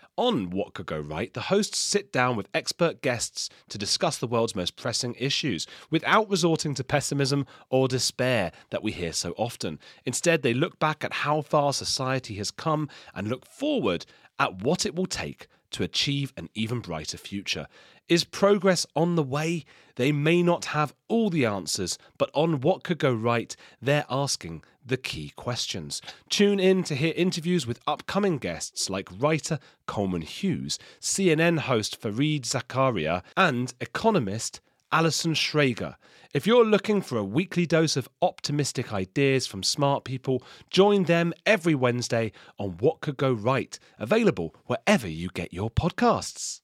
On 0.17 0.49
What 0.49 0.73
Could 0.73 0.87
Go 0.87 0.99
Right, 0.99 1.33
the 1.33 1.41
hosts 1.41 1.77
sit 1.77 2.11
down 2.11 2.35
with 2.35 2.49
expert 2.53 3.01
guests 3.01 3.49
to 3.69 3.77
discuss 3.77 4.17
the 4.17 4.27
world's 4.27 4.55
most 4.55 4.75
pressing 4.75 5.15
issues 5.17 5.65
without 5.89 6.29
resorting 6.29 6.73
to 6.75 6.83
pessimism 6.83 7.45
or 7.69 7.87
despair 7.87 8.51
that 8.71 8.83
we 8.83 8.91
hear 8.91 9.13
so 9.13 9.31
often. 9.37 9.79
Instead, 10.05 10.41
they 10.41 10.53
look 10.53 10.77
back 10.79 11.05
at 11.05 11.13
how 11.13 11.41
far 11.41 11.71
society 11.71 12.35
has 12.35 12.51
come 12.51 12.89
and 13.15 13.29
look 13.29 13.45
forward 13.45 14.05
at 14.37 14.61
what 14.61 14.85
it 14.85 14.95
will 14.95 15.05
take 15.05 15.47
to 15.71 15.83
achieve 15.83 16.33
an 16.35 16.49
even 16.53 16.81
brighter 16.81 17.17
future. 17.17 17.67
Is 18.09 18.25
progress 18.25 18.85
on 18.93 19.15
the 19.15 19.23
way? 19.23 19.63
They 19.95 20.11
may 20.11 20.43
not 20.43 20.65
have 20.65 20.93
all 21.07 21.29
the 21.29 21.45
answers, 21.45 21.97
but 22.17 22.29
on 22.33 22.59
what 22.59 22.83
could 22.83 22.97
go 22.97 23.13
right, 23.13 23.55
they're 23.81 24.05
asking 24.09 24.63
the 24.85 24.97
key 24.97 25.31
questions. 25.35 26.01
Tune 26.29 26.59
in 26.59 26.83
to 26.83 26.95
hear 26.95 27.13
interviews 27.15 27.67
with 27.67 27.79
upcoming 27.87 28.37
guests 28.37 28.89
like 28.89 29.09
writer 29.19 29.59
Coleman 29.85 30.21
Hughes, 30.21 30.79
CNN 30.99 31.59
host 31.59 32.01
Fareed 32.01 32.41
Zakaria, 32.41 33.23
and 33.37 33.73
economist 33.79 34.61
Alison 34.91 35.33
Schrager. 35.33 35.95
If 36.33 36.47
you're 36.47 36.65
looking 36.65 37.01
for 37.01 37.17
a 37.17 37.23
weekly 37.23 37.65
dose 37.65 37.97
of 37.97 38.09
optimistic 38.21 38.93
ideas 38.93 39.47
from 39.47 39.63
smart 39.63 40.03
people, 40.03 40.43
join 40.69 41.03
them 41.03 41.33
every 41.45 41.75
Wednesday 41.75 42.31
on 42.57 42.71
What 42.79 43.01
Could 43.01 43.17
Go 43.17 43.33
Right, 43.33 43.77
available 43.99 44.55
wherever 44.65 45.07
you 45.07 45.29
get 45.33 45.53
your 45.53 45.69
podcasts. 45.69 46.61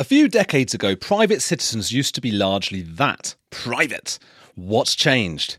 A 0.00 0.04
few 0.04 0.28
decades 0.28 0.74
ago, 0.74 0.94
private 0.94 1.42
citizens 1.42 1.92
used 1.92 2.14
to 2.14 2.20
be 2.20 2.30
largely 2.30 2.82
that 2.82 3.34
private. 3.50 4.18
What's 4.54 4.94
changed? 4.94 5.58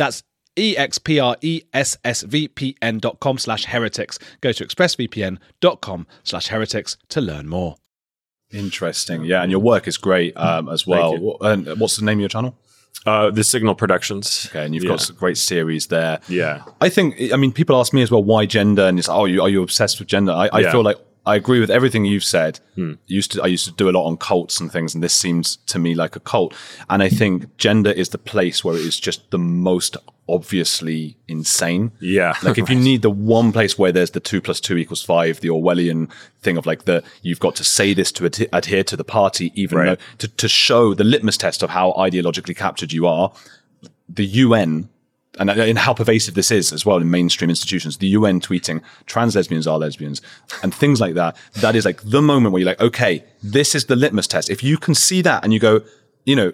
That's 0.00 0.22
expressvpn.com 0.56 3.38
slash 3.38 3.64
heretics. 3.66 4.18
Go 4.40 4.52
to 4.52 4.64
expressvpn.com 4.66 6.06
slash 6.24 6.46
heretics 6.48 6.96
to 7.10 7.20
learn 7.20 7.46
more. 7.48 7.76
Interesting. 8.52 9.24
Yeah, 9.24 9.42
and 9.42 9.50
your 9.50 9.60
work 9.60 9.86
is 9.86 9.96
great 9.98 10.34
um, 10.36 10.68
as 10.70 10.86
well. 10.86 11.36
And 11.42 11.78
what's 11.78 11.96
the 11.98 12.04
name 12.04 12.18
of 12.18 12.20
your 12.20 12.28
channel? 12.30 12.56
Uh, 13.06 13.30
the 13.30 13.44
Signal 13.44 13.74
Productions. 13.74 14.46
Okay, 14.50 14.64
and 14.64 14.74
you've 14.74 14.84
Yeah. 14.84 14.90
got 14.90 15.00
some 15.02 15.16
great 15.16 15.38
series 15.38 15.86
there. 15.86 16.20
Yeah. 16.28 16.62
I 16.80 16.88
think. 16.88 17.32
I 17.32 17.36
mean, 17.36 17.52
people 17.52 17.78
ask 17.78 17.92
me 17.92 18.02
as 18.02 18.10
well 18.10 18.24
why 18.24 18.46
gender, 18.46 18.82
and 18.82 18.98
it's 18.98 19.08
oh, 19.08 19.26
you, 19.26 19.40
are 19.42 19.48
you 19.48 19.62
obsessed 19.62 20.00
with 20.00 20.08
gender? 20.08 20.32
I, 20.32 20.48
I 20.52 20.60
Yeah. 20.60 20.72
feel 20.72 20.82
like 20.82 20.96
I 21.26 21.36
agree 21.36 21.60
with 21.60 21.70
everything 21.70 22.04
you've 22.06 22.24
said. 22.24 22.60
Hmm. 22.76 22.94
Used 23.06 23.32
to 23.32 23.42
I 23.42 23.46
used 23.46 23.66
to 23.66 23.72
do 23.72 23.88
a 23.88 23.92
lot 23.92 24.06
on 24.06 24.16
cults 24.16 24.58
and 24.60 24.72
things, 24.72 24.94
and 24.94 25.02
this 25.04 25.12
seems 25.14 25.56
to 25.66 25.78
me 25.78 25.94
like 25.94 26.16
a 26.16 26.20
cult. 26.20 26.54
And 26.88 27.02
I 27.02 27.08
think 27.08 27.56
gender 27.58 27.90
is 27.90 28.08
the 28.08 28.18
place 28.18 28.64
where 28.64 28.74
it 28.74 28.80
is 28.80 28.98
just 28.98 29.30
the 29.30 29.38
most 29.38 29.96
obviously 30.28 31.16
insane. 31.28 31.90
Yeah. 32.00 32.34
Like 32.42 32.56
if 32.56 32.70
you 32.70 32.76
need 32.90 33.02
the 33.02 33.10
one 33.10 33.52
place 33.52 33.76
where 33.78 33.92
there's 33.92 34.12
the 34.12 34.20
two 34.20 34.40
plus 34.40 34.60
two 34.60 34.76
equals 34.78 35.02
five, 35.02 35.40
the 35.40 35.48
Orwellian 35.48 36.10
thing 36.40 36.56
of 36.56 36.66
like 36.66 36.84
the 36.84 37.02
you've 37.22 37.40
got 37.40 37.54
to 37.56 37.64
say 37.64 37.92
this 37.94 38.10
to 38.12 38.26
ad- 38.26 38.48
adhere 38.52 38.84
to 38.84 38.96
the 38.96 39.04
party, 39.04 39.52
even 39.54 39.78
Right. 39.78 39.98
though 39.98 40.04
to, 40.18 40.28
to 40.28 40.48
show 40.48 40.94
the 40.94 41.04
litmus 41.04 41.36
test 41.36 41.62
of 41.62 41.70
how 41.70 41.92
ideologically 41.92 42.56
captured 42.56 42.92
you 42.92 43.06
are. 43.06 43.32
The 44.08 44.24
UN 44.26 44.88
and, 45.38 45.48
and 45.50 45.78
how 45.78 45.94
pervasive 45.94 46.34
this 46.34 46.50
is 46.50 46.72
as 46.72 46.84
well 46.84 46.96
in 46.98 47.10
mainstream 47.10 47.50
institutions. 47.50 47.98
The 47.98 48.08
UN 48.08 48.40
tweeting 48.40 48.82
trans 49.06 49.36
lesbians 49.36 49.66
are 49.66 49.78
lesbians 49.78 50.20
and 50.62 50.74
things 50.74 51.00
like 51.00 51.14
that. 51.14 51.36
That 51.54 51.76
is 51.76 51.84
like 51.84 52.02
the 52.02 52.20
moment 52.20 52.52
where 52.52 52.60
you're 52.60 52.68
like, 52.70 52.80
okay, 52.80 53.24
this 53.42 53.74
is 53.74 53.84
the 53.86 53.96
litmus 53.96 54.26
test. 54.26 54.50
If 54.50 54.62
you 54.62 54.76
can 54.76 54.94
see 54.94 55.22
that 55.22 55.44
and 55.44 55.52
you 55.52 55.60
go, 55.60 55.82
you 56.24 56.34
know, 56.36 56.52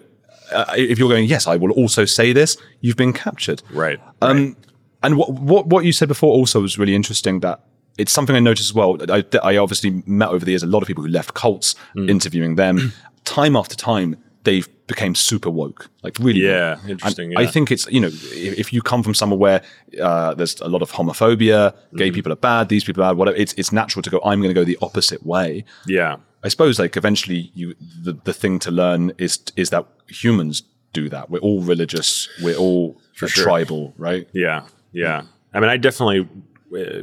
uh, 0.51 0.65
if 0.77 0.97
you're 0.99 1.09
going, 1.09 1.25
yes, 1.25 1.47
I 1.47 1.55
will 1.57 1.71
also 1.71 2.05
say 2.05 2.31
this, 2.33 2.55
you've 2.81 2.95
been 2.95 3.13
captured. 3.13 3.63
Right. 3.71 3.99
Um, 4.21 4.55
and 5.03 5.17
what, 5.17 5.31
what 5.33 5.67
what 5.67 5.83
you 5.85 5.91
said 5.91 6.07
before 6.07 6.31
also 6.33 6.61
was 6.61 6.77
really 6.79 6.95
interesting. 6.95 7.41
That 7.41 7.61
it's 7.97 8.11
something 8.11 8.35
I 8.35 8.39
noticed 8.39 8.69
as 8.69 8.73
well. 8.73 8.95
I, 9.11 9.23
I 9.43 9.57
obviously 9.57 10.03
met 10.05 10.29
over 10.29 10.45
the 10.45 10.51
years 10.51 10.63
a 10.63 10.67
lot 10.67 10.81
of 10.81 10.87
people 10.87 11.03
who 11.03 11.09
left 11.09 11.33
cults, 11.33 11.75
Mm. 11.95 12.09
interviewing 12.09 12.55
them. 12.55 12.93
time 13.25 13.55
after 13.57 13.75
time, 13.75 14.15
they 14.47 14.63
became 14.87 15.13
super 15.15 15.51
woke, 15.61 15.81
like 16.05 16.15
really. 16.19 16.41
Yeah, 16.41 16.75
woke. 16.75 16.89
interesting, 16.93 17.27
And 17.35 17.39
I 17.39 17.45
think 17.53 17.71
it's 17.71 17.85
you 17.95 18.01
know 18.03 18.07
if, 18.07 18.53
if 18.63 18.67
you 18.73 18.81
come 18.81 19.01
from 19.03 19.13
somewhere 19.13 19.39
where 19.45 19.61
uh, 20.07 20.33
there's 20.37 20.55
a 20.61 20.69
lot 20.75 20.81
of 20.81 20.89
homophobia, 20.91 21.61
Mm-hmm. 21.73 21.97
gay 21.97 22.11
people 22.11 22.31
are 22.31 22.41
bad, 22.51 22.69
these 22.69 22.83
people 22.87 23.03
are 23.03 23.09
bad, 23.11 23.17
whatever. 23.19 23.37
It's 23.43 23.53
it's 23.59 23.71
natural 23.71 24.01
to 24.03 24.09
go. 24.09 24.17
I'm 24.29 24.39
going 24.41 24.53
to 24.55 24.59
go 24.61 24.65
the 24.73 24.77
opposite 24.87 25.21
way. 25.33 25.63
yeah. 25.97 26.17
I 26.43 26.49
suppose 26.49 26.79
like 26.83 26.95
eventually 27.03 27.51
you 27.59 27.75
the, 28.05 28.13
the 28.23 28.33
thing 28.41 28.59
to 28.59 28.71
learn 28.71 29.11
is 29.17 29.33
is 29.55 29.69
that 29.71 29.85
humans 30.07 30.63
do 30.93 31.09
that. 31.09 31.23
We're 31.31 31.45
all 31.47 31.61
religious. 31.73 32.29
We're 32.45 32.55
all 32.65 32.85
sure. 33.13 33.27
tribal, 33.43 33.93
right? 33.97 34.25
Yeah, 34.33 34.59
yeah. 34.93 35.23
I 35.53 35.59
mean, 35.59 35.69
I 35.75 35.77
definitely 35.77 36.19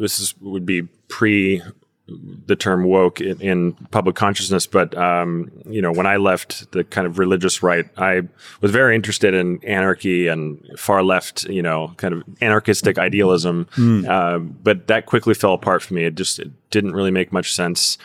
this 0.05 0.21
is, 0.21 0.35
would 0.41 0.65
be 0.65 0.83
pre 1.09 1.63
the 2.07 2.55
term 2.55 2.85
woke 2.85 3.21
in, 3.21 3.41
in 3.41 3.73
public 3.91 4.15
consciousness, 4.15 4.67
but 4.67 4.97
um, 4.97 5.51
you 5.67 5.81
know, 5.81 5.91
when 5.91 6.07
I 6.07 6.17
left 6.17 6.71
the 6.73 6.85
kind 6.85 7.07
of 7.07 7.19
religious 7.19 7.63
right, 7.63 7.87
I 7.97 8.23
was 8.61 8.71
very 8.71 8.95
interested 8.95 9.33
in 9.33 9.65
anarchy 9.65 10.29
and 10.29 10.63
far 10.79 11.03
left, 11.03 11.45
you 11.45 11.63
know, 11.63 11.95
kind 11.97 12.13
of 12.13 12.23
anarchistic 12.43 12.99
idealism. 12.99 13.67
Uh, 14.07 14.39
but 14.39 14.87
that 14.89 15.07
quickly 15.07 15.33
fell 15.33 15.55
apart 15.55 15.83
for 15.83 15.95
me. 15.95 16.05
It 16.05 16.15
just 16.15 16.39
it 16.39 16.51
didn't 16.71 16.93
really 16.93 17.11
make 17.11 17.33
much 17.33 17.55
sense. 17.55 17.97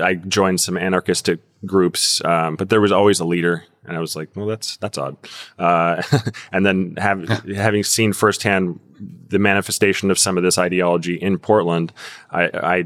I 0.00 0.14
joined 0.14 0.60
some 0.60 0.78
anarchistic 0.78 1.40
groups, 1.66 2.24
um, 2.24 2.56
but 2.56 2.70
there 2.70 2.80
was 2.80 2.92
always 2.92 3.20
a 3.20 3.24
leader, 3.24 3.64
and 3.84 3.96
I 3.96 4.00
was 4.00 4.16
like, 4.16 4.30
well, 4.34 4.46
that's 4.46 4.78
that's 4.78 4.96
odd. 4.96 5.16
Uh, 5.58 6.02
and 6.52 6.64
then 6.64 6.94
have, 6.96 7.28
having 7.54 7.84
seen 7.84 8.14
firsthand 8.14 8.80
the 9.28 9.38
manifestation 9.38 10.10
of 10.10 10.18
some 10.18 10.36
of 10.36 10.42
this 10.42 10.58
ideology 10.58 11.16
in 11.16 11.38
Portland, 11.38 11.92
I, 12.30 12.44
I 12.44 12.84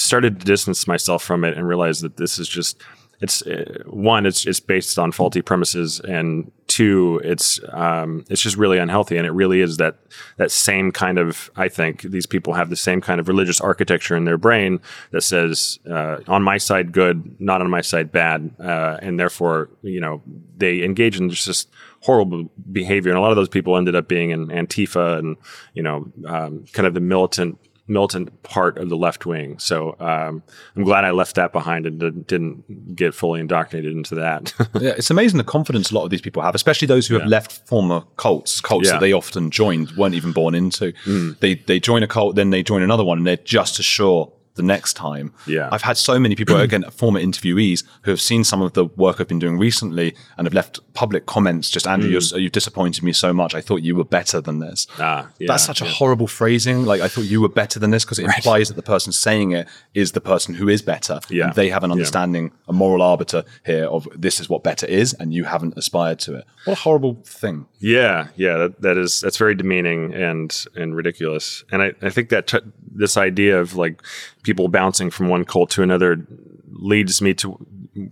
started 0.00 0.40
to 0.40 0.46
distance 0.46 0.86
myself 0.86 1.22
from 1.22 1.44
it 1.44 1.56
and 1.56 1.66
realize 1.66 2.00
that 2.00 2.16
this 2.16 2.38
is 2.38 2.48
just 2.48 2.82
it's 3.20 3.42
uh, 3.42 3.82
one 3.86 4.24
it's 4.24 4.46
it's 4.46 4.60
based 4.60 4.98
on 4.98 5.12
faulty 5.12 5.42
premises 5.42 6.00
and 6.00 6.50
two 6.68 7.20
it's 7.22 7.60
um, 7.70 8.24
it's 8.30 8.40
just 8.40 8.56
really 8.56 8.78
unhealthy. 8.78 9.18
And 9.18 9.26
it 9.26 9.32
really 9.32 9.60
is 9.60 9.76
that 9.76 9.96
that 10.38 10.50
same 10.50 10.90
kind 10.90 11.18
of 11.18 11.50
I 11.54 11.68
think 11.68 12.02
these 12.02 12.26
people 12.26 12.54
have 12.54 12.70
the 12.70 12.76
same 12.76 13.02
kind 13.02 13.20
of 13.20 13.28
religious 13.28 13.60
architecture 13.60 14.16
in 14.16 14.24
their 14.24 14.38
brain 14.38 14.80
that 15.10 15.20
says 15.20 15.78
uh, 15.90 16.18
on 16.28 16.42
my 16.42 16.56
side 16.56 16.92
good 16.92 17.38
not 17.38 17.60
on 17.60 17.68
my 17.68 17.82
side 17.82 18.10
bad. 18.10 18.54
Uh, 18.58 18.96
and 19.02 19.20
therefore 19.20 19.68
you 19.82 20.00
know 20.00 20.22
they 20.56 20.82
engage 20.82 21.20
in 21.20 21.28
just 21.28 21.68
horrible 22.00 22.50
behavior. 22.72 23.10
And 23.10 23.18
a 23.18 23.20
lot 23.20 23.32
of 23.32 23.36
those 23.36 23.50
people 23.50 23.76
ended 23.76 23.94
up 23.94 24.08
being 24.08 24.30
in 24.30 24.46
Antifa 24.46 25.18
and 25.18 25.36
you 25.74 25.82
know 25.82 26.10
um, 26.26 26.64
kind 26.72 26.86
of 26.86 26.94
the 26.94 27.00
militant 27.00 27.58
militant 27.90 28.42
part 28.42 28.78
of 28.78 28.88
the 28.88 28.96
left 28.96 29.26
wing. 29.26 29.58
So 29.58 29.96
um, 30.00 30.42
I'm 30.76 30.84
glad 30.84 31.04
I 31.04 31.10
left 31.10 31.34
that 31.36 31.52
behind 31.52 31.84
and 31.86 32.26
didn't, 32.26 32.96
get 32.96 33.14
fully 33.14 33.40
indoctrinated 33.40 33.92
into 33.92 34.14
that. 34.14 34.54
Yeah, 34.80 34.90
it's 34.96 35.10
amazing 35.10 35.36
the 35.38 35.44
confidence 35.44 35.90
a 35.90 35.94
lot 35.94 36.04
of 36.04 36.10
these 36.10 36.20
people 36.22 36.40
have, 36.42 36.54
especially 36.54 36.86
those 36.86 37.06
who 37.06 37.18
have 37.18 37.28
left 37.28 37.66
former 37.66 38.02
cults, 38.16 38.60
cults 38.60 38.86
Yeah. 38.86 38.92
that 38.92 39.00
they 39.00 39.12
often 39.12 39.50
joined, 39.50 39.90
weren't 39.92 40.14
even 40.14 40.32
born 40.32 40.54
into. 40.54 40.92
They 41.40 41.56
they 41.56 41.80
join 41.80 42.02
a 42.02 42.06
cult, 42.06 42.36
then 42.36 42.50
they 42.50 42.62
join 42.62 42.82
another 42.82 43.04
one, 43.04 43.18
and 43.18 43.26
they're 43.26 43.36
just 43.36 43.78
as 43.78 43.84
sure 43.84 44.32
the 44.54 44.62
next 44.62 44.94
time. 44.94 45.32
Yeah. 45.46 45.68
I've 45.72 45.82
had 45.82 45.96
so 45.96 46.18
many 46.18 46.34
people, 46.34 46.56
again, 46.60 46.82
former 46.90 47.20
interviewees, 47.20 47.84
who 48.02 48.10
have 48.10 48.20
seen 48.20 48.44
some 48.44 48.60
of 48.62 48.72
the 48.72 48.84
work 48.84 49.20
I've 49.20 49.28
been 49.28 49.38
doing 49.38 49.58
recently 49.58 50.14
and 50.36 50.46
have 50.46 50.54
left 50.54 50.80
public 50.94 51.26
comments. 51.26 51.70
Just 51.70 51.86
Andrew, 51.86 52.10
you're, 52.10 52.20
you've 52.40 52.52
disappointed 52.52 53.02
me 53.04 53.12
so 53.12 53.32
much. 53.32 53.54
I 53.54 53.60
thought 53.60 53.82
you 53.82 53.94
were 53.96 54.04
better 54.04 54.40
than 54.40 54.58
this. 54.58 54.86
Ah, 54.98 55.28
yeah, 55.38 55.46
That's 55.48 55.64
such 55.64 55.80
a 55.80 55.84
horrible 55.86 56.26
phrasing. 56.26 56.84
Like 56.84 57.00
I 57.00 57.08
thought 57.08 57.22
you 57.22 57.40
were 57.40 57.48
better 57.48 57.78
than 57.78 57.90
this 57.90 58.04
because 58.04 58.18
it 58.18 58.24
implies 58.24 58.68
that 58.68 58.74
the 58.74 58.82
person 58.82 59.12
saying 59.12 59.52
it 59.52 59.68
is 59.94 60.12
the 60.12 60.20
person 60.20 60.54
who 60.54 60.68
is 60.68 60.82
better. 60.82 61.20
Yeah. 61.30 61.46
And 61.46 61.54
they 61.54 61.70
have 61.70 61.84
an 61.84 61.90
Yeah. 61.90 61.94
understanding, 61.94 62.52
a 62.68 62.72
moral 62.72 63.02
arbiter 63.02 63.44
here 63.64 63.84
of 63.86 64.06
this 64.16 64.40
is 64.40 64.48
what 64.48 64.62
better 64.64 64.86
is, 64.86 65.14
and 65.14 65.32
you 65.32 65.44
haven't 65.44 65.74
aspired 65.76 66.18
to 66.20 66.34
it. 66.36 66.44
What 66.64 66.78
a 66.78 66.80
horrible 66.80 67.22
thing. 67.24 67.66
Yeah, 67.78 68.28
yeah, 68.36 68.56
that, 68.58 68.82
that 68.82 68.98
is 68.98 69.20
that's 69.20 69.36
very 69.38 69.54
demeaning 69.54 70.12
and 70.14 70.64
and 70.76 70.94
ridiculous. 70.94 71.64
And 71.72 71.82
I, 71.82 71.92
I 72.02 72.10
think 72.10 72.28
that 72.30 72.46
t- 72.48 72.58
this 72.90 73.16
idea 73.16 73.60
of 73.60 73.76
like 73.76 74.02
people 74.42 74.68
bouncing 74.68 75.10
from 75.10 75.28
one 75.28 75.44
cult 75.44 75.70
to 75.70 75.82
another 75.82 76.26
leads 76.72 77.20
me 77.20 77.34
to 77.34 77.58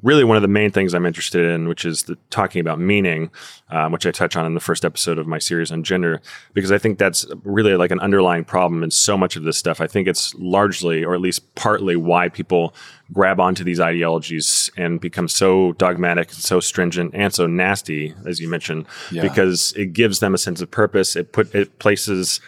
really 0.03 0.25
one 0.25 0.37
of 0.37 0.43
the 0.43 0.49
main 0.49 0.71
things 0.71 0.93
I'm 0.93 1.07
interested 1.07 1.45
in, 1.49 1.69
which 1.69 1.85
is 1.85 2.03
the, 2.03 2.17
talking 2.31 2.61
about 2.61 2.81
meaning, 2.81 3.31
um, 3.71 3.93
which 3.93 4.05
I 4.05 4.11
touch 4.11 4.37
on 4.37 4.45
in 4.45 4.55
the 4.55 4.61
first 4.61 4.85
episode 4.85 5.19
of 5.19 5.27
my 5.29 5.39
series 5.39 5.71
on 5.71 5.85
gender, 5.85 6.21
because 6.53 6.73
I 6.73 6.79
think 6.79 6.99
that's 6.99 7.25
really 7.45 7.77
like 7.77 7.93
an 7.93 8.01
underlying 8.01 8.45
problem 8.45 8.83
in 8.83 8.91
so 8.91 9.17
much 9.17 9.37
of 9.37 9.45
this 9.45 9.57
stuff. 9.57 9.81
I 9.81 9.87
think 9.87 10.09
it's 10.09 10.35
largely, 10.35 11.05
or 11.05 11.15
at 11.15 11.21
least 11.21 11.55
partly, 11.55 11.95
why 11.97 12.29
people 12.29 12.75
grab 13.13 13.39
onto 13.39 13.63
these 13.65 13.79
ideologies 13.81 14.69
and 14.77 15.01
become 15.01 15.29
so 15.29 15.73
dogmatic, 15.75 16.33
so 16.33 16.59
stringent, 16.61 17.13
and 17.15 17.33
so 17.33 17.47
nasty, 17.47 18.15
as 18.27 18.41
you 18.41 18.49
mentioned, 18.49 18.85
Yeah. 19.13 19.23
because 19.23 19.73
it 19.77 19.93
gives 19.93 20.19
them 20.19 20.35
a 20.35 20.39
sense 20.39 20.61
of 20.61 20.71
purpose. 20.71 21.15
It 21.15 21.33
put 21.33 21.55
it 21.55 21.79
places 21.79 22.41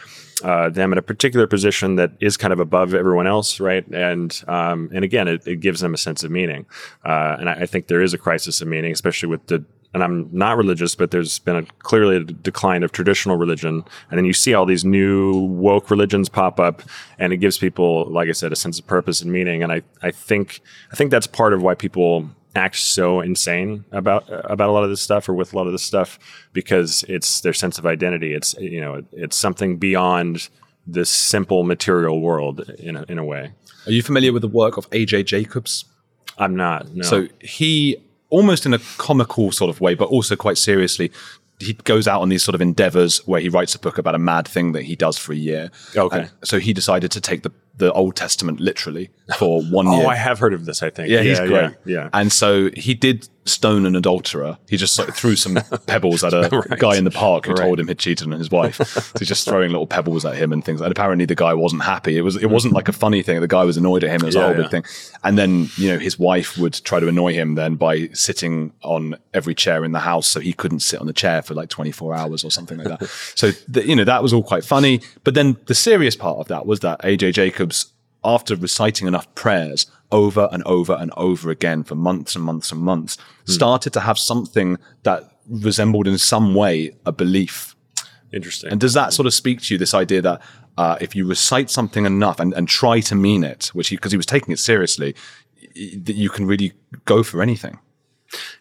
uh, 0.43 0.69
them 0.69 0.93
in 0.93 0.99
a 0.99 1.03
particular 1.03 1.47
position 1.47 1.97
that 1.97 2.13
is 2.21 2.37
kind 2.37 2.53
of 2.53 2.61
above 2.61 2.95
everyone 2.95 3.27
else, 3.27 3.61
right? 3.61 3.87
And 3.89 4.43
um, 4.49 4.91
and 4.93 5.05
again, 5.05 5.29
it, 5.29 5.47
it 5.47 5.61
gives 5.61 5.81
them 5.81 5.95
a 5.95 5.99
sense 5.99 6.25
of 6.25 6.31
meaning. 6.31 6.67
Uh, 7.05 7.37
and 7.39 7.49
I, 7.49 7.53
I 7.55 7.67
think 7.67 7.87
there 7.87 8.03
is 8.03 8.15
a 8.15 8.19
crisis 8.19 8.61
of 8.61 8.69
meaning, 8.69 8.93
especially 8.93 9.29
with 9.29 9.47
the. 9.47 9.65
And 9.93 10.05
I'm 10.05 10.29
not 10.31 10.57
religious, 10.57 10.95
but 10.95 11.11
there's 11.11 11.41
been 11.41 11.57
a 11.57 11.65
clearly 11.81 12.17
a 12.19 12.21
decline 12.21 12.85
of 12.85 12.93
traditional 12.93 13.37
religion, 13.37 13.83
and 14.09 14.19
then 14.19 14.25
you 14.25 14.33
see 14.33 14.55
all 14.55 14.65
these 14.65 14.85
new 14.85 15.37
woke 15.37 15.91
religions 15.91 16.29
pop 16.29 16.61
up, 16.61 16.83
and 17.19 17.33
it 17.33 17.39
gives 17.39 17.59
people, 17.59 18.09
like 18.09 18.29
I 18.29 18.33
said, 18.33 18.53
a 18.53 18.57
sense 18.57 18.79
of 18.79 18.87
purpose 18.87 19.21
and 19.21 19.33
meaning. 19.33 19.65
And 19.65 19.73
I, 19.73 19.83
I 20.01 20.13
think, 20.13 20.61
I 20.93 20.95
think 20.95 21.11
that's 21.11 21.27
part 21.27 21.53
of 21.53 21.63
why 21.63 21.75
people 21.75 22.31
act 22.55 22.77
so 22.77 23.21
insane 23.21 23.85
about 23.93 24.25
about 24.29 24.69
a 24.69 24.73
lot 24.73 24.83
of 24.83 24.91
this 24.91 25.01
stuff 25.01 25.29
or 25.29 25.35
with 25.35 25.53
a 25.53 25.57
lot 25.57 25.67
of 25.67 25.73
this 25.73 25.83
stuff 25.83 26.19
because 26.53 27.05
it's 27.09 27.41
their 27.43 27.53
sense 27.53 27.79
of 27.79 27.87
identity. 27.87 28.35
It's 28.35 28.55
you 28.55 28.81
know 28.81 29.05
it's 29.13 29.37
something 29.37 29.77
beyond 29.79 30.49
this 30.87 31.11
simple 31.11 31.63
material 31.63 32.21
world 32.21 32.69
in 32.79 32.97
a, 32.97 33.05
in 33.09 33.19
a 33.19 33.25
way. 33.25 33.53
Are 33.87 33.93
you 33.93 34.03
familiar 34.03 34.33
with 34.33 34.43
the 34.43 34.49
work 34.49 34.77
of 34.77 34.89
AJ 34.91 35.27
Jacobs? 35.27 35.85
I'm 36.39 36.57
not. 36.57 36.91
No. 36.95 37.03
So 37.03 37.29
he, 37.41 37.97
almost 38.31 38.67
in 38.67 38.75
a 38.75 38.79
comical 38.99 39.53
sort 39.53 39.71
of 39.71 39.81
way, 39.81 39.95
but 39.95 40.09
also 40.09 40.37
quite 40.37 40.59
seriously, 40.59 41.13
he 41.59 41.75
goes 41.75 42.09
out 42.09 42.23
on 42.23 42.31
these 42.31 42.43
sort 42.43 42.55
of 42.55 42.63
endeavors 42.63 43.19
where 43.27 43.41
he 43.41 43.49
writes 43.49 43.75
a 43.75 43.79
book 43.79 43.99
about 43.99 44.15
a 44.15 44.19
mad 44.19 44.49
thing 44.49 44.73
that 44.73 44.83
he 44.83 44.97
does 44.97 45.19
for 45.19 45.33
a 45.33 45.37
year. 45.37 45.71
Okay. 45.95 46.21
And 46.21 46.31
so 46.43 46.59
he 46.59 46.73
decided 46.73 47.11
to 47.13 47.21
take 47.21 47.43
the 47.43 47.53
the 47.81 47.93
Old 47.93 48.15
Testament 48.15 48.61
literally 48.61 49.11
for 49.39 49.63
one 49.63 49.89
Oh, 49.89 49.97
year. 49.97 50.07
Oh, 50.07 50.09
I 50.09 50.15
have 50.15 50.39
heard 50.39 50.55
of 50.55 50.65
this. 50.67 50.83
I 50.83 50.91
think. 50.91 51.09
Yeah, 51.11 51.23
he's 51.23 51.41
great. 51.41 51.51
Yeah. 51.51 51.71
yeah. 51.85 52.11
And 52.13 52.31
so 52.33 52.71
he 52.77 52.95
did 52.95 53.29
stone 53.47 53.87
an 53.87 53.97
adulterer. 53.97 54.59
He 54.69 54.77
just 54.77 54.99
like, 54.99 55.15
threw 55.15 55.35
some 55.35 55.55
pebbles 55.87 56.23
at 56.23 56.35
a 56.35 56.77
guy 56.79 56.97
in 56.97 57.05
the 57.05 57.11
park 57.11 57.47
who 57.47 57.53
Right. 57.53 57.63
told 57.65 57.81
him 57.81 57.89
he'd 57.89 57.99
cheated 57.99 58.27
on 58.33 58.39
his 58.39 58.51
wife. 58.51 58.77
so 58.77 59.19
he's 59.19 59.29
just 59.29 59.47
throwing 59.49 59.71
little 59.71 59.87
pebbles 59.87 60.25
at 60.25 60.37
him 60.37 60.53
and 60.53 60.65
things. 60.65 60.81
And 60.81 60.93
apparently 60.93 61.25
the 61.25 61.35
guy 61.35 61.55
wasn't 61.55 61.83
happy. 61.83 62.17
It 62.17 62.21
was 62.23 62.37
it 62.37 62.51
wasn't 62.51 62.75
like 62.75 62.89
a 62.89 62.93
funny 62.93 63.23
thing. 63.23 63.41
The 63.41 63.49
guy 63.49 63.65
was 63.65 63.77
annoyed 63.77 64.05
at 64.05 64.11
him. 64.11 64.23
It 64.23 64.27
was 64.27 64.37
a 64.37 64.43
whole 64.43 64.51
yeah. 64.57 64.63
big 64.63 64.71
thing. 64.71 64.85
And 65.25 65.39
then 65.39 65.69
you 65.77 65.89
know 65.91 65.99
his 65.99 66.19
wife 66.19 66.59
would 66.59 66.75
try 66.85 67.01
to 67.01 67.09
annoy 67.09 67.33
him 67.33 67.55
then 67.55 67.77
by 67.77 68.09
sitting 68.13 68.73
on 68.83 69.17
every 69.35 69.55
chair 69.55 69.85
in 69.85 69.93
the 69.93 70.01
house 70.01 70.27
so 70.27 70.41
he 70.41 70.53
couldn't 70.53 70.81
sit 70.81 71.01
on 71.01 71.07
the 71.07 71.13
chair 71.13 71.43
for 71.43 71.55
like 71.55 71.71
24 71.71 72.15
hours 72.15 72.45
or 72.45 72.51
something 72.51 72.79
like 72.79 72.89
that. 72.99 73.09
so 73.35 73.51
th- 73.73 73.87
you 73.87 73.97
know 73.97 74.05
that 74.05 74.23
was 74.23 74.33
all 74.33 74.43
quite 74.43 74.65
funny. 74.65 75.01
But 75.25 75.35
then 75.35 75.57
the 75.67 75.75
serious 75.75 76.15
part 76.15 76.39
of 76.39 76.49
that 76.49 76.67
was 76.67 76.81
that 76.81 77.01
AJ 77.03 77.33
Jacobs 77.35 77.93
after 78.23 78.55
reciting 78.55 79.09
enough 79.09 79.35
prayers 79.35 79.87
over 80.13 80.49
and 80.53 80.63
over 80.65 80.95
and 80.95 81.13
over 81.17 81.51
again 81.51 81.85
for 81.85 81.95
months 81.95 82.35
and 82.35 82.45
months 82.45 82.73
and 82.73 82.81
months, 82.81 83.17
started 83.45 83.93
to 83.93 84.01
have 84.01 84.19
something 84.19 84.79
that 85.03 85.25
resembled 85.49 86.07
in 86.07 86.19
some 86.19 86.55
way 86.55 86.93
a 87.07 87.13
belief. 87.13 87.75
Interesting. 88.33 88.71
And 88.71 88.81
does 88.81 88.95
that 88.95 89.13
sort 89.13 89.27
of 89.27 89.35
speak 89.35 89.61
to 89.63 89.75
you, 89.75 89.79
this 89.79 89.95
idea 89.95 90.23
that 90.23 90.41
uh, 90.79 90.97
if 91.01 91.17
you 91.17 91.27
recite 91.27 91.69
something 91.69 92.07
enough 92.07 92.39
and, 92.41 92.53
and 92.55 92.69
try 92.69 93.01
to 93.01 93.15
mean 93.15 93.45
it, 93.45 93.67
which 93.73 93.91
because 93.91 94.13
he, 94.13 94.17
was 94.17 94.27
taking 94.27 94.53
it 94.53 94.59
seriously, 94.59 95.15
y- 95.77 95.93
that 96.03 96.15
you 96.15 96.31
can 96.31 96.47
really 96.47 96.73
go 97.05 97.23
for 97.23 97.43
anything? 97.43 97.79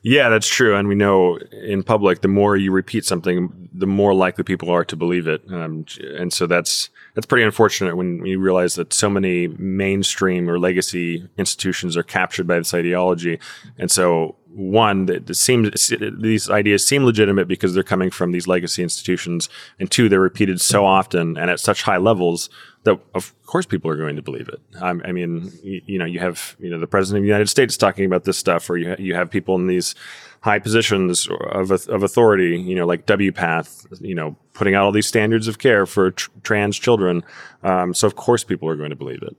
Yeah, 0.01 0.29
that's 0.29 0.47
true. 0.47 0.75
And 0.75 0.87
we 0.87 0.95
know 0.95 1.37
in 1.37 1.83
public, 1.83 2.21
the 2.21 2.27
more 2.27 2.55
you 2.55 2.71
repeat 2.71 3.05
something, 3.05 3.69
the 3.73 3.85
more 3.87 4.13
likely 4.13 4.43
people 4.43 4.69
are 4.69 4.85
to 4.85 4.95
believe 4.95 5.27
it. 5.27 5.43
Um, 5.51 5.85
and 6.17 6.33
so 6.33 6.47
that's 6.47 6.89
that's 7.15 7.25
pretty 7.25 7.43
unfortunate 7.43 7.97
when 7.97 8.25
you 8.25 8.39
realize 8.39 8.75
that 8.75 8.93
so 8.93 9.09
many 9.09 9.47
mainstream 9.47 10.49
or 10.49 10.57
legacy 10.57 11.27
institutions 11.37 11.97
are 11.97 12.03
captured 12.03 12.47
by 12.47 12.57
this 12.57 12.73
ideology. 12.73 13.39
And 13.77 13.91
so, 13.91 14.35
one, 14.47 15.05
that 15.07 15.35
seems 15.35 15.91
these 16.19 16.49
ideas 16.49 16.85
seem 16.85 17.03
legitimate 17.03 17.47
because 17.47 17.73
they're 17.73 17.83
coming 17.83 18.09
from 18.09 18.31
these 18.31 18.47
legacy 18.47 18.81
institutions, 18.81 19.49
and 19.79 19.91
two, 19.91 20.09
they're 20.09 20.19
repeated 20.19 20.61
so 20.61 20.85
often 20.85 21.37
and 21.37 21.51
at 21.51 21.59
such 21.59 21.83
high 21.83 21.97
levels 21.97 22.49
that 22.83 22.99
of 23.13 23.33
course 23.45 23.65
people 23.65 23.91
are 23.91 23.97
going 23.97 24.15
to 24.15 24.21
believe 24.21 24.47
it. 24.47 24.59
I 24.81 25.11
mean, 25.11 25.51
you, 25.63 25.81
you 25.85 25.99
know, 25.99 26.05
you 26.05 26.19
have 26.19 26.55
you 26.59 26.69
know 26.69 26.79
the 26.79 26.87
president 26.87 27.19
of 27.19 27.23
the 27.23 27.27
United 27.27 27.49
States 27.49 27.77
talking 27.77 28.05
about 28.05 28.23
this 28.23 28.37
stuff, 28.37 28.69
or 28.69 28.77
you 28.77 28.89
ha- 28.89 28.95
you 28.99 29.15
have 29.15 29.29
people 29.29 29.55
in 29.55 29.67
these 29.67 29.95
high 30.41 30.59
positions 30.59 31.27
of 31.51 31.71
of 31.71 32.03
authority, 32.03 32.57
you 32.57 32.75
know, 32.75 32.85
like 32.85 33.05
WPATH, 33.05 34.01
you 34.01 34.15
know, 34.15 34.35
putting 34.53 34.75
out 34.75 34.85
all 34.85 34.91
these 34.91 35.07
standards 35.07 35.47
of 35.47 35.59
care 35.59 35.85
for 35.85 36.11
tr- 36.11 36.29
trans 36.43 36.77
children. 36.77 37.23
Um, 37.63 37.93
so 37.93 38.07
of 38.07 38.15
course 38.15 38.43
people 38.43 38.69
are 38.69 38.75
going 38.75 38.91
to 38.91 38.95
believe 38.95 39.21
it. 39.23 39.35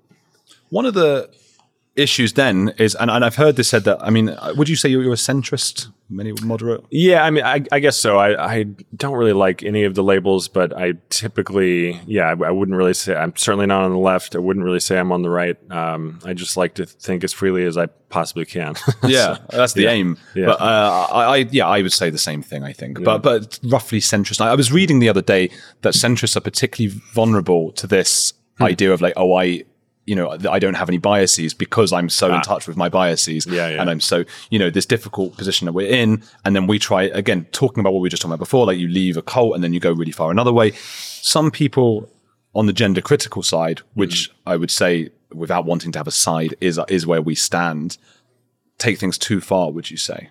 One 0.68 0.86
of 0.86 0.94
the 0.94 1.30
issues 1.96 2.34
then 2.34 2.72
is, 2.78 2.94
and, 2.94 3.10
and 3.10 3.24
I've 3.24 3.36
heard 3.36 3.56
this 3.56 3.68
said 3.68 3.84
that, 3.84 3.98
I 4.02 4.10
mean, 4.10 4.30
uh, 4.30 4.54
would 4.56 4.68
you 4.68 4.76
say 4.76 4.88
you're, 4.88 5.02
you're 5.02 5.12
a 5.12 5.16
centrist, 5.16 5.88
many 6.08 6.32
moderate? 6.42 6.84
Yeah, 6.90 7.24
I 7.24 7.30
mean, 7.30 7.44
I, 7.44 7.64
I 7.72 7.78
guess 7.80 7.96
so. 7.96 8.16
I, 8.18 8.54
I 8.58 8.62
don't 8.96 9.14
really 9.14 9.32
like 9.32 9.62
any 9.62 9.84
of 9.84 9.94
the 9.94 10.02
labels, 10.02 10.48
but 10.48 10.76
I 10.76 10.94
typically, 11.08 12.00
yeah, 12.06 12.26
I, 12.28 12.46
I 12.46 12.50
wouldn't 12.50 12.76
really 12.76 12.94
say 12.94 13.14
I'm 13.14 13.36
certainly 13.36 13.66
not 13.66 13.82
on 13.84 13.90
the 13.92 13.98
left. 13.98 14.34
I 14.34 14.38
wouldn't 14.38 14.64
really 14.64 14.80
say 14.80 14.98
I'm 14.98 15.12
on 15.12 15.22
the 15.22 15.30
right. 15.30 15.56
Um, 15.70 16.20
I 16.24 16.32
just 16.32 16.56
like 16.56 16.74
to 16.74 16.86
think 16.86 17.22
as 17.24 17.32
freely 17.32 17.64
as 17.64 17.76
I 17.76 17.86
possibly 17.86 18.44
can. 18.44 18.74
Yeah, 19.04 19.38
that's 19.50 19.72
the 19.72 19.86
aim. 19.86 20.16
Yeah. 20.34 20.46
But 20.46 20.60
uh, 20.60 21.06
I, 21.12 21.24
I, 21.24 21.36
yeah, 21.50 21.66
I 21.66 21.82
would 21.82 21.92
say 21.92 22.10
the 22.10 22.18
same 22.18 22.42
thing. 22.42 22.62
I 22.64 22.72
think, 22.72 23.02
but 23.02 23.22
but 23.22 23.58
roughly 23.64 24.00
centrist. 24.00 24.40
I, 24.40 24.50
I 24.50 24.54
was 24.54 24.70
reading 24.72 24.98
the 25.00 25.08
other 25.08 25.22
day 25.22 25.50
that 25.82 25.94
centrists 25.94 26.36
are 26.36 26.40
particularly 26.40 27.00
vulnerable 27.12 27.72
to 27.72 27.86
this 27.86 28.32
Hmm. 28.58 28.64
idea 28.64 28.92
of 28.92 29.00
like, 29.00 29.14
oh, 29.16 29.34
I. 29.36 29.64
You 30.06 30.16
know, 30.16 30.30
I 30.50 30.58
don't 30.58 30.74
have 30.74 30.88
any 30.88 30.98
biases 30.98 31.54
because 31.54 31.92
I'm 31.92 32.08
so 32.08 32.34
in 32.34 32.40
touch 32.42 32.66
with 32.66 32.76
my 32.76 32.88
biases, 32.88 33.46
Ah. 33.46 33.52
Yeah, 33.52 33.68
yeah. 33.68 33.80
and 33.80 33.90
I'm 33.90 34.00
so 34.00 34.24
you 34.50 34.58
know 34.58 34.70
this 34.70 34.86
difficult 34.86 35.36
position 35.36 35.66
that 35.66 35.72
we're 35.72 35.88
in, 35.88 36.22
and 36.44 36.56
then 36.56 36.66
we 36.66 36.78
try 36.78 37.04
again 37.04 37.46
talking 37.52 37.80
about 37.80 37.92
what 37.92 38.00
we 38.00 38.06
were 38.06 38.10
just 38.10 38.22
talking 38.22 38.32
about 38.32 38.40
before, 38.44 38.66
like 38.66 38.78
you 38.78 38.88
leave 38.88 39.16
a 39.16 39.22
cult 39.22 39.54
and 39.54 39.62
then 39.62 39.72
you 39.72 39.78
go 39.80 39.92
really 39.92 40.12
far 40.12 40.30
another 40.30 40.52
way. 40.52 40.72
Some 40.72 41.50
people 41.50 42.08
on 42.54 42.66
the 42.66 42.72
gender 42.72 43.00
critical 43.00 43.42
side, 43.44 43.82
which 43.94 44.30
I 44.46 44.56
would 44.56 44.70
say, 44.72 45.10
without 45.32 45.64
wanting 45.66 45.92
to 45.92 45.98
have 45.98 46.08
a 46.08 46.12
side, 46.12 46.56
is 46.60 46.80
is 46.88 47.06
where 47.06 47.22
we 47.22 47.34
stand 47.34 47.96
take 48.78 48.98
things 48.98 49.18
too 49.18 49.40
far, 49.40 49.70
would 49.70 49.90
you 49.90 49.96
say? 49.98 50.30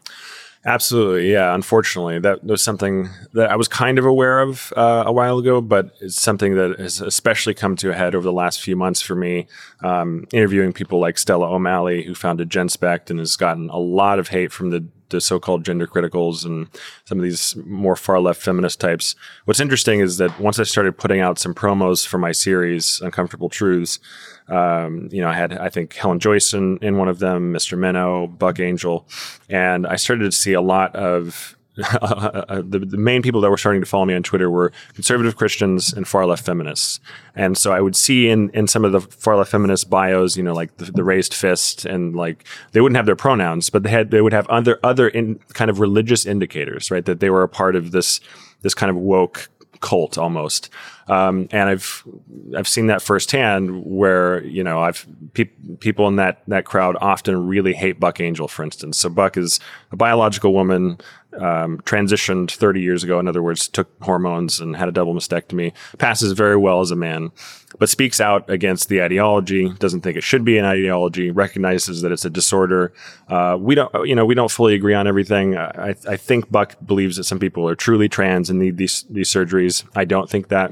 Absolutely, 0.66 1.32
yeah. 1.32 1.56
Unfortunately, 1.56 2.20
that 2.20 2.44
was 2.44 2.62
something 2.62 3.08
that 3.34 3.50
I 3.50 3.56
was 3.56 3.70
kind 3.70 3.98
of 3.98 4.06
aware 4.06 4.42
of 4.42 4.74
uh, 4.76 5.04
a 5.06 5.12
while 5.12 5.38
ago, 5.38 5.62
but 5.62 5.92
it's 6.02 6.22
something 6.22 6.56
that 6.56 6.78
has 6.80 7.00
especially 7.00 7.54
come 7.54 7.78
to 7.78 7.92
a 7.92 7.94
head 7.94 8.14
over 8.14 8.24
the 8.24 8.34
last 8.34 8.62
few 8.62 8.76
months 8.76 9.02
for 9.02 9.16
me. 9.16 9.48
Um, 9.82 10.28
interviewing 10.34 10.74
people 10.74 11.00
like 11.00 11.18
Stella 11.18 11.50
O'Malley, 11.50 12.04
who 12.04 12.14
founded 12.14 12.50
GenSpect 12.50 13.10
and 13.10 13.20
has 13.20 13.38
gotten 13.38 13.70
a 13.70 13.78
lot 13.78 14.20
of 14.20 14.28
hate 14.28 14.52
from 14.52 14.70
the, 14.72 14.86
the 15.10 15.22
so-called 15.22 15.66
gender 15.66 15.88
criticals 15.88 16.46
and 16.46 16.68
some 17.06 17.18
of 17.18 17.24
these 17.24 17.56
more 17.66 17.96
far-left 17.96 18.42
feminist 18.42 18.80
types. 18.80 19.16
What's 19.46 19.60
interesting 19.60 20.00
is 20.00 20.18
that 20.18 20.40
once 20.40 20.60
I 20.60 20.64
started 20.64 20.98
putting 20.98 21.20
out 21.20 21.40
some 21.40 21.54
promos 21.54 22.06
for 22.06 22.18
my 22.18 22.32
series, 22.32 23.02
Uncomfortable 23.02 23.50
Truths, 23.50 24.00
um, 24.48 25.10
you 25.12 25.22
know, 25.22 25.30
I 25.30 25.36
had 25.36 25.54
I 25.54 25.70
think 25.70 25.94
Helen 25.94 26.20
Joyce 26.20 26.54
in, 26.54 26.78
in 26.80 26.98
one 26.98 27.08
of 27.08 27.20
them, 27.20 27.54
Mr. 27.54 27.78
Minnow, 27.78 28.28
Buck 28.28 28.60
Angel, 28.60 29.08
and 29.48 29.86
I 29.86 29.96
started 29.96 30.24
to 30.24 30.32
see 30.32 30.54
a 30.54 30.62
lot 30.62 30.96
of 30.96 31.56
the, 32.64 32.86
the 32.86 32.98
main 32.98 33.22
people 33.22 33.40
that 33.42 33.50
were 33.50 33.58
starting 33.58 33.82
to 33.82 33.88
follow 33.88 34.06
me 34.06 34.14
on 34.14 34.22
Twitter 34.22 34.50
were 34.50 34.74
conservative 34.94 35.38
Christians 35.38 35.94
and 35.94 36.08
far 36.08 36.26
left 36.26 36.46
feminists. 36.46 37.00
And 37.36 37.58
so 37.58 37.72
I 37.72 37.80
would 37.80 37.96
see 37.96 38.30
in, 38.30 38.50
in 38.50 38.68
some 38.68 38.84
of 38.84 38.92
the 38.92 39.00
far 39.00 39.38
left 39.38 39.52
feminist 39.52 39.90
bios, 39.90 40.36
you 40.36 40.44
know, 40.44 40.54
like 40.54 40.76
the, 40.78 40.92
the 40.92 41.04
raised 41.04 41.34
fist 41.34 41.86
and 41.86 42.16
like 42.16 42.46
they 42.74 42.82
wouldn't 42.82 42.98
have 42.98 43.06
their 43.06 43.16
pronouns, 43.16 43.70
but 43.70 43.84
they 43.84 43.90
had 43.90 44.12
they 44.12 44.22
would 44.22 44.34
have 44.34 44.48
other 44.50 44.78
other 44.84 45.08
in 45.08 45.40
kind 45.54 45.72
of 45.72 45.80
religious 45.80 46.26
indicators, 46.26 46.92
right? 46.92 47.06
That 47.06 47.22
they 47.22 47.30
were 47.30 47.44
a 47.44 47.50
part 47.50 47.76
of 47.76 47.92
this 47.92 48.20
this 48.62 48.74
kind 48.74 48.90
of 48.90 48.98
woke 48.98 49.50
cult 49.82 50.18
almost. 50.18 50.70
Um, 51.08 51.48
and 51.52 51.70
I've 51.70 52.04
I've 52.56 52.68
seen 52.68 52.88
that 52.88 53.02
firsthand 53.02 53.84
where 53.84 54.44
you 54.44 54.64
know 54.64 54.82
I've 54.82 55.08
pe- 55.34 55.50
people 55.80 56.08
in 56.08 56.18
that 56.18 56.44
that 56.48 56.66
crowd 56.66 56.98
often 57.02 57.48
really 57.48 57.74
hate 57.74 58.00
Buck 58.00 58.20
Angel, 58.20 58.48
for 58.48 58.64
instance. 58.64 58.98
So 58.98 59.10
Buck 59.10 59.38
is 59.38 59.60
a 59.92 59.96
biological 59.96 60.54
woman, 60.54 61.00
um, 61.38 61.78
transitioned 61.80 62.52
30 62.52 62.82
years 62.82 63.04
ago. 63.04 63.20
In 63.20 63.28
other 63.28 63.44
words, 63.44 63.68
took 63.68 63.90
hormones 64.02 64.60
and 64.60 64.76
had 64.76 64.90
a 64.90 64.92
double 64.92 65.14
mastectomy. 65.14 65.74
Passes 65.98 66.32
very 66.32 66.58
well 66.58 66.82
as 66.82 66.92
a 66.92 66.96
man, 66.96 67.32
but 67.78 67.90
speaks 67.90 68.20
out 68.20 68.50
against 68.50 68.90
the 68.90 69.02
ideology. 69.02 69.70
Doesn't 69.80 70.02
think 70.02 70.18
it 70.18 70.24
should 70.24 70.44
be 70.44 70.58
an 70.58 70.66
ideology. 70.66 71.32
Recognizes 71.32 72.02
that 72.02 72.12
it's 72.12 72.26
a 72.26 72.30
disorder. 72.30 72.94
Uh, 73.28 73.58
we 73.60 73.76
don't 73.76 73.92
you 74.08 74.16
know 74.16 74.26
we 74.26 74.36
don't 74.36 74.52
fully 74.52 74.74
agree 74.74 74.94
on 74.94 75.08
everything. 75.08 75.58
I, 75.58 75.96
I 76.08 76.18
think 76.18 76.52
Buck 76.52 76.76
believes 76.86 77.18
that 77.18 77.26
some 77.26 77.40
people 77.40 77.68
are 77.68 77.76
truly 77.76 78.10
trans 78.10 78.50
and 78.50 78.60
need 78.60 78.78
these 78.78 79.06
these 79.10 79.30
surgeries. 79.30 79.84
I 79.96 80.06
don't 80.06 80.30
think 80.30 80.48
that. 80.50 80.72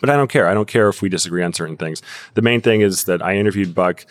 But 0.00 0.10
I 0.10 0.16
don't 0.16 0.30
care. 0.30 0.46
I 0.46 0.54
don't 0.54 0.68
care 0.68 0.88
if 0.88 1.02
we 1.02 1.08
disagree 1.08 1.42
on 1.42 1.52
certain 1.52 1.76
things. 1.76 2.02
The 2.34 2.42
main 2.42 2.60
thing 2.60 2.82
is 2.82 3.04
that 3.04 3.20
I 3.20 3.34
interviewed 3.34 3.74
Buck 3.74 4.06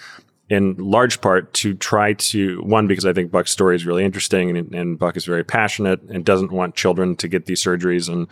in 0.49 0.75
large 0.77 1.19
part 1.19 1.53
to 1.53 1.73
try 1.73 2.13
to 2.13 2.61
one 2.61 2.87
because 2.87 3.05
I 3.05 3.11
think 3.11 3.31
Buck's 3.31 3.51
story 3.51 3.75
is 3.75 3.85
really 3.85 4.05
interesting 4.05 4.55
and, 4.55 4.73
and 4.73 4.97
Buck 4.97 5.17
is 5.17 5.25
very 5.25 5.43
passionate 5.43 6.01
and 6.03 6.23
doesn't 6.23 6.53
want 6.53 6.75
children 6.75 7.17
to 7.17 7.27
get 7.27 7.47
these 7.47 7.61
surgeries. 7.61 8.07
And 8.07 8.27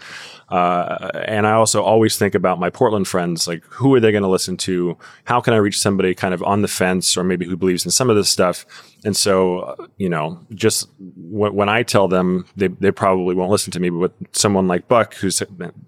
uh, 0.48 1.12
and 1.28 1.46
I 1.46 1.54
also 1.54 1.84
always 1.84 2.18
think 2.18 2.34
about 2.34 2.60
my 2.60 2.70
Portland 2.70 3.08
friends 3.08 3.48
like 3.48 3.66
who 3.66 3.94
are 3.96 4.00
they 4.00 4.12
going 4.12 4.24
to 4.24 4.30
listen 4.30 4.56
to? 4.58 4.98
How 5.26 5.42
can 5.42 5.54
I 5.54 5.58
reach 5.58 5.80
somebody 5.80 6.16
kind 6.16 6.34
of 6.34 6.42
on 6.44 6.62
the 6.62 6.68
fence 6.70 7.18
or 7.18 7.24
maybe 7.24 7.46
who 7.46 7.58
believes 7.58 7.84
in 7.84 7.92
some 7.92 8.10
of 8.10 8.16
this 8.16 8.30
stuff 8.30 8.66
and 9.06 9.16
so 9.16 9.60
uh, 9.60 9.88
you 9.98 10.10
know 10.10 10.40
just 10.54 10.90
w- 11.00 11.54
when 11.54 11.70
I 11.70 11.84
tell 11.84 12.08
them 12.08 12.46
they, 12.58 12.68
they 12.68 12.92
probably 12.92 13.36
won't 13.36 13.52
listen 13.52 13.72
to 13.72 13.80
me 13.80 13.90
but 13.90 14.14
someone 14.34 14.68
like 14.68 14.88
Buck 14.88 15.14
who's 15.14 15.42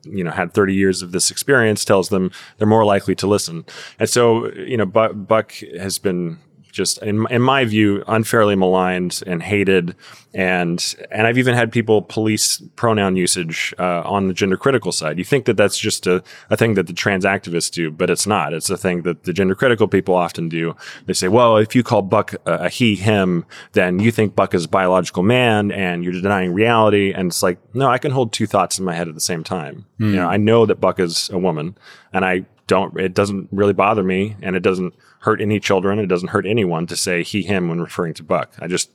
you 0.04 0.24
know 0.24 0.32
had 0.32 0.54
30 0.54 0.74
years 0.74 1.02
of 1.02 1.12
this 1.12 1.30
experience 1.32 1.84
tells 1.84 2.10
them 2.10 2.32
they're 2.58 2.68
more 2.68 2.86
likely 2.86 3.16
to 3.16 3.28
listen. 3.28 3.66
And 4.00 4.10
so 4.10 4.52
you 4.54 4.78
know 4.78 4.86
Buck 4.86 5.52
has 5.78 6.00
been 6.00 6.40
just 6.72 6.98
in, 7.00 7.26
in 7.30 7.42
my 7.42 7.66
view 7.66 8.04
unfairly 8.08 8.56
maligned 8.56 9.22
and 9.26 9.44
hated 9.44 9.96
and 10.34 10.96
and 11.10 11.26
I've 11.26 11.40
even 11.40 11.56
had 11.56 11.72
people 11.72 12.04
police 12.04 12.62
pronoun 12.76 13.16
usage 13.16 13.74
uh, 13.80 14.02
on 14.02 14.28
the 14.28 14.34
gender 14.34 14.56
critical 14.56 14.92
side. 14.92 15.18
You 15.18 15.24
think 15.24 15.46
that 15.46 15.58
that's 15.58 15.78
just 15.80 16.06
a, 16.06 16.24
a 16.52 16.56
thing 16.56 16.76
that 16.76 16.86
the 16.86 16.94
trans 16.94 17.26
activists 17.26 17.72
do, 17.72 17.90
but 17.90 18.12
it's 18.12 18.28
not. 18.28 18.54
It's 18.54 18.70
a 18.70 18.78
thing 18.78 19.02
that 19.02 19.24
the 19.24 19.34
gender 19.34 19.56
critical 19.56 19.88
people 19.88 20.14
often 20.14 20.48
do. 20.48 20.76
They 21.08 21.14
say, 21.14 21.28
well, 21.28 21.58
if 21.58 21.76
you 21.76 21.82
call 21.82 22.04
Buck 22.04 22.36
a, 22.46 22.66
a 22.66 22.70
he, 22.70 22.96
him, 22.96 23.46
then 23.72 24.00
you 24.00 24.12
think 24.12 24.36
Buck 24.36 24.54
is 24.54 24.66
a 24.66 24.70
biological 24.70 25.24
man 25.24 25.72
and 25.72 26.04
you're 26.04 26.14
denying 26.14 26.54
reality. 26.54 27.14
And 27.14 27.30
it's 27.32 27.42
like, 27.42 27.58
no, 27.74 27.90
I 27.90 27.98
can 27.98 28.12
hold 28.12 28.32
two 28.32 28.46
thoughts 28.46 28.78
in 28.78 28.86
my 28.86 28.94
head 28.94 29.08
at 29.08 29.16
the 29.16 29.22
same 29.22 29.44
time. 29.44 29.86
You 29.98 30.16
know, 30.18 30.28
I 30.28 30.38
know 30.38 30.68
that 30.68 30.80
Buck 30.80 31.00
is 31.00 31.30
a 31.32 31.40
woman 31.40 31.76
and 32.14 32.24
I 32.24 32.46
don't, 32.68 32.98
it 33.00 33.14
doesn't 33.14 33.50
really 33.52 33.74
bother 33.74 34.04
me 34.04 34.36
and 34.42 34.56
it 34.56 34.62
doesn't 34.62 34.94
hurt 35.20 35.42
any 35.42 35.60
children. 35.60 36.00
It 36.00 36.08
doesn't 36.08 36.30
hurt 36.30 36.46
anyone 36.46 36.88
to 36.88 36.96
say 36.96 37.24
he, 37.24 37.42
him 37.42 37.70
when 37.70 37.82
referring 37.82 38.14
to 38.16 38.24
Buck. 38.24 38.54
I 38.60 38.68
just, 38.68 38.92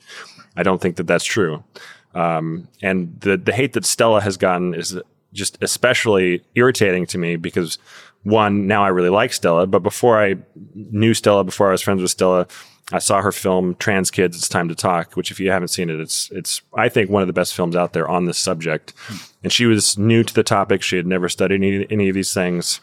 I 0.56 0.62
don't 0.62 0.80
think 0.80 0.96
that 0.96 1.06
that's 1.06 1.24
true. 1.24 1.64
Um, 2.14 2.68
and 2.82 3.18
the 3.20 3.36
the 3.36 3.52
hate 3.52 3.72
that 3.72 3.84
Stella 3.84 4.20
has 4.20 4.36
gotten 4.36 4.74
is 4.74 4.98
just 5.32 5.56
especially 5.62 6.44
irritating 6.54 7.06
to 7.06 7.18
me 7.18 7.36
because 7.36 7.78
one, 8.22 8.66
now 8.66 8.84
I 8.84 8.88
really 8.88 9.08
like 9.08 9.32
Stella, 9.32 9.66
but 9.66 9.82
before 9.82 10.22
I 10.22 10.36
knew 10.74 11.14
Stella, 11.14 11.42
before 11.42 11.68
I 11.68 11.72
was 11.72 11.82
friends 11.82 12.02
with 12.02 12.10
Stella, 12.10 12.46
I 12.92 12.98
saw 12.98 13.20
her 13.20 13.32
film 13.32 13.74
Trans 13.76 14.10
Kids 14.10 14.36
It's 14.36 14.48
Time 14.48 14.68
to 14.68 14.74
Talk, 14.74 15.14
which 15.14 15.30
if 15.30 15.40
you 15.40 15.50
haven't 15.50 15.68
seen 15.68 15.88
it, 15.88 16.00
it's 16.00 16.30
it's 16.30 16.62
I 16.74 16.88
think 16.88 17.10
one 17.10 17.22
of 17.22 17.28
the 17.28 17.32
best 17.32 17.54
films 17.54 17.74
out 17.74 17.94
there 17.94 18.08
on 18.08 18.26
this 18.26 18.38
subject. 18.38 18.92
And 19.42 19.52
she 19.52 19.66
was 19.66 19.96
new 19.96 20.22
to 20.22 20.34
the 20.34 20.42
topic. 20.42 20.82
She 20.82 20.96
had 20.96 21.06
never 21.06 21.28
studied 21.28 21.56
any, 21.56 21.86
any 21.90 22.08
of 22.08 22.14
these 22.14 22.34
things. 22.34 22.80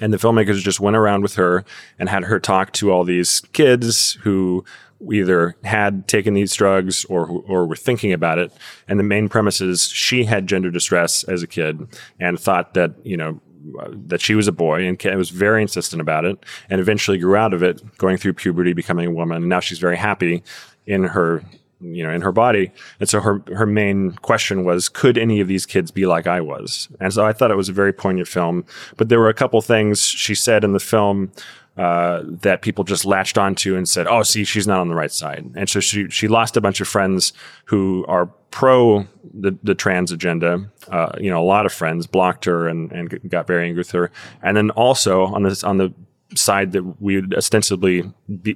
And 0.00 0.12
the 0.12 0.16
filmmakers 0.16 0.60
just 0.60 0.80
went 0.80 0.96
around 0.96 1.22
with 1.22 1.36
her 1.36 1.64
and 1.98 2.08
had 2.08 2.24
her 2.24 2.40
talk 2.40 2.72
to 2.74 2.90
all 2.90 3.04
these 3.04 3.40
kids 3.52 4.14
who 4.22 4.64
either 5.12 5.56
had 5.64 6.08
taken 6.08 6.34
these 6.34 6.54
drugs 6.54 7.04
or 7.06 7.28
or 7.46 7.66
were 7.66 7.76
thinking 7.76 8.12
about 8.12 8.38
it. 8.38 8.52
And 8.88 8.98
the 8.98 9.04
main 9.04 9.28
premise 9.28 9.60
is 9.60 9.88
she 9.88 10.24
had 10.24 10.46
gender 10.46 10.70
distress 10.70 11.24
as 11.24 11.42
a 11.42 11.46
kid 11.46 11.86
and 12.18 12.38
thought 12.38 12.74
that 12.74 12.94
you 13.04 13.16
know 13.16 13.40
that 13.88 14.20
she 14.20 14.34
was 14.34 14.48
a 14.48 14.52
boy 14.52 14.86
and 14.86 15.02
was 15.16 15.30
very 15.30 15.62
insistent 15.62 16.00
about 16.00 16.24
it 16.24 16.44
and 16.68 16.80
eventually 16.80 17.18
grew 17.18 17.36
out 17.36 17.54
of 17.54 17.62
it 17.62 17.96
going 17.96 18.16
through 18.16 18.34
puberty 18.34 18.74
becoming 18.74 19.06
a 19.06 19.10
woman 19.10 19.38
and 19.38 19.48
now 19.48 19.60
she's 19.60 19.78
very 19.78 19.96
happy 19.96 20.42
in 20.86 21.04
her 21.04 21.42
you 21.84 22.02
know 22.02 22.10
in 22.10 22.22
her 22.22 22.32
body. 22.32 22.72
And 23.00 23.08
so 23.08 23.20
her 23.20 23.42
her 23.54 23.66
main 23.66 24.12
question 24.22 24.64
was 24.64 24.88
could 24.88 25.18
any 25.18 25.40
of 25.40 25.48
these 25.48 25.66
kids 25.66 25.90
be 25.90 26.06
like 26.06 26.26
I 26.26 26.40
was? 26.40 26.88
And 27.00 27.12
so 27.12 27.24
I 27.24 27.32
thought 27.32 27.50
it 27.50 27.56
was 27.56 27.68
a 27.68 27.72
very 27.72 27.92
poignant 27.92 28.28
film. 28.28 28.64
But 28.96 29.08
there 29.08 29.20
were 29.20 29.28
a 29.28 29.34
couple 29.34 29.60
things 29.60 30.02
she 30.02 30.34
said 30.34 30.64
in 30.64 30.72
the 30.72 30.80
film 30.80 31.32
uh, 31.76 32.22
that 32.24 32.62
people 32.62 32.84
just 32.84 33.04
latched 33.04 33.36
onto 33.36 33.76
and 33.76 33.88
said, 33.88 34.06
"Oh, 34.06 34.22
see, 34.22 34.44
she's 34.44 34.66
not 34.66 34.78
on 34.78 34.88
the 34.88 34.94
right 34.94 35.12
side," 35.12 35.50
and 35.56 35.68
so 35.68 35.80
she 35.80 36.08
she 36.08 36.28
lost 36.28 36.56
a 36.56 36.60
bunch 36.60 36.80
of 36.80 36.86
friends 36.86 37.32
who 37.64 38.04
are 38.06 38.26
pro 38.50 39.06
the, 39.32 39.56
the 39.64 39.74
trans 39.74 40.12
agenda. 40.12 40.70
Uh, 40.88 41.10
you 41.18 41.28
know, 41.28 41.40
a 41.40 41.44
lot 41.44 41.66
of 41.66 41.72
friends 41.72 42.06
blocked 42.06 42.44
her 42.44 42.68
and, 42.68 42.92
and 42.92 43.28
got 43.28 43.48
very 43.48 43.66
angry 43.66 43.80
with 43.80 43.90
her, 43.90 44.12
and 44.42 44.56
then 44.56 44.70
also 44.70 45.24
on 45.24 45.42
this 45.42 45.64
on 45.64 45.78
the 45.78 45.92
side 46.38 46.72
that 46.72 47.00
we 47.00 47.16
would 47.16 47.34
ostensibly 47.34 48.02
be, 48.42 48.54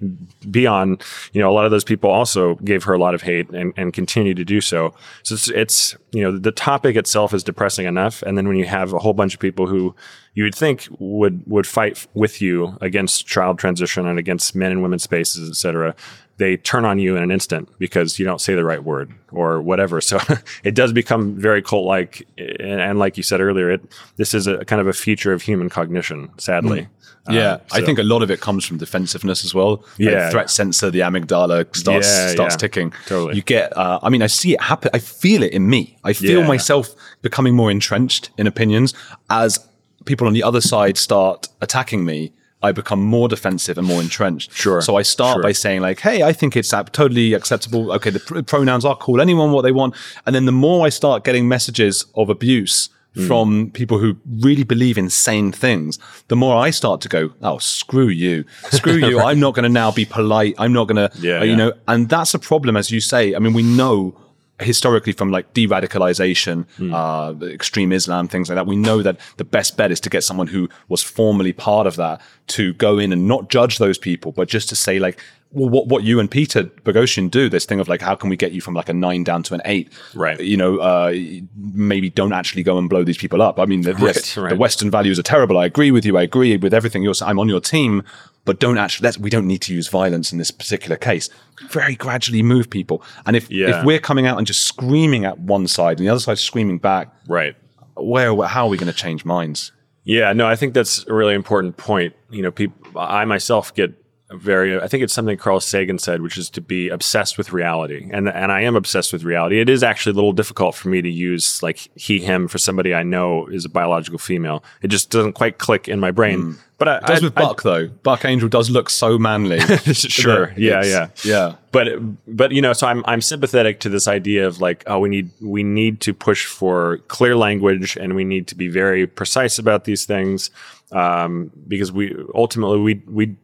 be, 0.51 0.67
on, 0.67 0.99
you 1.33 1.41
know, 1.41 1.51
a 1.51 1.53
lot 1.53 1.65
of 1.65 1.71
those 1.71 1.85
people 1.85 2.11
also 2.11 2.57
gave 2.57 2.85
her 2.85 2.93
a 2.93 2.99
lot 2.99 3.15
of 3.15 3.23
hate 3.23 3.49
and, 3.51 3.73
and 3.77 3.93
continue 3.93 4.35
to 4.35 4.45
do 4.45 4.61
so. 4.61 4.95
So 5.23 5.35
it's, 5.35 5.49
it's, 5.51 5.97
you 6.13 6.23
know, 6.23 6.37
the 6.37 6.53
topic 6.53 6.97
itself 6.97 7.35
is 7.35 7.43
depressing 7.43 7.87
enough. 7.87 8.23
And 8.23 8.37
then 8.37 8.49
when 8.49 8.57
you 8.57 8.67
have 8.67 8.93
a 8.93 8.99
whole 8.99 9.15
bunch 9.15 9.35
of 9.35 9.41
people 9.41 9.67
who 9.67 9.95
you 10.39 10.45
would 10.45 10.55
think 10.55 10.87
would, 11.01 11.43
would 11.49 11.67
fight 11.67 12.07
with 12.15 12.41
you 12.41 12.79
against 12.81 13.27
child 13.27 13.59
transition 13.59 14.07
and 14.07 14.21
against 14.21 14.55
men 14.55 14.71
and 14.71 14.83
women's 14.83 15.03
spaces, 15.03 15.51
et 15.51 15.57
cetera, 15.57 15.97
they 16.37 16.57
turn 16.57 16.85
on 16.85 17.01
you 17.01 17.17
in 17.17 17.25
an 17.25 17.33
instant 17.33 17.69
because 17.81 18.21
you 18.21 18.25
don't 18.25 18.41
say 18.41 18.55
the 18.55 18.63
right 18.63 18.85
word 18.85 19.13
or 19.33 19.61
whatever. 19.61 20.01
So 20.09 20.21
it 20.63 20.77
does 20.77 20.93
become 20.93 21.35
very 21.35 21.61
cult 21.61 21.87
like. 21.87 22.25
And, 22.39 22.81
and, 22.81 23.01
like 23.01 23.17
you 23.17 23.25
said 23.25 23.41
earlier, 23.41 23.69
it, 23.69 23.83
this 24.15 24.33
is 24.33 24.47
a 24.47 24.65
kind 24.65 24.81
of 24.81 24.87
a 24.87 24.93
feature 24.93 25.33
of 25.33 25.43
human 25.43 25.69
cognition, 25.69 26.31
sadly. 26.39 26.83
Mm. 26.83 26.89
Yeah, 27.31 27.55
um, 27.55 27.61
so. 27.67 27.79
I 27.79 27.85
think 27.85 27.99
a 27.99 28.05
lot 28.05 28.23
of 28.23 28.31
it 28.31 28.41
comes 28.41 28.65
from 28.65 28.79
defensiveness 28.79 29.45
as 29.45 29.53
well. 29.53 29.85
Yeah, 29.99 30.23
like 30.23 30.31
threat 30.31 30.51
sensor, 30.51 30.91
the 30.91 31.01
amygdala 31.01 31.77
starts 31.77 32.09
yeah, 32.09 32.29
starts 32.29 32.55
yeah, 32.55 32.59
ticking. 32.59 32.93
Totally. 33.07 33.35
You 33.35 33.43
get. 33.43 33.77
Uh, 33.77 33.99
I 34.03 34.09
mean, 34.09 34.23
I 34.23 34.29
see 34.29 34.55
it 34.55 34.63
happen. 34.63 34.91
I 34.95 35.01
feel 35.01 35.43
it 35.43 35.53
in 35.53 35.69
me. 35.69 35.99
I 36.05 36.15
feel 36.15 36.41
yeah. 36.41 36.47
myself 36.47 36.95
becoming 37.21 37.55
more 37.55 37.71
entrenched 37.71 38.31
in 38.39 38.47
opinions 38.47 38.95
as 39.29 39.68
people 40.09 40.27
on 40.27 40.33
the 40.33 40.43
other 40.43 40.61
side 40.61 40.99
start 40.99 41.47
attacking 41.61 42.05
me. 42.05 42.33
I 42.61 42.73
become 42.73 43.01
more 43.01 43.29
defensive 43.29 43.79
and 43.79 43.87
more 43.87 44.01
entrenched. 44.01 44.53
Sure. 44.53 44.81
So 44.81 44.97
I 44.97 45.03
start 45.03 45.37
sure. 45.37 45.43
by 45.45 45.53
saying 45.53 45.81
like, 45.81 46.01
"Hey, 46.01 46.25
I 46.25 46.33
think 46.33 46.57
it's 46.57 46.71
totally 46.71 47.35
acceptable. 47.35 47.93
Okay, 47.93 48.11
the 48.11 48.19
pr- 48.19 48.43
pronouns 48.43 48.85
are 48.85 48.97
cool. 48.97 49.21
Anyone 49.21 49.53
what 49.53 49.63
they 49.63 49.71
want." 49.71 49.95
And 50.27 50.35
then 50.35 50.45
the 50.45 50.59
more 50.67 50.85
I 50.85 50.89
start 50.89 51.23
getting 51.23 51.47
messages 51.47 52.07
of 52.17 52.29
abuse 52.29 52.89
mm. 53.15 53.29
from 53.29 53.71
people 53.71 53.99
who 53.99 54.17
really 54.41 54.65
believe 54.65 54.99
insane 54.99 55.53
things, 55.53 56.01
the 56.27 56.35
more 56.35 56.57
I 56.57 56.71
start 56.71 57.01
to 57.03 57.09
go, 57.09 57.31
"Oh, 57.43 57.59
screw 57.59 58.09
you, 58.09 58.45
screw 58.73 58.95
you. 59.09 59.19
right. 59.19 59.29
I'm 59.29 59.39
not 59.39 59.55
going 59.55 59.63
to 59.63 59.69
now 59.83 59.93
be 59.93 60.05
polite. 60.05 60.57
I'm 60.59 60.73
not 60.73 60.89
going 60.89 61.09
to, 61.09 61.17
yeah, 61.21 61.39
uh, 61.39 61.45
you 61.45 61.51
yeah. 61.53 61.57
know." 61.57 61.73
And 61.87 62.09
that's 62.09 62.35
a 62.35 62.41
problem, 62.41 62.77
as 62.77 62.91
you 62.91 63.01
say. 63.01 63.37
I 63.37 63.39
mean, 63.39 63.53
we 63.53 63.63
know 63.63 64.19
historically 64.61 65.13
from 65.13 65.31
like 65.31 65.53
de-radicalization, 65.55 66.67
mm. 66.79 66.93
uh, 66.93 67.47
extreme 67.47 67.93
Islam, 67.93 68.29
things 68.29 68.49
like 68.49 68.57
that, 68.57 68.67
we 68.67 68.77
know 68.77 69.03
that 69.03 69.19
the 69.37 69.45
best 69.45 69.77
bet 69.77 69.91
is 69.91 70.01
to 70.01 70.11
get 70.11 70.25
someone 70.25 70.49
who 70.49 70.69
was 70.89 71.03
formerly 71.03 71.53
part 71.53 71.87
of 71.87 71.97
that 71.97 72.21
to 72.49 72.73
go 72.75 72.99
in 72.99 73.13
and 73.13 73.29
not 73.29 73.51
judge 73.51 73.79
those 73.79 73.99
people, 73.99 74.33
but 74.33 74.49
just 74.49 74.69
to 74.69 74.77
say 74.77 74.99
like, 74.99 75.21
well, 75.51 75.69
what, 75.69 75.87
what 75.87 76.05
you 76.05 76.21
and 76.21 76.31
Peter 76.31 76.65
Boghossian 76.65 77.31
do, 77.31 77.49
this 77.49 77.65
thing 77.65 77.81
of 77.81 77.89
like, 77.89 78.03
how 78.03 78.15
can 78.15 78.29
we 78.29 78.37
get 78.37 78.53
you 78.53 78.61
from 78.61 78.75
like 78.75 78.89
a 78.89 78.93
nine 78.93 79.25
down 79.25 79.43
to 79.45 79.55
an 79.55 79.63
eight? 79.65 79.91
Right. 80.15 80.39
You 80.41 80.57
know, 80.57 80.79
uh, 80.79 81.15
maybe 81.57 82.11
don't 82.11 82.33
actually 82.33 82.63
go 82.63 82.77
and 82.77 82.89
blow 82.89 83.03
these 83.03 83.17
people 83.17 83.41
up. 83.41 83.59
I 83.59 83.65
mean, 83.65 83.81
the, 83.83 83.95
right, 83.95 84.37
right. 84.37 84.51
the 84.51 84.57
Western 84.57 84.91
values 84.91 85.19
are 85.19 85.23
terrible. 85.23 85.59
I 85.59 85.65
agree 85.65 85.91
with 85.91 86.05
you. 86.05 86.19
I 86.19 86.23
agree 86.23 86.57
with 86.57 86.75
everything 86.75 87.03
you're 87.03 87.15
saying. 87.15 87.31
I'm 87.31 87.39
on 87.39 87.49
your 87.49 87.61
team, 87.61 88.03
but 88.45 88.61
don't 88.61 88.79
actually, 88.79 89.11
we 89.21 89.31
don't 89.31 89.47
need 89.47 89.63
to 89.63 89.75
use 89.75 89.89
violence 89.89 90.33
in 90.33 90.39
this 90.39 90.51
particular 90.51 90.97
case. 90.97 91.31
Very 91.71 91.97
gradually 91.97 92.43
move 92.43 92.69
people. 92.69 93.03
And 93.25 93.35
if, 93.35 93.51
yeah. 93.51 93.79
if 93.81 93.85
we're 93.85 94.01
coming 94.01 94.27
out 94.27 94.37
and 94.37 94.47
just 94.47 94.67
screaming 94.67 95.25
at 95.25 95.39
one 95.39 95.67
side 95.67 95.99
and 95.99 96.07
the 96.07 96.11
other 96.11 96.21
side 96.21 96.39
screaming 96.39 96.79
back, 96.79 97.15
right. 97.27 97.57
Where, 97.97 98.35
how 98.43 98.67
are 98.67 98.69
we 98.69 98.77
going 98.77 98.93
to 98.93 98.97
change 98.97 99.25
minds? 99.25 99.73
Yeah, 100.05 100.33
no, 100.33 100.47
I 100.47 100.57
think 100.57 100.73
that's 100.73 101.05
a 101.07 101.13
really 101.13 101.35
important 101.35 101.77
point. 101.77 102.15
You 102.31 102.43
know, 102.43 102.51
people, 102.51 102.99
I 102.99 103.25
myself 103.25 103.75
get 103.75 103.93
very 104.31 104.79
I 104.79 104.89
think 104.89 105.03
it's 105.03 105.15
something 105.15 105.37
Carl 105.39 105.61
Sagan 105.61 105.99
said, 105.99 106.21
which 106.21 106.37
is 106.37 106.51
to 106.51 106.61
be 106.61 106.89
obsessed 106.89 107.39
with 107.39 107.53
reality. 107.53 108.09
And 108.13 108.29
and 108.29 108.53
I 108.53 108.61
am 108.63 108.77
obsessed 108.77 109.13
with 109.13 109.25
reality. 109.25 109.61
It 109.61 109.69
is 109.69 109.83
actually 109.83 110.13
a 110.13 110.17
little 110.17 110.33
difficult 110.33 110.75
for 110.75 110.89
me 110.89 111.01
to 111.01 111.09
use 111.09 111.63
like 111.63 111.89
he 111.95 112.21
him 112.21 112.49
for 112.49 112.59
somebody 112.59 112.95
I 112.95 113.03
know 113.03 113.47
is 113.47 113.65
a 113.65 113.71
biological 113.71 114.19
female. 114.19 114.63
It 114.83 114.89
just 114.89 115.11
doesn't 115.11 115.33
quite 115.33 115.59
click 115.59 115.89
in 115.89 115.99
my 115.99 116.11
brain. 116.11 116.43
Mm. 116.43 116.59
But 116.79 116.89
I, 116.89 116.97
it 116.99 117.07
does 117.07 117.23
I, 117.23 117.27
with 117.27 117.35
Buck 117.35 117.67
I, 117.67 117.69
though. 117.69 117.89
Buck 117.89 118.25
Angel 118.25 118.49
does 118.49 118.71
look 118.71 118.89
so 118.89 119.19
manly. 119.19 119.61
sure. 119.93 120.55
yeah, 120.57 120.85
yeah. 120.85 121.09
Yeah. 121.25 121.55
But 121.73 121.89
but 122.27 122.53
you 122.53 122.63
know, 122.63 122.73
so 122.73 122.87
I'm 122.87 123.05
I'm 123.07 123.21
sympathetic 123.21 123.81
to 123.81 123.89
this 123.89 124.07
idea 124.09 124.47
of 124.47 124.61
like, 124.61 124.85
oh, 124.87 125.01
we 125.01 125.09
need 125.09 125.31
we 125.41 125.63
need 125.63 126.01
to 126.03 126.15
push 126.15 126.47
for 126.47 126.99
clear 127.09 127.37
language 127.37 127.97
and 127.97 128.15
we 128.15 128.25
need 128.25 128.47
to 128.49 128.55
be 128.55 128.69
very 128.69 129.07
precise 129.07 129.59
about 129.59 129.85
these 129.85 130.07
things 130.07 130.51
um, 130.93 131.51
because 131.67 131.93
we 131.93 132.17
ultimately 132.35 132.79
we 132.79 133.03
we 133.07 133.37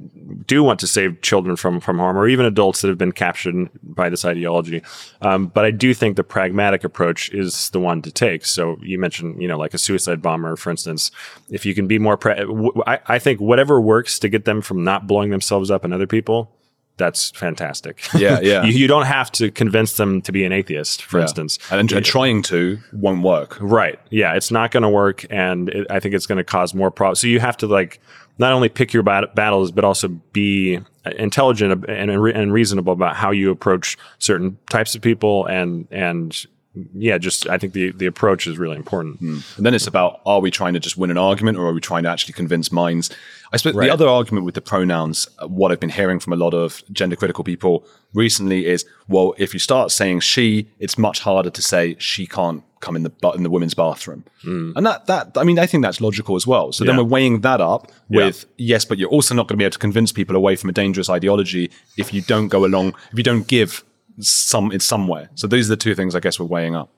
do 0.46 0.62
want 0.62 0.80
to 0.80 0.86
save 0.86 1.20
children 1.20 1.56
from 1.56 1.80
from 1.80 1.98
harm 1.98 2.16
or 2.16 2.26
even 2.26 2.46
adults 2.46 2.80
that 2.80 2.88
have 2.88 2.96
been 2.96 3.12
captured 3.12 3.68
by 3.82 4.08
this 4.08 4.24
ideology. 4.24 4.82
Um, 5.20 5.48
but 5.48 5.64
I 5.64 5.70
do 5.70 5.92
think 5.92 6.16
the 6.16 6.24
pragmatic 6.24 6.84
approach 6.84 7.30
is 7.30 7.68
the 7.70 7.80
one 7.80 8.00
to 8.02 8.10
take. 8.10 8.46
So 8.46 8.78
you 8.80 8.98
mentioned 8.98 9.42
you 9.42 9.48
know 9.48 9.58
like 9.58 9.74
a 9.74 9.78
suicide 9.78 10.22
bomber, 10.22 10.56
for 10.56 10.70
instance. 10.70 11.10
If 11.50 11.66
you 11.66 11.74
can 11.74 11.86
be 11.86 11.98
more, 11.98 12.16
pra- 12.16 12.46
I, 12.86 12.98
I 13.06 13.18
think 13.24 13.40
whatever 13.40 13.80
works 13.80 14.18
to 14.20 14.28
get 14.28 14.44
them 14.44 14.60
from 14.60 14.84
not 14.84 15.06
blowing 15.06 15.30
themselves 15.30 15.70
up 15.70 15.84
and 15.84 15.92
other 15.92 16.06
people 16.06 16.54
that's 16.96 17.30
fantastic. 17.30 18.00
Yeah, 18.14 18.40
yeah. 18.42 18.64
you, 18.64 18.72
you, 18.72 18.86
don't 18.86 19.06
have 19.06 19.32
to 19.32 19.50
convince 19.50 19.96
them 19.96 20.22
to 20.22 20.32
be 20.32 20.44
an 20.44 20.52
atheist, 20.52 21.02
for 21.02 21.18
yeah. 21.18 21.22
instance. 21.22 21.58
And, 21.70 21.90
and, 21.92 22.04
trying 22.04 22.42
to 22.42 22.78
won't 22.92 23.22
work. 23.22 23.58
Right. 23.60 23.98
Yeah, 24.10 24.34
it's 24.34 24.50
not 24.50 24.70
going 24.70 24.84
to 24.84 24.88
work, 24.88 25.26
and 25.30 25.68
it, 25.70 25.86
I 25.90 26.00
think 26.00 26.14
it's 26.14 26.26
going 26.26 26.38
to 26.38 26.44
cause 26.44 26.72
more 26.74 26.90
problems. 26.90 27.20
So 27.20 27.26
you 27.26 27.40
have 27.40 27.56
to 27.58 27.66
like 27.66 28.00
not 28.38 28.52
only 28.52 28.68
pick 28.68 28.92
your 28.92 29.02
bat- 29.02 29.34
battles, 29.34 29.72
but 29.72 29.84
also 29.84 30.08
be 30.32 30.80
intelligent 31.04 31.84
and, 31.88 32.10
and 32.10 32.52
reasonable 32.52 32.92
about 32.92 33.16
how 33.16 33.30
you 33.30 33.50
approach 33.50 33.96
certain 34.18 34.58
types 34.70 34.94
of 34.94 35.02
people 35.02 35.46
and 35.46 35.88
and 35.90 36.46
yeah, 36.94 37.18
just 37.18 37.48
I 37.48 37.58
think 37.58 37.72
the 37.72 37.92
the 37.92 38.06
approach 38.06 38.46
is 38.46 38.58
really 38.58 38.76
important. 38.76 39.22
Mm. 39.22 39.56
And 39.56 39.66
then 39.66 39.74
it's 39.74 39.86
about 39.86 40.20
are 40.26 40.40
we 40.40 40.50
trying 40.50 40.74
to 40.74 40.80
just 40.80 40.96
win 40.96 41.10
an 41.10 41.18
argument 41.18 41.56
or 41.56 41.66
are 41.66 41.72
we 41.72 41.80
trying 41.80 42.02
to 42.02 42.08
actually 42.08 42.34
convince 42.34 42.72
minds? 42.72 43.10
I 43.52 43.56
suppose 43.56 43.74
right. 43.74 43.86
the 43.86 43.92
other 43.92 44.08
argument 44.08 44.44
with 44.44 44.56
the 44.56 44.60
pronouns, 44.60 45.28
uh, 45.38 45.46
what 45.46 45.70
I've 45.70 45.78
been 45.78 45.90
hearing 45.90 46.18
from 46.18 46.32
a 46.32 46.36
lot 46.36 46.52
of 46.52 46.82
gender 46.92 47.14
critical 47.14 47.44
people 47.44 47.86
recently 48.12 48.66
is, 48.66 48.84
well, 49.06 49.34
if 49.38 49.54
you 49.54 49.60
start 49.60 49.92
saying 49.92 50.20
she, 50.20 50.68
it's 50.80 50.98
much 50.98 51.20
harder 51.20 51.50
to 51.50 51.62
say 51.62 51.94
she 51.98 52.26
can't 52.26 52.64
come 52.80 52.96
in 52.96 53.04
the 53.04 53.12
in 53.34 53.44
the 53.44 53.50
women's 53.50 53.74
bathroom. 53.74 54.24
Mm. 54.44 54.72
And 54.74 54.84
that 54.84 55.06
that 55.06 55.32
I 55.36 55.44
mean 55.44 55.58
I 55.60 55.66
think 55.66 55.84
that's 55.84 56.00
logical 56.00 56.34
as 56.34 56.46
well. 56.46 56.72
So 56.72 56.84
yeah. 56.84 56.88
then 56.88 56.96
we're 56.96 57.04
weighing 57.04 57.42
that 57.42 57.60
up 57.60 57.92
with 58.08 58.46
yeah. 58.56 58.74
yes, 58.74 58.84
but 58.84 58.98
you're 58.98 59.08
also 59.10 59.34
not 59.34 59.46
going 59.46 59.56
to 59.56 59.62
be 59.62 59.64
able 59.64 59.72
to 59.72 59.78
convince 59.78 60.10
people 60.10 60.34
away 60.34 60.56
from 60.56 60.70
a 60.70 60.72
dangerous 60.72 61.08
ideology 61.08 61.70
if 61.96 62.12
you 62.12 62.20
don't 62.20 62.48
go 62.48 62.64
along 62.64 62.94
if 63.12 63.18
you 63.18 63.24
don't 63.24 63.46
give 63.46 63.84
some 64.20 64.72
in 64.72 64.80
somewhere. 64.80 65.30
So 65.34 65.46
these 65.46 65.70
are 65.70 65.74
the 65.74 65.76
two 65.76 65.94
things 65.94 66.14
I 66.14 66.20
guess 66.20 66.38
we're 66.38 66.46
weighing 66.46 66.74
up. 66.74 66.90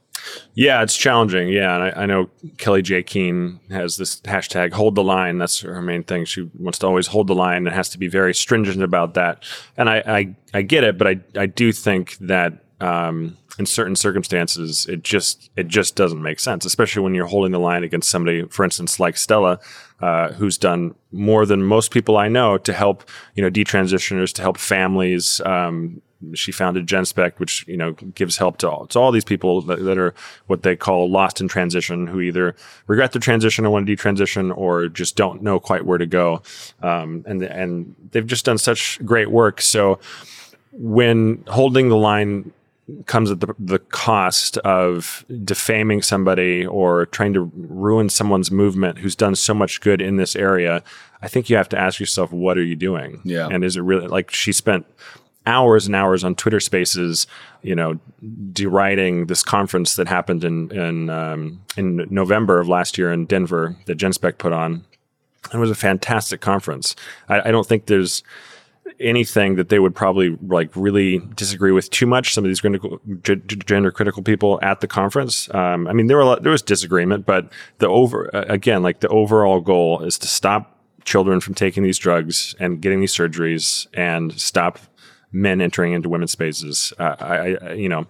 Yeah, 0.55 0.83
it's 0.83 0.97
challenging. 0.97 1.49
Yeah, 1.49 1.75
and 1.75 1.85
I, 1.85 2.03
I, 2.03 2.07
know 2.07 2.31
Kellie-Jay 2.59 3.03
Keen 3.03 3.61
has 3.71 3.97
this 3.97 4.21
hashtag 4.23 4.73
"Hold 4.73 4.95
the 4.95 5.05
Line." 5.05 5.39
That's 5.39 5.61
her 5.61 5.83
main 5.83 6.03
thing. 6.03 6.25
She 6.25 6.51
wants 6.59 6.79
to 6.81 6.87
always 6.87 7.07
hold 7.09 7.29
the 7.29 7.35
line 7.35 7.67
and 7.67 7.75
has 7.75 7.89
to 7.91 7.99
be 7.99 8.09
very 8.09 8.35
stringent 8.35 8.83
about 8.83 9.15
that. 9.15 9.45
And 9.77 9.89
I, 9.89 10.03
I, 10.07 10.37
I 10.55 10.63
get 10.63 10.85
it, 10.85 10.99
but 10.99 11.07
I, 11.07 11.21
I 11.37 11.47
do 11.47 11.71
think 11.73 12.17
that 12.19 12.65
um, 12.81 13.37
in 13.59 13.67
certain 13.67 13.97
circumstances, 13.97 14.87
it 14.87 15.03
just, 15.03 15.51
it 15.57 15.69
just 15.69 15.97
doesn't 15.97 16.21
make 16.21 16.41
sense, 16.41 16.65
especially 16.65 17.03
when 17.03 17.15
you're 17.15 17.27
holding 17.27 17.53
the 17.53 17.61
line 17.61 17.85
against 17.85 18.11
somebody, 18.11 18.45
for 18.49 18.65
instance, 18.65 19.01
like 19.01 19.17
Stella, 19.17 19.59
uh, 20.01 20.33
who's 20.33 20.59
done 20.59 20.95
more 21.11 21.47
than 21.47 21.63
most 21.63 21.91
people 21.91 22.17
I 22.19 22.29
know 22.29 22.59
to 22.59 22.73
help, 22.73 23.09
you 23.35 23.43
know, 23.43 23.51
detransitioners, 23.51 24.33
to 24.35 24.43
help 24.43 24.59
families, 24.59 25.41
um, 25.43 26.03
she 26.35 26.53
founded 26.53 26.87
GenSpect, 26.87 27.39
which 27.39 27.67
you 27.69 27.77
know 27.77 27.93
gives 27.93 28.37
help 28.37 28.59
to 28.59 28.71
all, 28.71 28.87
to 28.87 28.99
all 28.99 29.13
these 29.13 29.25
people 29.25 29.61
that, 29.63 29.83
that 29.85 29.99
are 29.99 30.15
what 30.47 30.63
they 30.63 30.77
call 30.77 31.11
lost 31.11 31.41
in 31.41 31.49
transition, 31.49 32.07
who 32.07 32.21
either 32.21 32.55
regret 32.87 33.13
their 33.13 33.21
transition 33.21 33.67
or 33.67 33.71
want 33.71 33.87
to 33.87 33.97
detransition, 33.97 34.57
or 34.57 34.89
just 34.89 35.17
don't 35.17 35.43
know 35.43 35.61
quite 35.61 35.85
where 35.85 35.99
to 35.99 36.07
go. 36.07 36.43
Um, 36.83 37.25
and 37.27 37.43
and 37.43 37.95
they've 38.13 38.27
just 38.27 38.45
done 38.45 38.59
such 38.59 39.05
great 39.05 39.31
work. 39.31 39.61
So 39.61 39.99
when 40.73 41.45
holding 41.49 41.89
the 41.89 41.97
line 41.97 42.53
comes 43.07 43.31
at 43.31 43.41
the, 43.41 43.55
the 43.59 43.79
cost 43.79 44.59
of 44.59 45.25
defaming 45.45 46.03
somebody 46.03 46.65
or 46.65 47.07
trying 47.07 47.33
to 47.33 47.51
ruin 47.55 48.09
someone's 48.09 48.51
movement 48.51 48.99
who's 48.99 49.17
done 49.17 49.35
so 49.35 49.53
much 49.53 49.81
good 49.81 50.01
in 50.01 50.17
this 50.17 50.37
area, 50.37 50.83
I 51.21 51.29
think 51.29 51.51
you 51.51 51.57
have 51.57 51.69
to 51.71 51.79
ask 51.79 51.99
yourself, 51.99 52.33
what 52.33 52.57
are 52.57 52.63
you 52.63 52.77
doing? 52.77 53.21
Yeah. 53.25 53.49
And 53.51 53.65
is 53.65 53.77
it 53.77 53.81
really 53.81 54.07
like 54.07 54.31
she 54.31 54.53
spent 54.53 54.87
hours 55.47 55.87
and 55.87 55.95
hours 55.95 56.25
on 56.25 56.35
Twitter 56.35 56.61
Spaces, 56.61 57.27
you 57.63 57.75
know, 57.75 57.99
deriding 58.53 59.27
this 59.27 59.43
conference 59.43 59.97
that 59.97 60.09
happened 60.09 60.45
in 60.45 60.71
in 60.73 61.11
um, 61.11 61.61
in 61.77 62.07
November 62.11 62.61
of 62.61 62.69
last 62.69 62.99
year 62.99 63.13
in 63.13 63.27
Denver 63.27 63.77
that 63.87 63.99
GenSpect 63.99 64.39
put 64.39 64.53
on. 64.53 64.85
It 65.53 65.59
was 65.59 65.71
a 65.71 65.77
fantastic 65.77 66.41
conference. 66.41 66.97
I, 67.29 67.49
I 67.49 67.51
don't 67.53 67.67
think 67.67 67.87
there's 67.87 68.23
anything 69.01 69.57
that 69.57 69.69
they 69.69 69.79
would 69.79 69.95
probably 69.95 70.37
like 70.47 70.71
really 70.75 71.19
disagree 71.35 71.73
with 71.73 71.91
too 71.91 72.07
much. 72.07 72.35
Some 72.35 72.45
of 72.45 72.49
these 72.49 72.63
gender 73.21 73.91
critical 73.91 74.23
people 74.23 74.59
at 74.63 74.81
the 74.81 74.87
conference. 74.87 75.53
Um, 75.55 75.87
I 75.87 75.93
mean, 75.93 76.07
there 76.07 76.17
were 76.17 76.25
lot, 76.25 76.43
there 76.43 76.53
was 76.53 76.63
disagreement, 76.63 77.27
but 77.27 77.53
the 77.79 77.89
over 77.89 78.31
again, 78.33 78.83
like 78.83 79.01
the 79.01 79.09
overall 79.09 79.61
goal 79.61 80.03
is 80.03 80.19
to 80.19 80.27
stop 80.27 80.73
children 81.05 81.41
from 81.41 81.55
taking 81.55 81.83
these 81.83 81.99
drugs 81.99 82.55
and 82.59 82.81
getting 82.81 83.01
these 83.01 83.15
surgeries 83.15 83.87
and 83.95 84.39
stop 84.41 84.79
men 85.37 85.61
entering 85.61 85.93
into 85.93 86.09
women's 86.09 86.33
spaces. 86.33 86.93
Uh, 86.99 87.15
I, 87.21 87.37
I, 87.37 87.73
you 87.75 87.89
know, 87.89 88.07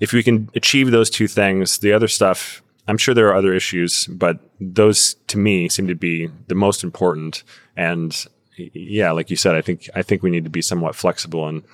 if 0.00 0.12
we 0.12 0.22
can 0.22 0.48
achieve 0.54 0.90
those 0.90 1.10
two 1.10 1.26
things, 1.28 1.78
the 1.78 1.92
other 1.92 2.08
stuff. 2.08 2.62
I'm 2.86 2.96
sure 2.96 3.14
there 3.14 3.28
are 3.28 3.34
other 3.34 3.52
issues, 3.52 4.06
but 4.06 4.38
those 4.60 5.14
to 5.26 5.36
me 5.36 5.68
seem 5.68 5.88
to 5.88 5.94
be 5.94 6.30
the 6.46 6.54
most 6.54 6.82
important. 6.82 7.42
And 7.76 8.16
yeah, 8.56 9.10
like 9.10 9.28
you 9.28 9.36
said, 9.36 9.54
I 9.54 9.60
think 9.60 9.90
I 9.94 10.00
think 10.02 10.22
we 10.22 10.30
need 10.30 10.44
to 10.44 10.50
be 10.50 10.62
somewhat 10.62 10.94
flexible 10.94 11.46
in 11.48 11.64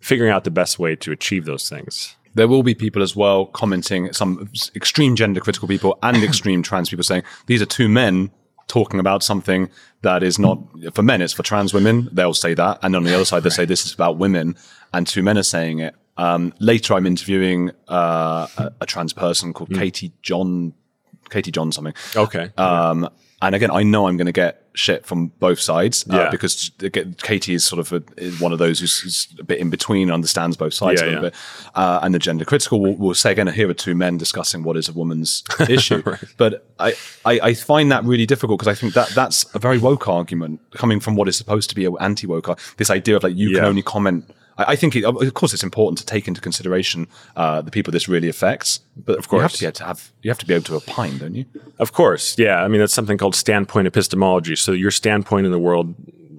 figuring 0.00 0.30
out 0.30 0.44
the 0.44 0.50
best 0.50 0.78
way 0.78 0.94
to 0.96 1.12
achieve 1.12 1.46
those 1.46 1.70
things. 1.70 2.16
There 2.34 2.48
will 2.48 2.62
be 2.62 2.74
people 2.74 3.02
as 3.02 3.16
well 3.16 3.46
commenting, 3.46 4.12
some 4.12 4.50
extreme 4.74 5.16
gender 5.16 5.40
critical 5.40 5.68
people 5.68 5.98
and 6.02 6.22
extreme 6.22 6.62
trans 6.62 6.90
people 6.90 7.04
saying 7.04 7.22
these 7.46 7.62
are 7.62 7.66
two 7.66 7.88
men 7.88 8.30
talking 8.68 9.00
about 9.00 9.22
something 9.22 9.70
that 10.02 10.22
is 10.22 10.38
not 10.38 10.58
for 10.92 11.02
men, 11.02 11.22
it's 11.22 11.32
for 11.32 11.42
trans 11.42 11.72
women. 11.72 12.08
They'll 12.12 12.34
say 12.34 12.54
that, 12.54 12.78
and 12.82 12.94
on 12.96 13.04
the 13.04 13.14
other 13.14 13.24
side, 13.24 13.42
they 13.42 13.50
say 13.50 13.64
this 13.64 13.84
is 13.86 13.94
about 13.94 14.18
women, 14.18 14.56
and 14.92 15.06
two 15.06 15.22
men 15.22 15.38
are 15.38 15.42
saying 15.42 15.80
it. 15.80 15.94
Um, 16.16 16.54
later, 16.60 16.94
I'm 16.94 17.06
interviewing 17.06 17.70
uh, 17.88 18.46
a, 18.56 18.72
a, 18.80 18.86
trans 18.86 19.12
person 19.12 19.52
called 19.52 19.70
mm. 19.70 19.78
Katie 19.78 20.12
John, 20.22 20.72
Katie 21.30 21.50
John 21.50 21.72
something. 21.72 21.94
Okay. 22.14 22.50
Um, 22.56 23.08
and 23.42 23.54
again, 23.54 23.70
I 23.70 23.82
know 23.82 24.08
I'm 24.08 24.16
going 24.16 24.26
to 24.26 24.32
get 24.32 24.66
shit 24.72 25.04
from 25.04 25.28
both 25.28 25.60
sides 25.60 26.06
uh, 26.10 26.16
yeah. 26.16 26.30
because 26.30 26.70
Katie 27.18 27.52
is 27.52 27.66
sort 27.66 27.80
of 27.80 27.92
a, 27.92 28.02
is 28.16 28.40
one 28.40 28.52
of 28.52 28.58
those 28.58 28.80
who's, 28.80 28.98
who's, 28.98 29.28
a 29.38 29.44
bit 29.44 29.58
in 29.58 29.68
between, 29.68 30.10
understands 30.10 30.56
both 30.56 30.72
sides 30.72 31.00
yeah, 31.00 31.06
a 31.06 31.08
little 31.08 31.24
yeah. 31.24 31.30
bit. 31.30 31.38
Uh, 31.74 32.00
and 32.02 32.14
the 32.14 32.18
gender 32.18 32.46
critical 32.46 32.80
will, 32.80 32.96
will 32.96 33.14
say 33.14 33.32
again, 33.32 33.46
here 33.48 33.68
are 33.68 33.74
two 33.74 33.94
men 33.94 34.16
discussing 34.16 34.62
what 34.62 34.76
is 34.76 34.88
a 34.88 34.92
woman's 34.92 35.44
issue. 35.68 36.02
right. 36.06 36.24
But 36.38 36.66
I, 36.78 36.94
I, 37.26 37.40
I, 37.42 37.54
find 37.54 37.92
that 37.92 38.04
really 38.04 38.26
difficult 38.26 38.58
because 38.58 38.68
I 38.68 38.74
think 38.74 38.94
that 38.94 39.10
that's 39.10 39.44
a 39.54 39.58
very 39.58 39.78
woke 39.78 40.08
argument 40.08 40.60
coming 40.72 40.98
from 40.98 41.14
what 41.14 41.28
is 41.28 41.36
supposed 41.36 41.68
to 41.70 41.74
be 41.74 41.84
an 41.84 41.94
anti 42.00 42.26
woke. 42.26 42.58
This 42.78 42.88
idea 42.88 43.16
of 43.16 43.22
like 43.22 43.36
you 43.36 43.54
can 43.54 43.64
only 43.64 43.82
comment 43.82 44.30
I, 44.58 44.72
I 44.72 44.76
think, 44.76 44.96
it, 44.96 45.04
of 45.04 45.34
course, 45.34 45.54
it's 45.54 45.62
important 45.62 45.98
to 45.98 46.06
take 46.06 46.28
into 46.28 46.40
consideration 46.40 47.06
uh, 47.36 47.62
the 47.62 47.70
people 47.70 47.92
this 47.92 48.08
really 48.08 48.28
affects. 48.28 48.80
But 48.96 49.18
of 49.18 49.28
course, 49.28 49.38
you 49.38 49.42
have 49.42 49.52
to 49.52 49.60
be 49.60 49.66
able 49.66 49.74
to 49.74 49.84
have 49.84 50.12
you 50.22 50.30
have 50.30 50.38
to 50.38 50.46
be 50.46 50.54
able 50.54 50.64
to 50.64 50.76
opine, 50.76 51.18
don't 51.18 51.34
you? 51.34 51.44
Of 51.78 51.92
course, 51.92 52.38
yeah. 52.38 52.62
I 52.62 52.68
mean, 52.68 52.80
that's 52.80 52.94
something 52.94 53.18
called 53.18 53.34
standpoint 53.34 53.86
epistemology. 53.86 54.56
So 54.56 54.72
your 54.72 54.90
standpoint 54.90 55.46
in 55.46 55.52
the 55.52 55.58
world 55.58 55.94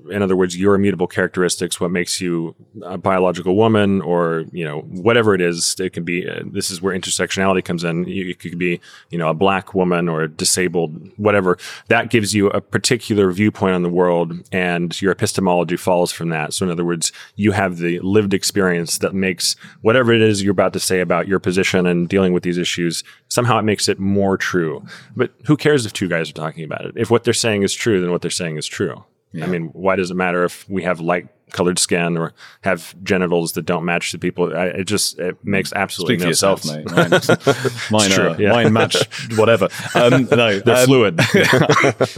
in 0.10 0.22
other 0.22 0.36
words, 0.36 0.58
your 0.58 0.76
immutable 0.76 1.08
characteristics, 1.08 1.80
what 1.80 1.92
makes 1.92 2.20
you 2.22 2.56
a 2.84 2.98
biological 2.98 3.56
woman, 3.56 4.02
or 4.02 4.46
you 4.52 4.64
know 4.64 4.82
whatever 4.82 5.34
it 5.34 5.42
is. 5.42 5.76
It 5.80 5.94
can 5.94 6.04
be. 6.04 6.28
Uh, 6.28 6.42
this 6.46 6.72
is 6.72 6.82
where 6.82 6.98
intersectionality 6.98 7.64
comes 7.64 7.84
in. 7.84 8.06
You, 8.06 8.30
it 8.30 8.40
could 8.40 8.58
be 8.58 8.80
you 9.10 9.18
know 9.18 9.30
a 9.30 9.34
black 9.34 9.74
woman 9.74 10.10
or 10.10 10.24
a 10.24 10.28
disabled, 10.28 11.12
whatever. 11.18 11.58
That 11.88 12.10
gives 12.10 12.34
you 12.34 12.48
a 12.48 12.62
particular 12.62 13.32
viewpoint 13.32 13.76
on 13.76 13.84
the 13.84 13.90
world, 13.90 14.34
and 14.52 15.00
your 15.02 15.12
epistemology 15.12 15.78
follows 15.78 16.12
from 16.12 16.30
that. 16.30 16.54
So 16.54 16.66
in 16.66 16.72
other 16.72 16.86
words, 16.86 17.12
you 17.36 17.52
have 17.52 17.78
the 17.78 18.00
lived 18.00 18.34
experience 18.34 18.98
that 19.00 19.14
makes 19.14 19.56
whatever 19.82 20.14
it 20.14 20.22
is 20.22 20.44
you're 20.44 20.52
about 20.52 20.74
to 20.74 20.80
say 20.80 21.00
about 21.00 21.28
your 21.28 21.40
position 21.40 21.86
and 21.86 22.08
dealing 22.10 22.34
with 22.34 22.44
these 22.44 22.58
issues 22.58 23.04
somehow 23.30 23.60
it 23.60 23.64
makes 23.64 23.88
it 23.88 24.00
more 24.00 24.38
true. 24.38 24.84
But 25.16 25.32
who 25.46 25.58
cares 25.58 25.86
if 25.86 25.94
two 25.94 26.08
guys 26.08 26.30
are 26.30 26.34
talking 26.34 26.64
about 26.64 26.86
it? 26.86 26.94
If 26.96 27.10
what 27.10 27.24
they're 27.24 27.34
saying 27.34 27.64
is 27.64 27.74
true, 27.74 28.02
then 28.02 28.12
what 28.12 28.22
they're 28.22 28.32
saying 28.32 28.58
is 28.58 28.66
true. 28.66 29.04
Yeah. 29.32 29.46
I 29.46 29.48
mean, 29.48 29.70
why 29.74 29.96
does 29.96 30.12
it 30.12 30.16
matter 30.16 30.44
if 30.44 30.68
we 30.70 30.84
have 30.84 31.00
light 31.00 31.28
colored 31.52 31.80
skin 31.80 32.18
or 32.18 32.34
have 32.62 32.96
genitals 33.04 33.54
that 33.54 33.64
don't 33.64 33.86
match 33.86 34.12
the 34.12 34.20
people? 34.20 34.56
I, 34.56 34.68
it 34.68 34.86
just 34.86 35.20
it 35.20 35.38
makes 35.44 35.74
absolutely 35.74 36.16
Speak 36.16 36.20
no 36.20 36.26
for 36.26 36.30
yourself, 36.30 36.62
sense. 36.64 37.32
mate. 37.32 37.42
Mine, 37.52 37.82
mine, 37.92 38.10
true, 38.10 38.30
uh, 38.30 38.38
yeah. 38.38 38.52
mine 38.52 38.74
match 38.74 38.96
whatever. 39.36 39.68
Um, 39.96 40.26
no, 40.32 40.60
they're 40.60 40.78
um, 40.78 40.86
fluid. 40.86 41.20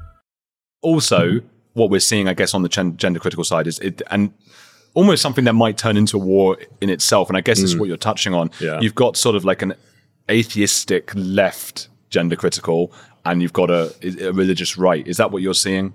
also 0.81 1.41
what 1.73 1.89
we're 1.89 1.99
seeing, 1.99 2.27
I 2.27 2.33
guess, 2.33 2.53
on 2.53 2.63
the 2.63 2.69
gender 2.69 3.19
critical 3.19 3.43
side 3.43 3.67
is 3.67 3.79
it, 3.79 4.01
and 4.11 4.33
almost 4.93 5.21
something 5.21 5.45
that 5.45 5.53
might 5.53 5.77
turn 5.77 5.97
into 5.97 6.17
a 6.17 6.19
war 6.19 6.57
in 6.81 6.89
itself. 6.89 7.29
And 7.29 7.37
I 7.37 7.41
guess 7.41 7.59
mm. 7.59 7.63
is 7.63 7.77
what 7.77 7.87
you're 7.87 7.97
touching 7.97 8.33
on. 8.33 8.51
Yeah. 8.59 8.79
You've 8.81 8.95
got 8.95 9.15
sort 9.15 9.35
of 9.35 9.45
like 9.45 9.61
an 9.61 9.73
atheistic 10.29 11.11
left 11.15 11.87
gender 12.09 12.35
critical 12.35 12.91
and 13.25 13.41
you've 13.41 13.53
got 13.53 13.69
a, 13.69 13.93
a, 14.03 14.31
religious 14.33 14.77
right. 14.77 15.05
Is 15.07 15.17
that 15.17 15.31
what 15.31 15.41
you're 15.41 15.53
seeing? 15.53 15.93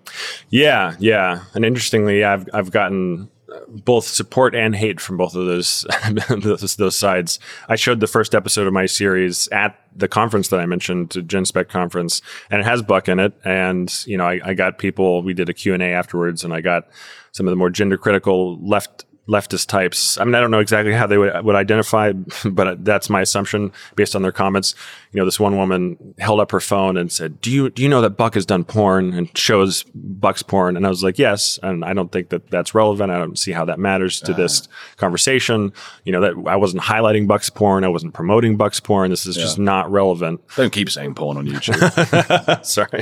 Yeah, 0.50 0.94
yeah. 0.98 1.44
And 1.54 1.64
interestingly, 1.64 2.24
I've 2.24 2.48
I've 2.54 2.70
gotten 2.70 3.28
both 3.68 4.06
support 4.06 4.54
and 4.54 4.74
hate 4.74 5.00
from 5.00 5.16
both 5.16 5.34
of 5.34 5.46
those, 5.46 5.86
those, 6.28 6.76
those 6.76 6.96
sides. 6.96 7.38
I 7.68 7.76
showed 7.76 8.00
the 8.00 8.06
first 8.06 8.34
episode 8.34 8.66
of 8.66 8.72
my 8.72 8.86
series 8.86 9.48
at 9.48 9.78
the 9.94 10.08
conference 10.08 10.48
that 10.48 10.60
I 10.60 10.66
mentioned, 10.66 11.10
the 11.10 11.22
GenSpect 11.22 11.68
conference, 11.68 12.22
and 12.50 12.60
it 12.60 12.64
has 12.64 12.82
Buck 12.82 13.08
in 13.08 13.18
it. 13.18 13.32
And 13.44 13.92
you 14.06 14.16
know, 14.16 14.26
I, 14.26 14.40
I 14.44 14.54
got 14.54 14.78
people. 14.78 15.22
We 15.22 15.34
did 15.34 15.48
a 15.48 15.54
Q 15.54 15.74
and 15.74 15.82
A 15.82 15.86
afterwards, 15.86 16.44
and 16.44 16.52
I 16.52 16.60
got 16.60 16.88
some 17.32 17.46
of 17.46 17.50
the 17.50 17.56
more 17.56 17.70
gender 17.70 17.96
critical 17.96 18.58
left 18.58 19.04
leftist 19.28 19.66
types. 19.66 20.18
I 20.18 20.24
mean, 20.24 20.34
I 20.34 20.40
don't 20.40 20.50
know 20.50 20.60
exactly 20.60 20.92
how 20.92 21.06
they 21.06 21.18
would, 21.18 21.44
would 21.44 21.56
identify, 21.56 22.12
but 22.44 22.84
that's 22.84 23.10
my 23.10 23.20
assumption 23.20 23.72
based 23.94 24.14
on 24.14 24.22
their 24.22 24.32
comments. 24.32 24.74
You 25.12 25.20
know, 25.20 25.24
this 25.24 25.40
one 25.40 25.56
woman 25.56 26.14
held 26.18 26.40
up 26.40 26.52
her 26.52 26.60
phone 26.60 26.96
and 26.96 27.10
said, 27.10 27.40
"Do 27.40 27.50
you 27.50 27.70
do 27.70 27.82
you 27.82 27.88
know 27.88 28.02
that 28.02 28.10
Buck 28.10 28.34
has 28.34 28.46
done 28.46 28.64
porn 28.64 29.14
and 29.14 29.36
shows 29.36 29.84
Buck's 29.94 30.42
porn?" 30.42 30.76
And 30.76 30.86
I 30.86 30.90
was 30.90 31.02
like, 31.02 31.18
"Yes," 31.18 31.58
and 31.62 31.84
I 31.84 31.94
don't 31.94 32.12
think 32.12 32.28
that 32.30 32.50
that's 32.50 32.74
relevant. 32.74 33.10
I 33.10 33.18
don't 33.18 33.38
see 33.38 33.52
how 33.52 33.64
that 33.64 33.78
matters 33.78 34.20
to 34.22 34.32
uh. 34.32 34.36
this 34.36 34.68
conversation. 34.96 35.72
You 36.04 36.12
know, 36.12 36.20
that 36.20 36.50
I 36.50 36.56
wasn't 36.56 36.82
highlighting 36.82 37.26
Buck's 37.26 37.50
porn, 37.50 37.84
I 37.84 37.88
wasn't 37.88 38.14
promoting 38.14 38.56
Buck's 38.56 38.80
porn. 38.80 39.10
This 39.10 39.26
is 39.26 39.36
yeah. 39.36 39.42
just 39.42 39.58
not 39.58 39.90
relevant. 39.90 40.40
Don't 40.56 40.72
keep 40.72 40.90
saying 40.90 41.14
porn 41.14 41.38
on 41.38 41.46
YouTube. 41.46 42.64
Sorry, 42.66 43.00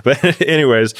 but 0.04 0.40
anyways, 0.42 0.94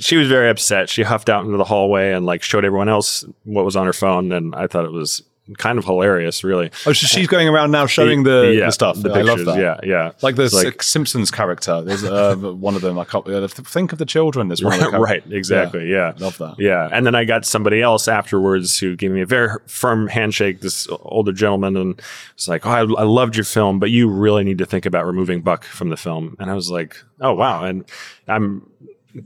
she 0.00 0.16
was 0.16 0.28
very 0.28 0.48
upset. 0.48 0.88
She 0.88 1.02
huffed 1.02 1.28
out 1.28 1.44
into 1.44 1.58
the 1.58 1.64
hallway 1.64 2.12
and 2.12 2.24
like 2.24 2.42
showed 2.42 2.64
everyone 2.64 2.88
else 2.88 3.24
what 3.44 3.64
was 3.64 3.76
on 3.76 3.83
her 3.86 3.92
phone, 3.92 4.32
and 4.32 4.54
I 4.54 4.66
thought 4.66 4.84
it 4.84 4.92
was 4.92 5.22
kind 5.58 5.78
of 5.78 5.84
hilarious, 5.84 6.42
really. 6.42 6.70
Oh, 6.86 6.92
so 6.92 7.06
she's 7.06 7.26
going 7.26 7.48
around 7.48 7.70
now 7.70 7.86
showing 7.86 8.22
the, 8.22 8.54
yeah, 8.56 8.66
the 8.66 8.72
stuff. 8.72 9.00
The 9.00 9.10
I 9.12 9.20
love 9.20 9.44
that. 9.44 9.58
Yeah, 9.58 9.78
yeah. 9.84 10.12
Like 10.22 10.36
the 10.36 10.48
like, 10.54 10.82
Simpsons 10.82 11.30
character. 11.30 11.82
There's 11.82 12.02
uh, 12.02 12.34
one 12.36 12.74
of 12.74 12.80
them. 12.80 12.98
I 12.98 13.04
can't 13.04 13.26
uh, 13.28 13.46
think 13.48 13.92
of 13.92 13.98
the 13.98 14.06
children. 14.06 14.48
There's 14.48 14.64
one. 14.64 14.80
Right, 14.80 14.92
right 15.00 15.32
exactly. 15.32 15.90
Yeah. 15.90 16.14
yeah. 16.16 16.24
love 16.24 16.38
that. 16.38 16.54
Yeah, 16.58 16.88
and 16.90 17.06
then 17.06 17.14
I 17.14 17.24
got 17.24 17.44
somebody 17.44 17.82
else 17.82 18.08
afterwards 18.08 18.78
who 18.78 18.96
gave 18.96 19.10
me 19.10 19.20
a 19.20 19.26
very 19.26 19.58
firm 19.66 20.08
handshake. 20.08 20.60
This 20.60 20.88
older 20.90 21.32
gentleman, 21.32 21.76
and 21.76 22.00
it's 22.34 22.48
like, 22.48 22.64
"Oh, 22.66 22.70
I, 22.70 22.80
I 22.80 23.04
loved 23.04 23.36
your 23.36 23.44
film, 23.44 23.78
but 23.78 23.90
you 23.90 24.08
really 24.08 24.44
need 24.44 24.58
to 24.58 24.66
think 24.66 24.86
about 24.86 25.06
removing 25.06 25.42
Buck 25.42 25.64
from 25.64 25.90
the 25.90 25.96
film." 25.96 26.36
And 26.38 26.50
I 26.50 26.54
was 26.54 26.70
like, 26.70 26.96
"Oh, 27.20 27.34
wow!" 27.34 27.64
And 27.64 27.84
I'm 28.28 28.70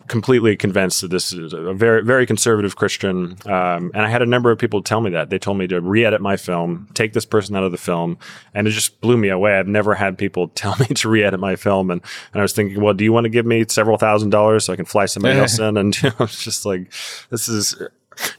completely 0.07 0.57
convinced 0.57 1.01
that 1.01 1.11
this 1.11 1.32
is 1.32 1.53
a 1.53 1.72
very, 1.72 2.03
very 2.05 2.26
conservative 2.26 2.76
Christian. 2.76 3.36
Um, 3.47 3.91
and 3.95 3.99
I 3.99 4.09
had 4.09 4.22
a 4.22 4.26
number 4.26 4.51
of 4.51 4.59
people 4.59 4.82
tell 4.82 5.01
me 5.01 5.11
that. 5.11 5.30
They 5.30 5.39
told 5.39 5.59
me 5.59 5.66
to 5.68 5.80
re 5.80 6.05
edit 6.05 6.20
my 6.20 6.36
film, 6.36 6.89
take 6.95 7.14
this 7.14 7.24
person 7.24 7.57
out 7.57 7.64
of 7.64 7.72
the 7.72 7.78
film. 7.78 8.18
And 8.55 8.66
it 8.66 8.72
just 8.72 9.01
blew 9.01 9.16
me 9.16 9.28
away. 9.28 9.59
I've 9.59 9.66
never 9.66 9.95
had 9.95 10.18
people 10.18 10.49
tell 10.55 10.76
me 10.78 10.86
to 10.86 11.09
re 11.09 11.22
edit 11.22 11.41
my 11.41 11.57
film. 11.57 11.91
And, 11.91 12.03
and 12.32 12.41
I 12.41 12.43
was 12.43 12.53
thinking, 12.53 12.82
well, 12.82 12.95
do 12.95 13.05
you 13.05 13.12
want 13.12 13.24
to 13.24 13.30
give 13.30 13.47
me 13.47 13.64
several 13.68 13.97
thousand 13.97 14.30
dollars 14.30 14.64
so 14.64 14.72
I 14.72 14.76
can 14.76 14.84
fly 14.84 15.07
somebody 15.07 15.39
else 15.39 15.59
in? 15.59 15.76
And 15.76 15.97
you 16.03 16.11
know, 16.11 16.16
it's 16.24 16.45
just 16.45 16.66
like, 16.66 16.93
this 17.30 17.49
is. 17.49 17.80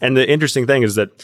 And 0.01 0.15
the 0.15 0.29
interesting 0.29 0.67
thing 0.67 0.83
is 0.83 0.95
that 0.95 1.23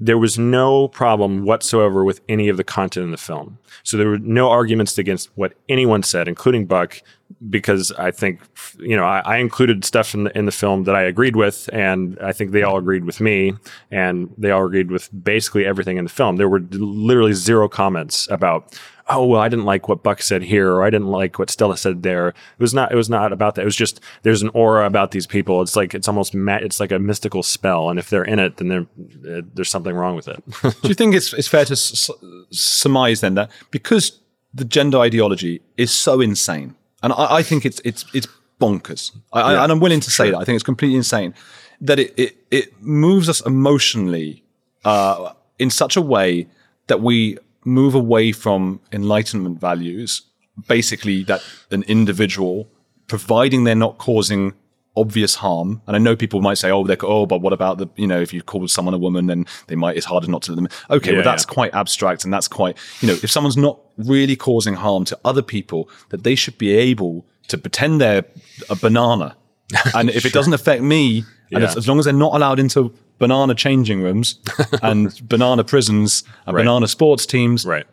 there 0.00 0.18
was 0.18 0.38
no 0.38 0.88
problem 0.88 1.44
whatsoever 1.44 2.04
with 2.04 2.20
any 2.28 2.48
of 2.48 2.56
the 2.56 2.64
content 2.64 3.04
in 3.04 3.10
the 3.10 3.16
film. 3.16 3.58
So 3.84 3.96
there 3.96 4.08
were 4.08 4.18
no 4.18 4.50
arguments 4.50 4.98
against 4.98 5.30
what 5.36 5.54
anyone 5.68 6.02
said, 6.02 6.26
including 6.26 6.66
Buck, 6.66 7.00
because 7.48 7.92
I 7.92 8.10
think 8.10 8.40
you 8.78 8.96
know 8.96 9.04
I, 9.04 9.20
I, 9.20 9.36
included 9.38 9.84
stuff 9.84 10.14
in 10.14 10.24
the 10.24 10.38
in 10.38 10.46
the 10.46 10.52
film 10.52 10.84
that 10.84 10.94
I 10.94 11.02
agreed 11.02 11.36
with, 11.36 11.68
and 11.72 12.18
I 12.20 12.32
think 12.32 12.52
they 12.52 12.62
all 12.62 12.78
agreed 12.78 13.04
with 13.04 13.20
me, 13.20 13.54
and 13.90 14.32
they 14.38 14.50
all 14.50 14.66
agreed 14.66 14.90
with 14.90 15.10
basically 15.24 15.66
everything 15.66 15.96
in 15.96 16.04
the 16.04 16.10
film. 16.10 16.36
There 16.36 16.48
were 16.48 16.60
literally 16.70 17.32
zero 17.32 17.68
comments 17.68 18.28
about 18.30 18.78
oh 19.08 19.24
well 19.26 19.40
I 19.40 19.48
didn't 19.48 19.64
like 19.64 19.88
what 19.88 20.02
Buck 20.02 20.22
said 20.22 20.42
here 20.42 20.72
or 20.72 20.82
I 20.82 20.90
didn't 20.90 21.08
like 21.08 21.38
what 21.38 21.50
Stella 21.50 21.76
said 21.76 22.02
there. 22.02 22.28
It 22.28 22.34
was 22.58 22.74
not 22.74 22.92
it 22.92 22.96
was 22.96 23.10
not 23.10 23.32
about 23.32 23.54
that. 23.54 23.62
It 23.62 23.66
was 23.66 23.76
just 23.76 24.00
there's 24.22 24.42
an 24.42 24.50
aura 24.54 24.86
about 24.86 25.10
these 25.10 25.26
people. 25.26 25.62
It's 25.62 25.76
like 25.76 25.94
it's 25.94 26.08
almost 26.08 26.34
ma- 26.34 26.56
it's 26.56 26.80
like 26.80 26.92
a 26.92 26.98
mystical 26.98 27.42
spell, 27.42 27.90
and 27.90 27.98
if 27.98 28.10
they're 28.10 28.24
in 28.24 28.38
it, 28.38 28.56
then 28.56 28.72
uh, 28.72 29.42
there's 29.54 29.70
something 29.70 29.94
wrong 29.94 30.16
with 30.16 30.28
it. 30.28 30.42
Do 30.82 30.88
you 30.88 30.94
think 30.94 31.14
it's 31.14 31.32
it's 31.32 31.48
fair 31.48 31.64
to 31.64 31.72
s- 31.72 32.10
surmise 32.50 33.20
then 33.20 33.34
that 33.34 33.50
because 33.70 34.20
the 34.52 34.64
gender 34.64 34.98
ideology 34.98 35.60
is 35.76 35.90
so 35.90 36.20
insane, 36.20 36.76
and 37.04 37.12
I, 37.12 37.36
I 37.36 37.42
think 37.42 37.64
it's 37.64 37.80
it's 37.84 38.04
it's 38.14 38.26
bonkers, 38.60 39.12
I, 39.32 39.38
yeah, 39.38 39.60
I, 39.60 39.62
and 39.64 39.72
I'm 39.72 39.80
willing 39.80 40.00
to 40.00 40.10
sure. 40.10 40.26
say 40.26 40.30
that. 40.32 40.38
I 40.38 40.44
think 40.44 40.56
it's 40.56 40.64
completely 40.64 40.96
insane 40.96 41.34
that 41.80 41.98
it 41.98 42.14
it, 42.16 42.36
it 42.50 42.82
moves 42.82 43.28
us 43.28 43.40
emotionally 43.46 44.42
uh, 44.84 45.32
in 45.58 45.70
such 45.70 45.96
a 45.96 46.00
way 46.00 46.48
that 46.86 47.00
we 47.00 47.38
move 47.64 47.94
away 47.94 48.32
from 48.32 48.80
enlightenment 48.92 49.60
values, 49.60 50.22
basically 50.68 51.24
that 51.24 51.42
an 51.70 51.82
individual, 51.84 52.68
providing 53.06 53.64
they're 53.64 53.74
not 53.74 53.98
causing 53.98 54.52
obvious 54.96 55.36
harm. 55.36 55.82
And 55.86 55.96
I 55.96 55.98
know 55.98 56.16
people 56.16 56.40
might 56.40 56.58
say, 56.58 56.70
"Oh, 56.70 56.84
they're 56.84 56.96
oh, 57.02 57.26
but 57.26 57.40
what 57.40 57.52
about 57.52 57.78
the 57.78 57.88
you 57.96 58.06
know 58.06 58.20
if 58.20 58.32
you 58.32 58.42
call 58.42 58.66
someone 58.68 58.94
a 58.94 58.98
woman, 58.98 59.26
then 59.26 59.46
they 59.66 59.76
might 59.76 59.96
it's 59.96 60.06
harder 60.06 60.28
not 60.28 60.42
to 60.42 60.52
let 60.52 60.56
them." 60.56 60.68
Okay, 60.90 61.10
yeah, 61.10 61.16
well 61.18 61.24
that's 61.24 61.44
yeah. 61.48 61.54
quite 61.54 61.74
abstract, 61.74 62.24
and 62.24 62.32
that's 62.32 62.48
quite 62.48 62.76
you 63.00 63.08
know 63.08 63.14
if 63.14 63.30
someone's 63.30 63.56
not 63.56 63.80
really 63.96 64.36
causing 64.36 64.74
harm 64.74 65.04
to 65.06 65.18
other 65.24 65.42
people, 65.42 65.88
that 66.10 66.24
they 66.24 66.34
should 66.34 66.58
be 66.58 66.72
able 66.74 67.26
to 67.48 67.58
pretend 67.58 68.00
they're 68.00 68.24
a 68.70 68.76
banana, 68.76 69.36
and 69.94 70.10
if 70.10 70.22
sure. 70.22 70.28
it 70.28 70.32
doesn't 70.32 70.54
affect 70.54 70.82
me, 70.82 71.24
and 71.50 71.62
yeah. 71.62 71.68
as, 71.68 71.76
as 71.76 71.88
long 71.88 71.98
as 71.98 72.04
they're 72.04 72.14
not 72.14 72.34
allowed 72.34 72.58
into 72.58 72.94
banana 73.18 73.54
changing 73.54 74.02
rooms 74.02 74.38
and 74.82 75.26
banana 75.28 75.64
prisons 75.64 76.24
and 76.46 76.56
right. 76.56 76.62
banana 76.62 76.88
sports 76.88 77.26
teams. 77.26 77.64
Right. 77.64 77.86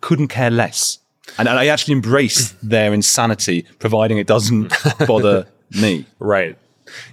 Couldn't 0.00 0.28
care 0.28 0.50
less. 0.50 0.98
And, 1.38 1.48
and 1.48 1.58
I 1.58 1.66
actually 1.66 1.92
embrace 1.92 2.50
their 2.62 2.92
insanity, 2.92 3.64
providing 3.78 4.18
it 4.18 4.26
doesn't 4.26 4.72
bother 5.06 5.46
me. 5.80 6.06
Right. 6.18 6.56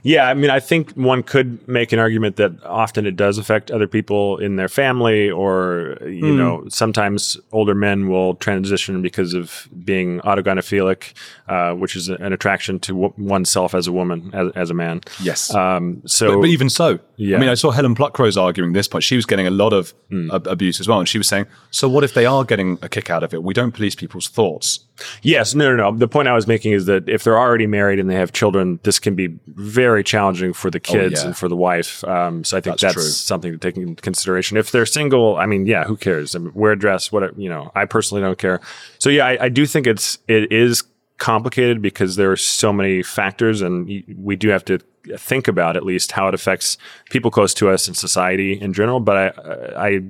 Yeah, 0.04 0.28
I 0.28 0.34
mean, 0.34 0.50
I 0.50 0.60
think 0.60 0.92
one 0.92 1.24
could 1.24 1.66
make 1.68 1.92
an 1.92 2.00
argument 2.00 2.38
that 2.38 2.64
often 2.64 3.06
it 3.06 3.16
does 3.16 3.38
affect 3.38 3.72
other 3.72 3.88
people 3.88 4.38
in 4.38 4.56
their 4.56 4.68
family, 4.68 5.30
or 5.30 5.98
you 6.02 6.24
mm. 6.24 6.38
know, 6.38 6.66
sometimes 6.70 7.38
older 7.52 7.76
men 7.76 8.10
will 8.10 8.36
transition 8.36 9.02
because 9.02 9.34
of 9.34 9.68
being 9.84 10.20
autogynephilic, 10.22 11.14
uh, 11.48 11.74
which 11.74 11.96
is 11.96 12.10
an 12.10 12.34
attraction 12.34 12.80
to 12.80 12.94
w- 12.94 13.14
oneself 13.18 13.76
as 13.76 13.88
a 13.88 13.92
woman, 13.92 14.32
as, 14.34 14.52
as 14.56 14.70
a 14.70 14.74
man. 14.74 15.02
Yes. 15.22 15.54
Um, 15.54 16.02
so, 16.06 16.36
but, 16.36 16.42
but, 16.42 16.50
even 16.50 16.70
so, 16.70 17.00
yeah. 17.18 17.38
I 17.38 17.40
mean, 17.40 17.50
I 17.50 17.56
saw 17.56 17.72
Helen 17.72 17.96
Pluckrose 17.96 18.42
arguing 18.42 18.74
this 18.74 18.88
point. 18.88 19.04
She 19.04 19.16
was 19.16 19.26
getting 19.26 19.48
a 19.48 19.52
lot 19.52 19.74
of 19.74 19.94
mm. 20.10 20.34
ab- 20.34 20.48
abuse 20.48 20.80
as 20.80 20.88
well, 20.88 21.00
and 21.00 21.08
she 21.08 21.18
was 21.18 21.28
saying, 21.28 21.46
"So 21.72 21.88
what 21.88 22.04
if 22.04 22.14
they 22.14 22.26
are 22.26 22.44
getting 22.44 22.80
a 22.82 22.90
kick 22.90 23.10
out 23.10 23.24
of 23.24 23.34
it? 23.34 23.44
We 23.44 23.54
don't 23.54 23.72
police 23.72 23.96
people's 23.96 24.28
thoughts." 24.28 24.80
Yes, 25.22 25.56
no, 25.56 25.76
no, 25.76 25.92
no. 25.92 25.98
The 25.98 26.08
point 26.08 26.28
I 26.28 26.34
was 26.34 26.48
making 26.48 26.74
is 26.74 26.86
that 26.86 27.08
if 27.08 27.24
they're 27.24 27.38
already 27.38 27.68
married 27.68 28.00
and 28.00 28.10
they 28.10 28.16
have 28.16 28.32
children, 28.32 28.80
this 28.84 29.00
can 29.00 29.16
be 29.16 29.38
very 29.48 30.04
challenging 30.04 30.54
for 30.54 30.70
the 30.70 30.80
kids 30.80 31.20
oh, 31.20 31.24
yeah. 31.24 31.28
and 31.28 31.38
for 31.38 31.48
the 31.48 31.56
wife. 31.56 32.04
Um, 32.04 32.44
so 32.44 32.58
I 32.58 32.62
think 32.62 32.80
that's, 32.80 32.96
that's 32.96 33.16
something 33.16 33.52
to 33.52 33.58
take 33.58 33.78
into 33.78 34.02
consideration. 34.02 34.58
If 34.58 34.72
they're 34.72 34.86
single, 34.86 35.38
I 35.38 35.46
mean, 35.46 35.66
yeah, 35.66 35.84
who 35.84 35.98
cares? 35.98 36.36
I 36.36 36.40
mean, 36.40 36.54
wear 36.54 36.74
a 36.74 36.80
dress, 36.80 37.12
what 37.12 37.38
you 37.38 37.50
know. 37.50 37.72
I 37.76 37.86
personally 37.86 38.22
don't 38.22 38.38
care. 38.38 38.60
So 38.98 39.10
yeah, 39.10 39.26
I, 39.26 39.46
I 39.46 39.50
do 39.50 39.66
think 39.66 39.88
it's 39.88 40.20
it 40.28 40.52
is 40.52 40.84
complicated 41.18 41.82
because 41.82 42.16
there 42.16 42.32
are 42.32 42.38
so 42.38 42.72
many 42.72 43.04
factors, 43.04 43.62
and 43.62 44.04
we 44.18 44.36
do 44.36 44.50
have 44.50 44.66
to 44.66 44.80
think 45.18 45.48
about 45.48 45.76
at 45.76 45.84
least 45.84 46.12
how 46.12 46.28
it 46.28 46.34
affects 46.34 46.78
people 47.10 47.32
close 47.32 47.54
to 47.56 47.70
us 47.70 47.88
and 47.88 47.98
society 47.98 48.54
in 48.60 48.74
general. 48.74 49.00
But 49.00 49.18
I, 49.18 49.88
I 49.88 50.02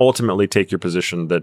ultimately 0.00 0.46
take 0.46 0.70
your 0.70 0.78
position 0.78 1.28
that 1.28 1.42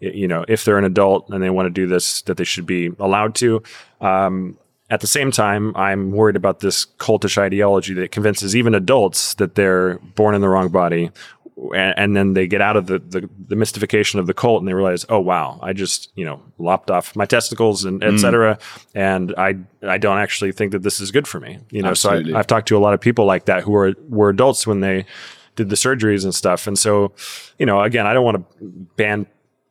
you 0.00 0.28
know 0.28 0.44
if 0.48 0.64
they're 0.64 0.78
an 0.78 0.84
adult 0.84 1.28
and 1.30 1.42
they 1.42 1.50
want 1.50 1.66
to 1.66 1.70
do 1.70 1.86
this 1.86 2.22
that 2.22 2.36
they 2.36 2.44
should 2.44 2.66
be 2.66 2.90
allowed 2.98 3.34
to 3.34 3.62
um, 4.00 4.58
at 4.90 5.00
the 5.00 5.06
same 5.06 5.30
time 5.30 5.74
i'm 5.76 6.10
worried 6.10 6.36
about 6.36 6.60
this 6.60 6.86
cultish 6.98 7.38
ideology 7.38 7.94
that 7.94 8.10
convinces 8.10 8.54
even 8.54 8.74
adults 8.74 9.34
that 9.34 9.54
they're 9.54 9.98
born 9.98 10.34
in 10.34 10.40
the 10.40 10.48
wrong 10.48 10.68
body 10.68 11.10
and, 11.56 11.94
and 11.96 12.16
then 12.16 12.34
they 12.34 12.46
get 12.46 12.60
out 12.60 12.76
of 12.76 12.86
the, 12.86 12.98
the, 12.98 13.28
the 13.46 13.56
mystification 13.56 14.18
of 14.18 14.26
the 14.26 14.34
cult 14.34 14.60
and 14.60 14.68
they 14.68 14.74
realize 14.74 15.06
oh 15.08 15.20
wow 15.20 15.58
i 15.62 15.72
just 15.72 16.12
you 16.14 16.24
know 16.24 16.42
lopped 16.58 16.90
off 16.90 17.16
my 17.16 17.24
testicles 17.24 17.84
and 17.84 18.04
etc 18.04 18.56
mm. 18.56 18.86
and 18.94 19.34
i 19.38 19.54
i 19.88 19.96
don't 19.96 20.18
actually 20.18 20.52
think 20.52 20.72
that 20.72 20.82
this 20.82 21.00
is 21.00 21.10
good 21.10 21.26
for 21.26 21.40
me 21.40 21.58
you 21.70 21.80
know 21.80 21.90
Absolutely. 21.90 22.32
so 22.32 22.36
I, 22.36 22.40
i've 22.40 22.46
talked 22.46 22.68
to 22.68 22.76
a 22.76 22.80
lot 22.80 22.92
of 22.92 23.00
people 23.00 23.24
like 23.24 23.46
that 23.46 23.62
who 23.62 23.74
are 23.76 23.94
were 24.08 24.28
adults 24.28 24.66
when 24.66 24.80
they 24.80 25.06
did 25.56 25.68
the 25.68 25.76
surgeries 25.76 26.24
and 26.24 26.34
stuff. 26.34 26.66
And 26.66 26.78
so, 26.78 27.12
you 27.58 27.66
know, 27.66 27.80
again, 27.82 28.06
I 28.06 28.12
don't 28.12 28.24
want 28.24 28.36
to 28.36 28.60
ban 28.96 29.26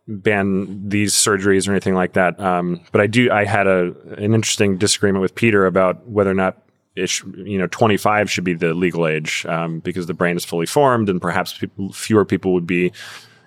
ban 0.08 0.90
these 0.90 1.14
surgeries 1.14 1.68
or 1.68 1.72
anything 1.72 1.96
like 1.96 2.14
that. 2.14 2.40
Um, 2.40 2.82
but 2.92 3.02
I 3.02 3.08
do. 3.08 3.32
I 3.32 3.46
had 3.46 3.68
a 3.68 3.94
an 4.18 4.34
interesting 4.34 4.78
disagreement 4.78 5.22
with 5.22 5.36
Peter 5.36 5.66
about 5.66 6.08
whether 6.08 6.30
or 6.30 6.36
not 6.36 6.62
sh- 7.06 7.24
you 7.38 7.58
know 7.58 7.68
25 7.68 8.30
should 8.30 8.44
be 8.44 8.54
the 8.54 8.74
legal 8.74 9.08
age 9.08 9.46
um, 9.48 9.80
because 9.80 10.08
the 10.08 10.14
brain 10.14 10.36
is 10.36 10.46
fully 10.46 10.66
formed 10.66 11.10
and 11.10 11.22
perhaps 11.22 11.58
people, 11.58 11.92
fewer 11.94 12.26
people 12.26 12.54
would 12.54 12.68
be 12.68 12.92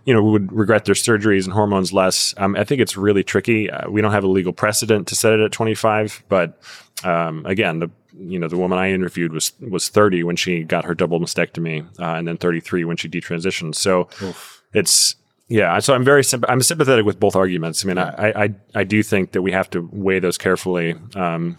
you 0.05 0.15
know 0.15 0.23
would 0.23 0.53
regret 0.53 0.85
their 0.85 0.95
surgeries 0.95 1.45
and 1.45 1.53
hormones 1.53 1.93
less. 1.93 2.35
Um, 2.39 2.57
I 2.57 2.65
think 2.65 2.81
it's 2.81 2.97
really 2.97 3.25
tricky. 3.25 3.71
Uh, 3.71 3.91
we 3.91 4.01
don't 4.01 4.13
have 4.13 4.25
a 4.25 4.29
legal 4.29 4.53
precedent 4.53 5.09
to 5.09 5.15
set 5.15 5.33
it 5.33 5.41
at 5.41 5.53
25, 5.53 6.25
but 6.29 6.61
um, 7.05 7.45
again, 7.47 7.79
the 7.79 7.91
you 8.19 8.39
know 8.39 8.49
the 8.49 8.57
woman 8.57 8.79
I 8.79 8.91
interviewed 8.91 9.33
was 9.33 9.53
was 9.61 9.89
30 9.89 10.23
when 10.25 10.37
she 10.37 10.65
got 10.65 10.85
her 10.85 10.95
double 10.95 11.21
mastectomy, 11.21 11.87
uh, 12.01 12.15
and 12.17 12.27
then 12.27 12.37
33 12.37 12.85
when 12.85 12.97
she 12.97 13.09
detransitioned. 13.09 13.75
So 13.75 14.09
Oof. 14.23 14.63
it's 14.73 15.17
yeah. 15.49 15.79
So 15.79 15.95
I'm 15.95 16.05
very 16.05 16.23
I'm 16.49 16.63
sympathetic 16.63 17.05
with 17.05 17.21
both 17.21 17.37
arguments. 17.37 17.85
I 17.85 17.89
mean. 17.89 17.99
I, 17.99 18.45
I 18.45 18.55
I 18.75 18.85
do 18.85 19.03
think 19.03 19.33
that 19.33 19.43
we 19.43 19.53
have 19.53 19.71
to 19.71 19.89
weigh 19.93 20.19
those 20.19 20.39
carefully. 20.39 20.95
Um, 21.15 21.59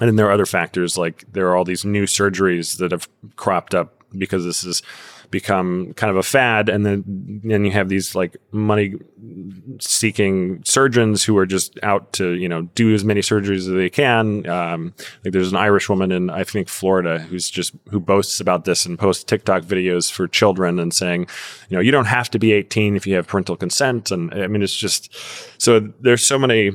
and 0.00 0.08
then 0.08 0.16
there 0.16 0.26
are 0.26 0.32
other 0.32 0.46
factors 0.46 0.96
like 0.96 1.24
there 1.32 1.48
are 1.48 1.56
all 1.56 1.64
these 1.64 1.84
new 1.84 2.04
surgeries 2.04 2.78
that 2.78 2.92
have 2.92 3.08
cropped 3.36 3.74
up 3.74 3.94
because 4.16 4.44
this 4.44 4.64
is 4.64 4.82
become 5.30 5.92
kind 5.94 6.10
of 6.10 6.16
a 6.16 6.22
fad, 6.22 6.68
and 6.68 6.84
then 6.86 7.04
then 7.44 7.64
you 7.64 7.70
have 7.70 7.88
these 7.88 8.14
like 8.14 8.36
money 8.50 8.94
seeking 9.80 10.62
surgeons 10.64 11.24
who 11.24 11.36
are 11.36 11.46
just 11.46 11.78
out 11.82 12.12
to 12.14 12.32
you 12.32 12.48
know 12.48 12.62
do 12.74 12.94
as 12.94 13.04
many 13.04 13.20
surgeries 13.20 13.58
as 13.58 13.68
they 13.68 13.90
can. 13.90 14.48
Um, 14.48 14.94
like 15.24 15.32
there's 15.32 15.50
an 15.50 15.56
Irish 15.56 15.88
woman 15.88 16.12
in 16.12 16.30
I 16.30 16.44
think 16.44 16.68
Florida 16.68 17.18
who's 17.18 17.50
just 17.50 17.72
who 17.90 18.00
boasts 18.00 18.40
about 18.40 18.64
this 18.64 18.86
and 18.86 18.98
posts 18.98 19.24
TikTok 19.24 19.62
videos 19.62 20.10
for 20.10 20.26
children 20.28 20.78
and 20.78 20.94
saying, 20.94 21.26
you 21.68 21.76
know, 21.76 21.80
you 21.82 21.90
don't 21.90 22.06
have 22.06 22.30
to 22.30 22.38
be 22.38 22.52
18 22.52 22.96
if 22.96 23.06
you 23.06 23.14
have 23.16 23.26
parental 23.26 23.56
consent, 23.56 24.10
and 24.10 24.32
I 24.32 24.46
mean 24.46 24.62
it's 24.62 24.76
just 24.76 25.14
so 25.60 25.80
there's 26.00 26.24
so 26.24 26.38
many 26.38 26.72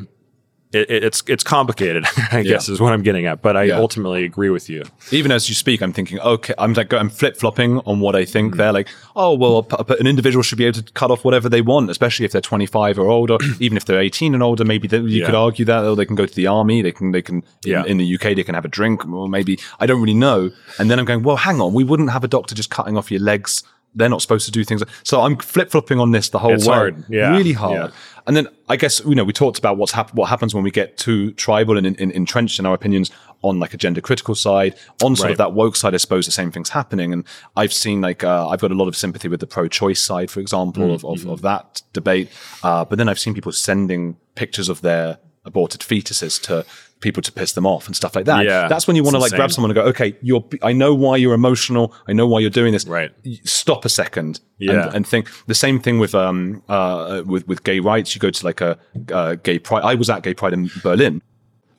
it, 0.73 0.89
it's 0.89 1.23
it's 1.27 1.43
complicated. 1.43 2.05
I 2.31 2.39
yeah. 2.39 2.43
guess 2.43 2.69
is 2.69 2.79
what 2.79 2.93
I'm 2.93 3.03
getting 3.03 3.25
at. 3.25 3.41
But 3.41 3.55
I 3.55 3.63
yeah. 3.63 3.77
ultimately 3.77 4.23
agree 4.23 4.49
with 4.49 4.69
you. 4.69 4.83
Even 5.11 5.31
as 5.31 5.47
you 5.47 5.55
speak, 5.55 5.81
I'm 5.81 5.93
thinking, 5.93 6.19
okay, 6.19 6.53
I'm 6.57 6.73
like 6.73 6.91
I'm 6.93 7.09
flip 7.09 7.37
flopping 7.37 7.79
on 7.79 7.99
what 7.99 8.15
I 8.15 8.25
think. 8.25 8.51
Mm-hmm. 8.51 8.57
They're 8.57 8.73
like, 8.73 8.89
oh 9.15 9.33
well, 9.33 9.67
an 9.99 10.07
individual 10.07 10.43
should 10.43 10.57
be 10.57 10.65
able 10.65 10.81
to 10.81 10.91
cut 10.93 11.11
off 11.11 11.23
whatever 11.23 11.49
they 11.49 11.61
want, 11.61 11.89
especially 11.89 12.25
if 12.25 12.31
they're 12.31 12.41
25 12.41 12.99
or 12.99 13.07
older. 13.07 13.37
even 13.59 13.77
if 13.77 13.85
they're 13.85 14.01
18 14.01 14.33
and 14.33 14.43
older, 14.43 14.65
maybe 14.65 14.87
they, 14.87 14.97
you 14.97 15.21
yeah. 15.21 15.25
could 15.25 15.35
argue 15.35 15.65
that 15.65 15.83
or 15.83 15.95
they 15.95 16.05
can 16.05 16.15
go 16.15 16.25
to 16.25 16.35
the 16.35 16.47
army. 16.47 16.81
They 16.81 16.91
can 16.91 17.11
they 17.11 17.21
can 17.21 17.43
in, 17.65 17.85
in, 17.85 17.97
the 17.97 18.15
UK 18.15 18.35
they 18.35 18.43
can 18.43 18.55
have 18.55 18.65
a 18.65 18.69
drink 18.69 19.05
or 19.07 19.29
maybe 19.29 19.59
I 19.79 19.85
don't 19.85 20.01
really 20.01 20.13
know. 20.13 20.51
And 20.79 20.89
then 20.89 20.99
I'm 20.99 21.05
going, 21.05 21.23
well, 21.23 21.37
hang 21.37 21.61
on, 21.61 21.73
we 21.73 21.83
wouldn't 21.83 22.11
have 22.11 22.23
a 22.23 22.27
doctor 22.27 22.55
just 22.55 22.69
cutting 22.69 22.97
off 22.97 23.11
your 23.11 23.21
legs 23.21 23.63
they're 23.95 24.09
not 24.09 24.21
supposed 24.21 24.45
to 24.45 24.51
do 24.51 24.63
things. 24.63 24.83
So 25.03 25.21
I'm 25.21 25.37
flip 25.37 25.71
flopping 25.71 25.99
on 25.99 26.11
this 26.11 26.29
the 26.29 26.39
whole 26.39 26.53
it's 26.53 26.67
way. 26.67 26.73
Hard. 26.73 27.03
Yeah. 27.09 27.35
Really 27.35 27.53
hard. 27.53 27.93
And 28.25 28.35
then 28.35 28.47
I 28.69 28.75
guess, 28.75 29.03
you 29.05 29.15
know, 29.15 29.23
we 29.23 29.33
talked 29.33 29.59
about 29.59 29.77
what's 29.77 29.91
hap- 29.91 30.13
what 30.13 30.29
happens 30.29 30.55
when 30.55 30.63
we 30.63 30.71
get 30.71 30.97
too 30.97 31.31
tribal 31.33 31.77
and 31.77 31.85
in, 31.85 31.95
in, 31.95 32.11
entrenched 32.11 32.59
in 32.59 32.65
our 32.65 32.73
opinions 32.73 33.11
on 33.41 33.59
like 33.59 33.73
a 33.73 33.77
gender 33.77 34.01
critical 34.01 34.35
side, 34.35 34.75
on 35.03 35.15
sort 35.15 35.25
right. 35.25 35.31
of 35.31 35.37
that 35.37 35.53
woke 35.53 35.75
side, 35.75 35.93
I 35.93 35.97
suppose 35.97 36.25
the 36.25 36.31
same 36.31 36.49
thing's 36.49 36.69
happening. 36.69 37.11
And 37.11 37.25
I've 37.55 37.73
seen 37.73 37.99
like, 37.99 38.23
uh, 38.23 38.47
I've 38.47 38.61
got 38.61 38.71
a 38.71 38.75
lot 38.75 38.87
of 38.87 38.95
sympathy 38.95 39.27
with 39.27 39.41
the 39.41 39.47
pro 39.47 39.67
choice 39.67 40.01
side, 40.01 40.31
for 40.31 40.39
example, 40.39 40.83
mm-hmm. 40.83 41.05
of, 41.05 41.21
of, 41.21 41.27
of, 41.27 41.41
that 41.41 41.81
debate. 41.91 42.29
Uh, 42.63 42.85
but 42.85 42.97
then 42.97 43.09
I've 43.09 43.19
seen 43.19 43.33
people 43.33 43.51
sending 43.51 44.15
pictures 44.35 44.69
of 44.69 44.81
their 44.81 45.19
aborted 45.45 45.81
fetuses 45.81 46.41
to 46.43 46.65
people 47.03 47.21
to 47.21 47.31
piss 47.31 47.51
them 47.53 47.65
off 47.67 47.85
and 47.85 47.95
stuff 47.95 48.15
like 48.15 48.25
that. 48.25 48.45
Yeah, 48.45 48.67
That's 48.67 48.87
when 48.87 48.95
you 48.95 49.03
want 49.03 49.13
to 49.15 49.19
like 49.19 49.33
grab 49.33 49.51
someone 49.51 49.69
and 49.69 49.75
go, 49.75 49.83
okay, 49.89 50.17
you're, 50.21 50.43
I 50.63 50.71
know 50.73 50.95
why 50.95 51.17
you're 51.17 51.33
emotional. 51.35 51.93
I 52.07 52.13
know 52.13 52.25
why 52.25 52.39
you're 52.39 52.49
doing 52.49 52.71
this. 52.73 52.87
Right. 52.87 53.11
Stop 53.43 53.85
a 53.85 53.89
second. 53.89 54.39
Yeah. 54.57 54.85
And, 54.87 54.95
and 54.95 55.07
think 55.07 55.29
the 55.45 55.53
same 55.55 55.79
thing 55.79 55.99
with, 55.99 56.15
um, 56.15 56.63
uh, 56.69 57.21
with, 57.25 57.47
with 57.47 57.63
gay 57.63 57.79
rights. 57.79 58.15
You 58.15 58.19
go 58.19 58.31
to 58.31 58.45
like 58.45 58.61
a, 58.61 58.79
uh, 59.13 59.35
gay 59.35 59.59
pride. 59.59 59.83
I 59.83 59.93
was 59.95 60.09
at 60.09 60.23
gay 60.23 60.33
pride 60.33 60.53
in 60.53 60.71
Berlin 60.81 61.21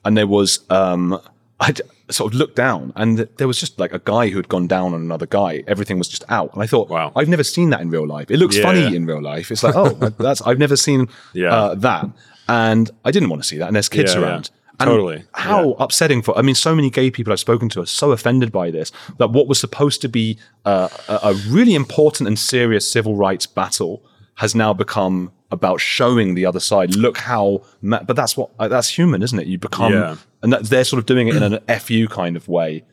and 0.05 0.15
there 0.15 0.27
was, 0.27 0.59
um, 0.69 1.19
I 1.59 1.73
sort 2.09 2.33
of 2.33 2.37
looked 2.39 2.55
down 2.55 2.93
and 2.95 3.17
there 3.37 3.47
was 3.47 3.59
just 3.59 3.79
like 3.79 3.93
a 3.93 3.99
guy 3.99 4.27
who 4.29 4.37
had 4.37 4.47
gone 4.49 4.67
down 4.67 4.93
on 4.93 5.01
another 5.01 5.25
guy. 5.25 5.63
Everything 5.67 5.97
was 5.97 6.07
just 6.07 6.23
out. 6.29 6.53
And 6.53 6.61
I 6.61 6.67
thought, 6.67 6.89
Wow. 6.89 7.11
I've 7.15 7.29
never 7.29 7.43
seen 7.43 7.71
that 7.71 7.81
in 7.81 7.89
real 7.89 8.05
life. 8.07 8.29
It 8.29 8.37
looks 8.37 8.57
Yeah. 8.57 8.63
funny 8.63 8.95
in 8.95 9.05
real 9.05 9.21
life. 9.21 9.51
It's 9.51 9.63
like, 9.63 9.75
oh, 9.75 9.89
that's, 10.19 10.41
I've 10.41 10.59
never 10.59 10.75
seen 10.77 11.07
Yeah. 11.33 11.53
uh, 11.55 11.75
that. 11.75 12.07
And 12.47 12.91
I 13.03 13.09
didn't 13.09 13.29
want 13.29 13.41
to 13.41 13.47
see 13.47 13.57
that. 13.57 13.67
And 13.67 13.75
there's 13.75 13.89
kids 13.89 14.13
yeah. 14.13 14.21
around. 14.21 14.51
And 14.79 14.87
Totally. 14.89 15.23
How 15.33 15.69
Yeah. 15.69 15.73
upsetting 15.79 16.21
for, 16.21 16.37
I 16.37 16.41
mean, 16.41 16.55
so 16.55 16.75
many 16.75 16.89
gay 16.89 17.09
people 17.11 17.31
I've 17.33 17.39
spoken 17.39 17.69
to 17.69 17.81
are 17.81 17.85
so 17.85 18.11
offended 18.11 18.51
by 18.51 18.71
this 18.71 18.91
that 19.17 19.29
what 19.31 19.47
was 19.47 19.59
supposed 19.59 20.01
to 20.01 20.09
be 20.09 20.37
uh, 20.65 20.89
a, 21.07 21.19
a 21.29 21.33
really 21.49 21.75
important 21.75 22.27
and 22.27 22.37
serious 22.37 22.89
civil 22.89 23.15
rights 23.15 23.45
battle 23.45 24.03
has 24.35 24.53
now 24.53 24.73
become 24.73 25.31
about 25.51 25.79
showing 25.79 26.35
the 26.35 26.45
other 26.45 26.59
side. 26.59 26.93
Look 26.95 27.17
how, 27.19 27.61
ma- 27.81 28.03
but 28.03 28.15
that's 28.17 28.35
what, 28.35 28.49
uh, 28.59 28.67
that's 28.67 28.89
human, 28.89 29.21
isn't 29.23 29.39
it? 29.39 29.47
You 29.47 29.57
become, 29.57 29.93
Yeah. 29.93 30.15
and 30.43 30.51
that, 30.51 30.65
they're 30.65 30.83
sort 30.83 30.99
of 30.99 31.05
doing 31.05 31.27
it 31.29 31.35
in 31.37 31.43
an 31.43 31.59
FU 31.79 32.07
kind 32.09 32.35
of 32.35 32.47
way, 32.49 32.83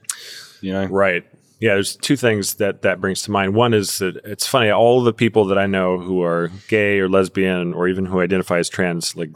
you 0.61 0.73
know? 0.73 0.85
Right. 0.85 1.25
Yeah, 1.61 1.75
there's 1.75 1.95
two 1.95 2.17
things 2.17 2.55
that 2.55 2.83
that 2.83 3.01
brings 3.01 3.23
to 3.23 3.31
mind. 3.31 3.55
One 3.55 3.73
is 3.73 3.99
that 3.99 4.17
it's 4.25 4.47
funny, 4.49 4.69
all 4.71 5.01
the 5.03 5.13
people 5.13 5.45
that 5.45 5.59
I 5.59 5.67
know 5.67 5.97
who 5.99 6.21
are 6.23 6.51
gay 6.69 6.99
or 6.99 7.09
lesbian 7.09 7.73
or 7.73 7.87
even 7.87 8.05
who 8.05 8.21
identify 8.21 8.59
as 8.59 8.69
trans, 8.69 9.15
like 9.17 9.31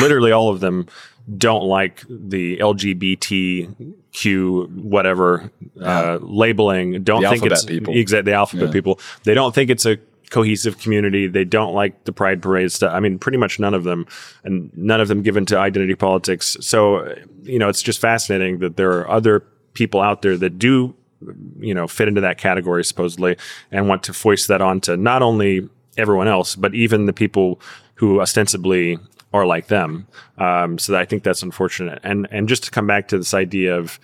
literally 0.00 0.32
all 0.32 0.50
of 0.50 0.60
them 0.60 0.86
don't 1.38 1.64
like 1.64 2.02
the 2.08 2.58
LGBTQ 2.58 4.70
whatever 4.82 5.50
uh, 5.80 6.18
labeling. 6.20 7.02
Don't 7.02 7.22
The 7.22 7.30
think 7.30 7.46
it's 7.46 7.64
people. 7.64 7.94
exactly 7.96 8.32
the 8.32 8.36
alphabet 8.36 8.68
Yeah. 8.68 8.72
people. 8.72 9.00
They 9.24 9.34
don't 9.34 9.54
think 9.54 9.70
it's 9.70 9.86
a 9.86 9.98
cohesive 10.30 10.78
community. 10.78 11.26
They 11.26 11.44
don't 11.44 11.74
like 11.74 12.04
the 12.04 12.12
pride 12.12 12.40
parade 12.42 12.72
stuff. 12.72 12.92
I 12.94 13.00
mean, 13.00 13.18
pretty 13.18 13.38
much 13.38 13.58
none 13.60 13.74
of 13.74 13.84
them, 13.84 14.06
and 14.44 14.70
none 14.76 15.00
of 15.00 15.08
them 15.08 15.22
given 15.22 15.44
to 15.46 15.58
identity 15.58 15.94
politics. 15.94 16.56
So, 16.60 17.14
you 17.42 17.58
know, 17.58 17.68
it's 17.68 17.82
just 17.82 18.00
fascinating 18.00 18.58
that 18.60 18.76
there 18.76 18.92
are 18.92 19.08
other 19.10 19.40
people 19.74 20.00
out 20.00 20.22
there 20.22 20.36
that 20.38 20.58
do, 20.58 20.94
you 21.60 21.74
know, 21.74 21.86
fit 21.86 22.08
into 22.08 22.20
that 22.22 22.38
category 22.38 22.84
supposedly 22.84 23.36
and 23.70 23.88
want 23.88 24.02
to 24.04 24.12
foist 24.12 24.48
that 24.48 24.62
onto 24.62 24.96
not 24.96 25.22
only 25.22 25.68
everyone 25.98 26.28
else, 26.28 26.56
but 26.56 26.74
even 26.74 27.06
the 27.06 27.12
people 27.12 27.60
who 27.96 28.20
ostensibly 28.20 28.98
are 29.32 29.46
like 29.46 29.68
them. 29.68 30.06
Um, 30.38 30.78
so 30.78 30.96
I 30.96 31.04
think 31.04 31.22
that's 31.22 31.42
unfortunate. 31.42 32.00
And 32.02 32.28
and 32.30 32.48
just 32.48 32.64
to 32.64 32.70
come 32.70 32.86
back 32.86 33.08
to 33.08 33.18
this 33.18 33.34
idea 33.34 33.76
of 33.76 33.98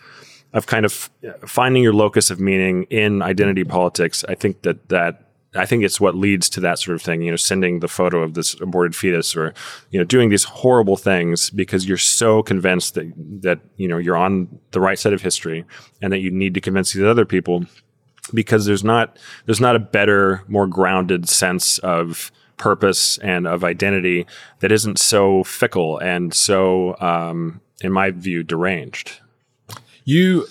of 0.53 0.67
kind 0.67 0.87
of 0.87 1.11
finding 1.47 1.83
your 1.83 1.93
locus 1.93 2.31
of 2.31 2.41
meaning 2.41 2.85
in 2.85 3.23
identity 3.23 3.65
politics, 3.65 4.25
I 4.29 4.35
think 4.35 4.63
that 4.63 4.89
that 4.89 5.29
I 5.55 5.67
think 5.67 5.83
it's 5.83 6.01
what 6.01 6.15
leads 6.15 6.49
to 6.51 6.61
that 6.61 6.79
sort 6.79 6.95
of 6.95 7.03
thing. 7.03 7.23
You 7.23 7.31
know, 7.31 7.37
sending 7.37 7.81
the 7.81 7.89
photo 7.89 8.23
of 8.23 8.35
this 8.35 8.55
aborted 8.61 8.95
fetus, 8.95 9.35
or 9.37 9.55
you 9.91 9.99
know, 9.99 10.05
doing 10.05 10.29
these 10.29 10.45
horrible 10.45 10.97
things 10.97 11.51
because 11.51 11.89
you're 11.89 11.97
so 11.97 12.43
convinced 12.43 12.95
that 12.95 13.13
that 13.43 13.61
you 13.77 13.89
know 13.89 13.99
you're 13.99 14.17
on 14.17 14.61
the 14.73 14.81
right 14.81 14.99
side 14.99 15.13
of 15.13 15.23
history, 15.23 15.65
and 16.03 16.13
that 16.13 16.21
you 16.21 16.31
need 16.31 16.55
to 16.55 16.61
convince 16.61 16.93
these 16.93 17.05
other 17.05 17.25
people 17.25 17.65
because 18.35 18.67
there's 18.67 18.85
not 18.85 19.19
there's 19.47 19.61
not 19.61 19.77
a 19.77 19.81
better, 19.81 20.43
more 20.49 20.67
grounded 20.67 21.29
sense 21.29 21.79
of 21.79 22.31
purpose 22.59 23.19
and 23.19 23.47
of 23.47 23.65
identity 23.65 24.27
that 24.61 24.71
isn't 24.73 24.99
so 24.99 25.45
fickle 25.45 25.99
and 25.99 26.35
so, 26.35 26.97
um, 27.01 27.61
in 27.81 27.93
my 27.93 28.11
view, 28.11 28.43
deranged. 28.43 29.21
You 30.05 30.47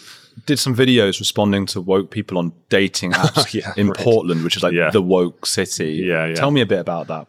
did 0.46 0.60
some 0.60 0.76
videos 0.76 1.20
responding 1.20 1.66
to 1.66 1.82
woke 1.82 2.10
people 2.12 2.38
on 2.38 2.54
dating 2.70 3.12
apps 3.14 3.54
Yeah, 3.54 3.74
in 3.76 3.90
right. 3.90 3.98
Portland, 3.98 4.44
which 4.44 4.56
is 4.56 4.64
like 4.64 4.74
Yeah. 4.74 4.92
the 4.92 5.02
woke 5.02 5.46
city. 5.46 5.94
Yeah, 6.06 6.28
yeah. 6.28 6.36
Tell 6.36 6.52
me 6.52 6.62
a 6.62 6.66
bit 6.66 6.80
about 6.80 7.08
that. 7.08 7.28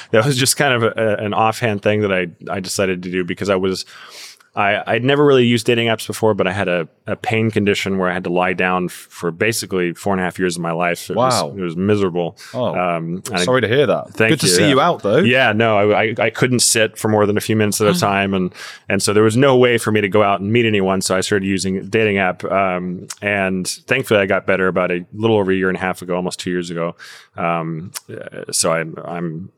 that 0.10 0.24
was 0.26 0.36
just 0.36 0.56
kind 0.56 0.74
of 0.74 0.82
a, 0.96 1.16
an 1.18 1.34
offhand 1.34 1.82
thing 1.82 2.00
that 2.00 2.12
I, 2.12 2.28
I 2.50 2.60
decided 2.60 3.02
to 3.04 3.10
do 3.10 3.24
because 3.24 3.50
I 3.50 3.56
was 3.56 3.84
I 4.60 4.82
I'd 4.86 5.04
never 5.04 5.24
really 5.24 5.44
used 5.46 5.66
dating 5.66 5.88
apps 5.88 6.06
before, 6.06 6.34
but 6.34 6.46
I 6.46 6.52
had 6.52 6.68
a, 6.68 6.88
a 7.06 7.16
pain 7.16 7.50
condition 7.50 7.98
where 7.98 8.08
I 8.10 8.12
had 8.14 8.24
to 8.24 8.30
lie 8.30 8.52
down 8.52 8.84
f- 8.86 8.92
for 8.92 9.30
basically 9.30 9.94
four 9.94 10.12
and 10.12 10.20
a 10.20 10.24
half 10.24 10.38
years 10.38 10.56
of 10.56 10.62
my 10.62 10.72
life. 10.72 11.10
It 11.10 11.16
Wow. 11.16 11.46
was, 11.48 11.58
it 11.58 11.62
was 11.62 11.76
miserable. 11.76 12.36
Oh, 12.54 12.66
um, 12.74 13.22
and 13.26 13.34
I- 13.34 13.44
Sorry 13.44 13.60
to 13.62 13.68
hear 13.68 13.86
that. 13.86 14.10
Thank 14.10 14.30
Good 14.32 14.40
to 14.40 14.46
you, 14.46 14.52
see 14.52 14.62
yeah. 14.62 14.68
you 14.68 14.80
out 14.80 15.02
though. 15.02 15.18
Yeah, 15.18 15.52
no, 15.52 15.78
I, 15.90 16.02
I, 16.02 16.14
I 16.26 16.30
couldn't 16.30 16.60
sit 16.60 16.98
for 16.98 17.08
more 17.08 17.26
than 17.26 17.36
a 17.36 17.40
few 17.40 17.56
minutes 17.56 17.80
at 17.80 17.94
a 17.94 17.98
time, 17.98 18.34
and 18.34 18.54
and 18.88 19.02
so 19.02 19.12
there 19.12 19.22
was 19.22 19.36
no 19.36 19.56
way 19.56 19.78
for 19.78 19.90
me 19.92 20.00
to 20.00 20.08
go 20.08 20.22
out 20.22 20.40
and 20.40 20.52
meet 20.52 20.66
anyone. 20.66 21.00
So 21.00 21.16
I 21.16 21.20
started 21.22 21.46
using 21.46 21.76
a 21.78 21.82
dating 21.82 22.18
app, 22.18 22.44
um, 22.44 23.06
and 23.22 23.66
thankfully 23.66 24.20
I 24.20 24.26
got 24.26 24.46
better 24.46 24.68
about 24.68 24.90
a 24.90 25.04
little 25.14 25.36
over 25.36 25.50
a 25.50 25.54
year 25.54 25.68
and 25.68 25.76
a 25.76 25.80
half 25.80 26.02
ago, 26.02 26.14
almost 26.16 26.38
two 26.40 26.50
years 26.50 26.70
ago. 26.70 26.94
Um, 27.36 27.92
uh, 28.12 28.52
so 28.52 28.72
I'm 28.72 28.94
I'm 29.04 29.50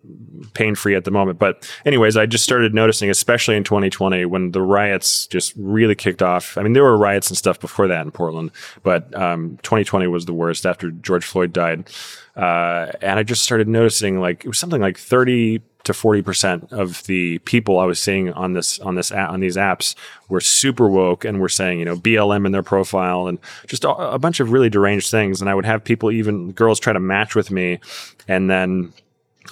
pain 0.54 0.74
free 0.74 0.94
at 0.94 1.04
the 1.04 1.10
moment. 1.10 1.38
But 1.38 1.68
anyways, 1.84 2.16
I 2.16 2.26
just 2.26 2.44
started 2.44 2.74
noticing, 2.74 3.10
especially 3.10 3.56
in 3.56 3.64
2020, 3.64 4.24
when 4.26 4.52
the 4.52 4.60
riots 4.92 5.26
just 5.26 5.54
really 5.56 5.94
kicked 5.94 6.22
off. 6.22 6.58
I 6.58 6.62
mean, 6.62 6.74
there 6.74 6.82
were 6.82 6.96
riots 6.96 7.30
and 7.30 7.36
stuff 7.36 7.58
before 7.58 7.88
that 7.88 8.02
in 8.02 8.10
Portland, 8.10 8.50
but 8.82 9.14
um, 9.14 9.58
2020 9.62 10.06
was 10.06 10.26
the 10.26 10.34
worst 10.34 10.66
after 10.66 10.90
George 10.90 11.24
Floyd 11.24 11.52
died. 11.52 11.90
Uh, 12.36 12.92
and 13.00 13.18
I 13.18 13.22
just 13.22 13.42
started 13.42 13.68
noticing 13.68 14.20
like 14.20 14.44
it 14.44 14.48
was 14.48 14.58
something 14.58 14.80
like 14.80 14.98
30 14.98 15.62
to 15.84 15.92
40 15.92 16.22
percent 16.22 16.72
of 16.72 17.02
the 17.04 17.38
people 17.40 17.80
I 17.80 17.84
was 17.86 17.98
seeing 17.98 18.32
on 18.34 18.52
this 18.52 18.78
on 18.78 18.94
this 18.94 19.10
on 19.10 19.40
these 19.40 19.56
apps 19.56 19.96
were 20.28 20.40
super 20.40 20.88
woke 20.88 21.24
and 21.24 21.40
were 21.40 21.48
saying 21.48 21.80
you 21.80 21.84
know 21.84 21.96
BLM 21.96 22.46
in 22.46 22.52
their 22.52 22.62
profile 22.62 23.26
and 23.26 23.38
just 23.66 23.84
a, 23.84 23.90
a 23.90 24.18
bunch 24.18 24.38
of 24.38 24.52
really 24.52 24.70
deranged 24.70 25.10
things. 25.10 25.40
And 25.40 25.50
I 25.50 25.54
would 25.54 25.66
have 25.66 25.82
people, 25.82 26.10
even 26.10 26.52
girls, 26.52 26.78
try 26.78 26.92
to 26.92 27.00
match 27.00 27.34
with 27.34 27.50
me, 27.50 27.80
and 28.28 28.48
then 28.48 28.92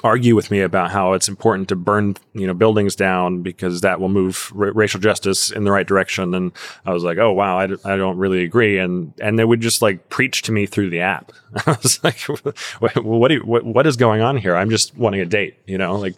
argue 0.02 0.34
with 0.34 0.50
me 0.50 0.60
about 0.60 0.90
how 0.90 1.12
it's 1.12 1.28
important 1.28 1.68
to 1.68 1.76
burn 1.76 2.16
you 2.32 2.46
know 2.46 2.54
buildings 2.54 2.96
down 2.96 3.42
because 3.42 3.80
that 3.80 4.00
will 4.00 4.08
move 4.08 4.50
ra- 4.54 4.72
racial 4.74 5.00
justice 5.00 5.50
in 5.50 5.64
the 5.64 5.70
right 5.70 5.86
direction. 5.86 6.34
And 6.34 6.52
i 6.86 6.92
was 6.92 7.04
like 7.04 7.18
oh 7.18 7.32
wow 7.32 7.58
I, 7.58 7.66
d- 7.66 7.76
I 7.84 7.96
don't 7.96 8.18
really 8.18 8.42
agree. 8.42 8.78
And 8.78 9.12
and 9.20 9.38
they 9.38 9.44
would 9.44 9.60
just 9.60 9.82
like 9.82 10.08
preach 10.08 10.42
to 10.42 10.52
me 10.52 10.66
through 10.66 10.90
the 10.90 11.00
app. 11.00 11.32
I 11.66 11.76
was 11.82 12.02
like 12.04 12.20
what, 12.78 13.04
what, 13.04 13.32
what 13.44 13.64
what 13.64 13.86
is 13.86 13.96
going 13.96 14.22
on 14.22 14.36
here? 14.36 14.56
I'm 14.56 14.70
just 14.70 14.96
wanting 14.96 15.20
a 15.20 15.26
date 15.26 15.56
you 15.66 15.78
know 15.78 15.96
like 15.96 16.14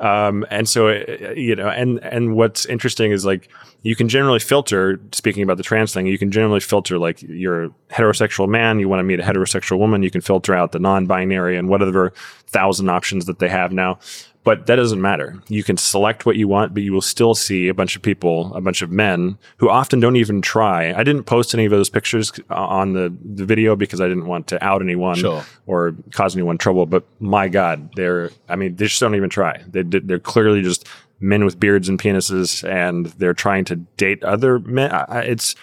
um 0.00 0.44
and 0.50 0.68
so 0.68 0.88
uh, 0.88 1.32
you 1.36 1.54
know 1.54 1.68
and 1.68 1.98
and 2.04 2.34
what's 2.34 2.66
interesting 2.66 3.12
is 3.12 3.24
like 3.24 3.48
you 3.82 3.94
can 3.94 4.08
generally 4.08 4.38
filter 4.38 5.00
speaking 5.12 5.42
about 5.42 5.56
the 5.56 5.62
trans 5.62 5.92
thing 5.92 6.06
you 6.06 6.18
can 6.18 6.30
generally 6.30 6.60
filter 6.60 6.98
like 6.98 7.22
you're 7.22 7.64
a 7.64 7.70
heterosexual 7.90 8.48
man 8.48 8.78
you 8.78 8.88
want 8.88 9.00
to 9.00 9.04
meet 9.04 9.20
a 9.20 9.22
heterosexual 9.22 9.78
woman 9.78 10.02
you 10.02 10.10
can 10.10 10.20
filter 10.20 10.54
out 10.54 10.72
the 10.72 10.78
non-binary 10.78 11.56
and 11.56 11.68
whatever 11.68 12.12
thousand 12.46 12.88
options 12.88 13.26
that 13.26 13.38
they 13.38 13.48
have 13.48 13.72
now 13.72 13.98
but 14.46 14.66
that 14.66 14.76
doesn't 14.76 15.02
matter. 15.02 15.34
You 15.48 15.62
can 15.62 15.76
select 15.76 16.24
what 16.24 16.36
you 16.36 16.48
want 16.48 16.72
but 16.72 16.82
you 16.82 16.92
will 16.94 17.02
still 17.02 17.34
see 17.34 17.68
a 17.68 17.74
bunch 17.74 17.96
of 17.96 18.02
people 18.02 18.54
a 18.54 18.60
bunch 18.62 18.80
of 18.80 18.90
men 18.90 19.36
who 19.58 19.68
often 19.68 20.00
don't 20.00 20.16
even 20.16 20.40
try. 20.40 20.94
I 20.94 21.02
didn't 21.04 21.24
post 21.24 21.52
any 21.52 21.64
of 21.66 21.70
those 21.72 21.90
pictures 21.90 22.32
uh, 22.50 22.54
on 22.54 22.92
the, 22.94 23.12
the 23.38 23.44
video 23.44 23.76
because 23.76 24.00
i 24.00 24.06
didn't 24.08 24.26
want 24.26 24.46
to 24.46 24.64
out 24.64 24.80
anyone 24.80 25.16
Sure. 25.16 25.44
or 25.66 25.94
cause 26.12 26.34
anyone 26.36 26.56
trouble 26.58 26.86
but 26.86 27.02
my 27.20 27.48
god 27.48 27.90
they're 27.96 28.30
i 28.48 28.56
mean 28.56 28.76
they 28.76 28.86
just 28.86 29.00
don't 29.00 29.14
even 29.16 29.30
try. 29.30 29.62
They, 29.68 29.82
they're 29.82 30.18
clearly 30.18 30.62
just 30.62 30.86
men 31.20 31.44
with 31.44 31.58
beards 31.58 31.88
and 31.88 31.98
penises 31.98 32.62
and 32.68 33.06
they're 33.18 33.34
trying 33.34 33.64
to 33.66 33.76
date 33.96 34.22
other 34.22 34.58
men. 34.60 34.90
It's 35.10 35.54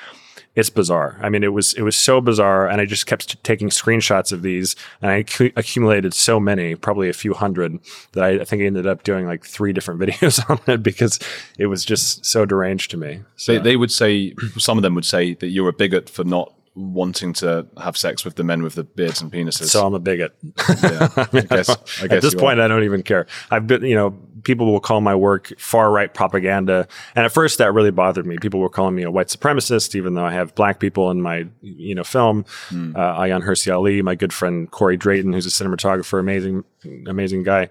it's 0.55 0.69
bizarre. 0.69 1.19
I 1.21 1.29
mean, 1.29 1.43
it 1.43 1.51
was 1.53 1.73
it 1.73 1.81
was 1.81 1.95
so 1.95 2.21
bizarre, 2.21 2.67
and 2.67 2.79
I 2.79 2.85
just 2.85 3.07
kept 3.07 3.43
taking 3.43 3.69
screenshots 3.69 4.31
of 4.31 4.43
these, 4.43 4.75
and 5.01 5.09
I 5.09 5.23
accu- 5.23 5.53
accumulated 5.55 6.13
so 6.13 6.39
many, 6.39 6.75
probably 6.75 7.09
a 7.09 7.13
few 7.13 7.33
hundred, 7.33 7.79
that 8.11 8.23
I, 8.23 8.29
I 8.41 8.45
think 8.45 8.61
I 8.61 8.65
ended 8.65 8.85
up 8.85 9.03
doing 9.03 9.25
like 9.25 9.45
three 9.45 9.73
different 9.73 9.99
videos 10.01 10.47
on 10.49 10.59
it 10.71 10.83
because 10.83 11.19
it 11.57 11.67
was 11.67 11.83
just 11.83 12.25
so 12.25 12.45
deranged 12.45 12.91
to 12.91 12.97
me. 12.97 13.21
So, 13.35 13.53
They, 13.53 13.59
they 13.59 13.75
would 13.77 13.91
say, 13.91 14.33
some 14.57 14.77
of 14.77 14.83
them 14.83 14.93
would 14.95 15.05
say 15.05 15.33
that 15.35 15.47
you're 15.47 15.69
a 15.69 15.73
bigot 15.73 16.09
for 16.09 16.23
not 16.23 16.53
wanting 16.75 17.33
to 17.33 17.67
have 17.81 17.95
sex 17.95 18.25
with 18.25 18.35
the 18.35 18.43
men 18.43 18.63
with 18.63 18.73
the 18.75 18.83
beards 18.83 19.21
and 19.21 19.31
penises. 19.31 19.65
so 19.69 19.85
I'm 19.85 19.93
a 19.93 19.99
bigot. 19.99 20.35
yeah, 20.81 21.07
I 21.15 21.25
guess, 21.49 21.69
I 22.01 22.07
guess 22.07 22.11
At 22.11 22.21
this 22.23 22.33
point, 22.33 22.59
are. 22.59 22.63
I 22.63 22.67
don't 22.67 22.83
even 22.83 23.03
care. 23.03 23.27
I've 23.51 23.67
been, 23.67 23.83
you 23.85 23.95
know, 23.95 24.17
people 24.43 24.71
will 24.71 24.79
call 24.79 25.01
my 25.01 25.15
work 25.15 25.51
far 25.57 25.91
right 25.91 26.13
propaganda, 26.13 26.87
and 27.15 27.25
at 27.25 27.31
first 27.31 27.57
that 27.57 27.73
really 27.73 27.91
bothered 27.91 28.25
me. 28.25 28.37
People 28.37 28.59
were 28.59 28.69
calling 28.69 28.95
me 28.95 29.03
a 29.03 29.11
white 29.11 29.27
supremacist, 29.27 29.95
even 29.95 30.13
though 30.13 30.25
I 30.25 30.33
have 30.33 30.55
black 30.55 30.79
people 30.79 31.11
in 31.11 31.21
my, 31.21 31.47
you 31.61 31.95
know, 31.95 32.03
film. 32.03 32.45
Hmm. 32.69 32.95
Uh, 32.95 33.19
Ayaan 33.19 33.43
Hirsi 33.43 33.73
Ali, 33.73 34.01
my 34.01 34.15
good 34.15 34.33
friend 34.33 34.69
Corey 34.69 34.97
Drayton, 34.97 35.33
who's 35.33 35.45
a 35.45 35.49
cinematographer, 35.49 36.19
amazing, 36.19 36.63
amazing 37.07 37.43
guy. 37.43 37.69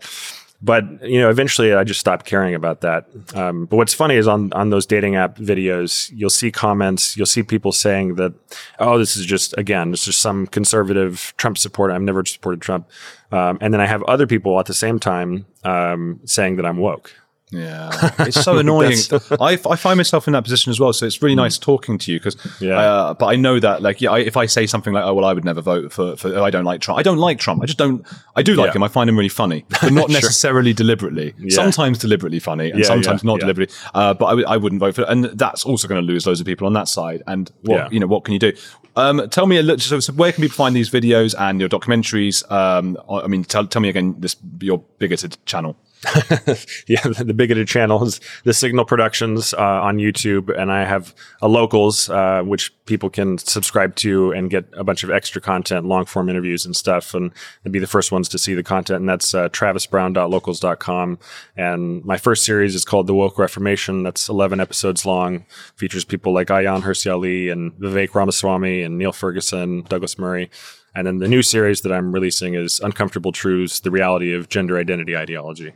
But 0.62 0.84
you 1.02 1.20
know, 1.20 1.28
eventually, 1.28 1.74
I 1.74 1.82
just 1.82 1.98
stopped 1.98 2.24
caring 2.24 2.54
about 2.54 2.82
that. 2.82 3.06
Um, 3.34 3.66
but 3.66 3.76
what's 3.76 3.94
funny 3.94 4.14
is 4.14 4.28
on 4.28 4.52
on 4.52 4.70
those 4.70 4.86
dating 4.86 5.16
app 5.16 5.36
videos, 5.36 6.10
you'll 6.14 6.30
see 6.30 6.52
comments, 6.52 7.16
you'll 7.16 7.26
see 7.26 7.42
people 7.42 7.72
saying 7.72 8.14
that, 8.14 8.32
"Oh, 8.78 8.96
this 8.98 9.16
is 9.16 9.26
just 9.26 9.56
again, 9.58 9.90
this 9.90 10.06
is 10.06 10.16
some 10.16 10.46
conservative 10.46 11.34
Trump 11.36 11.58
supporter. 11.58 11.92
I've 11.94 12.02
never 12.02 12.24
supported 12.24 12.60
Trump." 12.60 12.88
Um, 13.32 13.58
and 13.60 13.74
then 13.74 13.80
I 13.80 13.86
have 13.86 14.02
other 14.04 14.26
people 14.26 14.60
at 14.60 14.66
the 14.66 14.74
same 14.74 15.00
time 15.00 15.46
um, 15.64 16.20
saying 16.24 16.56
that 16.56 16.66
I'm 16.66 16.76
woke. 16.76 17.12
Yeah, 17.52 17.90
it's 18.20 18.42
so 18.42 18.56
annoying. 18.64 18.96
I, 19.40 19.58
I 19.68 19.76
find 19.76 19.98
myself 19.98 20.26
in 20.26 20.32
that 20.32 20.42
position 20.42 20.70
as 20.70 20.80
well. 20.80 20.92
So 20.94 21.04
it's 21.04 21.20
really 21.20 21.34
nice 21.34 21.58
talking 21.58 21.98
to 21.98 22.10
you 22.12 22.18
because, 22.18 22.36
Yeah. 22.60 22.78
uh, 22.78 23.14
but 23.14 23.26
I 23.26 23.36
know 23.36 23.60
that 23.60 23.82
like, 23.82 24.00
yeah, 24.00 24.10
I, 24.10 24.20
if 24.20 24.36
I 24.38 24.46
say 24.46 24.66
something 24.66 24.92
like, 24.92 25.04
oh 25.04 25.12
well, 25.12 25.26
I 25.26 25.34
would 25.34 25.44
never 25.44 25.60
vote 25.60 25.92
for, 25.92 26.16
for 26.16 26.28
oh, 26.34 26.42
I 26.44 26.50
don't 26.50 26.64
like 26.64 26.80
Trump. 26.80 26.98
I 26.98 27.02
don't 27.02 27.18
like 27.18 27.38
Trump. 27.38 27.62
I 27.62 27.66
just 27.66 27.78
don't. 27.78 28.06
I 28.36 28.42
do 28.42 28.54
like 28.54 28.68
Yeah. 28.68 28.76
him. 28.76 28.82
I 28.82 28.88
find 28.88 29.08
him 29.10 29.16
really 29.16 29.28
funny, 29.28 29.64
but 29.82 29.92
not 29.92 30.08
necessarily 30.08 30.72
deliberately. 30.72 31.34
Sometimes 31.50 31.98
deliberately 31.98 32.38
funny, 32.40 32.70
and 32.70 32.80
Yeah, 32.80 32.86
sometimes 32.86 33.22
yeah, 33.22 33.26
not 33.28 33.34
yeah. 33.34 33.40
deliberately. 33.40 33.74
Uh, 33.94 34.14
but 34.14 34.24
I, 34.26 34.30
w- 34.30 34.46
I 34.48 34.56
wouldn't 34.56 34.80
vote 34.80 34.94
for, 34.94 35.02
and 35.02 35.24
that's 35.26 35.64
also 35.64 35.86
going 35.86 36.00
to 36.00 36.06
lose 36.06 36.26
loads 36.26 36.40
of 36.40 36.46
people 36.46 36.66
on 36.66 36.72
that 36.72 36.88
side. 36.88 37.22
And 37.26 37.50
what 37.62 37.76
Yeah. 37.76 37.88
you 37.90 38.00
know, 38.00 38.06
what 38.06 38.24
can 38.24 38.32
you 38.32 38.38
do? 38.40 38.52
Um, 38.96 39.28
tell 39.30 39.46
me 39.46 39.58
a 39.58 39.62
little. 39.62 39.78
So, 39.78 40.00
so 40.00 40.12
where 40.14 40.32
can 40.32 40.42
people 40.42 40.54
find 40.56 40.74
these 40.74 40.90
videos 40.90 41.34
and 41.38 41.60
your 41.60 41.68
documentaries? 41.68 42.50
Um, 42.50 42.96
I 43.10 43.26
mean, 43.26 43.44
tell, 43.44 43.66
tell 43.66 43.82
me 43.82 43.88
again 43.90 44.16
this 44.18 44.36
your 44.60 44.78
bigoted 44.98 45.36
channel. 45.46 45.76
yeah, 46.88 47.00
the, 47.02 47.32
bigoted 47.34 47.68
channel 47.68 48.02
is 48.02 48.20
the 48.42 48.52
Signal 48.52 48.84
Productions 48.84 49.54
uh, 49.54 49.60
on 49.60 49.98
YouTube, 49.98 50.50
and 50.56 50.72
I 50.72 50.84
have 50.84 51.14
a 51.40 51.46
locals 51.46 52.10
uh, 52.10 52.42
which 52.42 52.72
people 52.86 53.08
can 53.08 53.38
subscribe 53.38 53.94
to 53.96 54.32
and 54.32 54.50
get 54.50 54.64
a 54.72 54.82
bunch 54.82 55.04
of 55.04 55.10
extra 55.10 55.40
content, 55.40 55.86
long 55.86 56.04
form 56.04 56.28
interviews 56.28 56.66
and 56.66 56.74
stuff, 56.74 57.14
and 57.14 57.30
they'd 57.62 57.70
be 57.70 57.78
the 57.78 57.86
first 57.86 58.10
ones 58.10 58.28
to 58.30 58.38
see 58.38 58.54
the 58.54 58.64
content. 58.64 59.00
And 59.00 59.08
that's 59.08 59.32
uh, 59.32 59.48
travisbrown.locals.com. 59.50 61.18
And 61.56 62.04
my 62.04 62.16
first 62.16 62.44
series 62.44 62.74
is 62.74 62.84
called 62.84 63.06
The 63.06 63.14
Woke 63.14 63.38
Reformation. 63.38 64.02
That's 64.02 64.28
11 64.28 64.58
episodes 64.58 65.06
long, 65.06 65.46
features 65.76 66.04
people 66.04 66.34
like 66.34 66.48
Ayaan 66.48 66.82
Hirsi 66.82 67.12
Ali 67.12 67.48
and 67.48 67.72
Vivek 67.74 68.14
Ramaswamy 68.14 68.82
and 68.82 68.98
Niall 68.98 69.12
Ferguson, 69.12 69.82
Douglas 69.82 70.18
Murray. 70.18 70.50
And 70.96 71.06
then 71.06 71.18
the 71.18 71.28
new 71.28 71.42
series 71.42 71.82
that 71.82 71.92
I'm 71.92 72.12
releasing 72.12 72.54
is 72.54 72.80
Uncomfortable 72.80 73.32
Truths: 73.32 73.80
The 73.80 73.90
Reality 73.90 74.34
of 74.34 74.48
Gender 74.48 74.78
Identity 74.78 75.16
Ideology. 75.16 75.74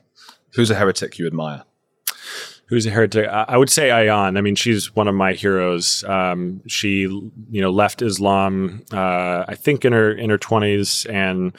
Who's 0.54 0.70
a 0.70 0.74
heretic 0.74 1.18
you 1.18 1.26
admire? 1.26 1.64
who's 2.66 2.86
a 2.86 2.90
heretic? 2.90 3.28
I 3.28 3.56
would 3.56 3.70
say 3.70 3.88
Ayaan. 3.88 4.36
I 4.36 4.40
mean, 4.40 4.54
she's 4.54 4.94
one 4.94 5.08
of 5.08 5.14
my 5.14 5.32
heroes. 5.32 6.04
Um, 6.04 6.62
she, 6.66 7.00
you 7.02 7.60
know, 7.60 7.70
left 7.70 8.02
Islam, 8.02 8.84
uh, 8.92 9.44
I 9.48 9.54
think 9.54 9.84
in 9.84 9.92
her 9.92 10.12
in 10.12 10.30
her 10.30 10.38
twenties, 10.38 11.06
and 11.06 11.56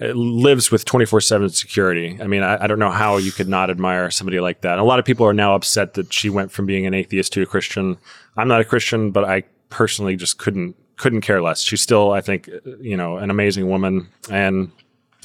uh, 0.00 0.06
lives 0.08 0.70
with 0.70 0.84
twenty 0.84 1.06
four 1.06 1.20
seven 1.20 1.48
security. 1.48 2.18
I 2.20 2.26
mean, 2.26 2.42
I, 2.42 2.64
I 2.64 2.66
don't 2.66 2.78
know 2.78 2.90
how 2.90 3.16
you 3.16 3.32
could 3.32 3.48
not 3.48 3.70
admire 3.70 4.10
somebody 4.10 4.40
like 4.40 4.62
that. 4.62 4.78
a 4.78 4.84
lot 4.84 4.98
of 4.98 5.04
people 5.04 5.26
are 5.26 5.34
now 5.34 5.54
upset 5.54 5.94
that 5.94 6.12
she 6.12 6.30
went 6.30 6.52
from 6.52 6.66
being 6.66 6.86
an 6.86 6.94
atheist 6.94 7.32
to 7.34 7.42
a 7.42 7.46
Christian. 7.46 7.96
I'm 8.36 8.48
not 8.48 8.60
a 8.60 8.64
Christian, 8.64 9.10
but 9.10 9.24
I 9.24 9.44
personally 9.70 10.16
just 10.16 10.38
couldn't 10.38 10.76
couldn't 10.96 11.22
care 11.22 11.42
less. 11.42 11.60
She's 11.60 11.80
still, 11.80 12.12
I 12.12 12.20
think, 12.20 12.48
uh, 12.48 12.76
you 12.80 12.96
know, 12.96 13.16
an 13.16 13.30
amazing 13.30 13.68
woman 13.68 14.08
and 14.30 14.70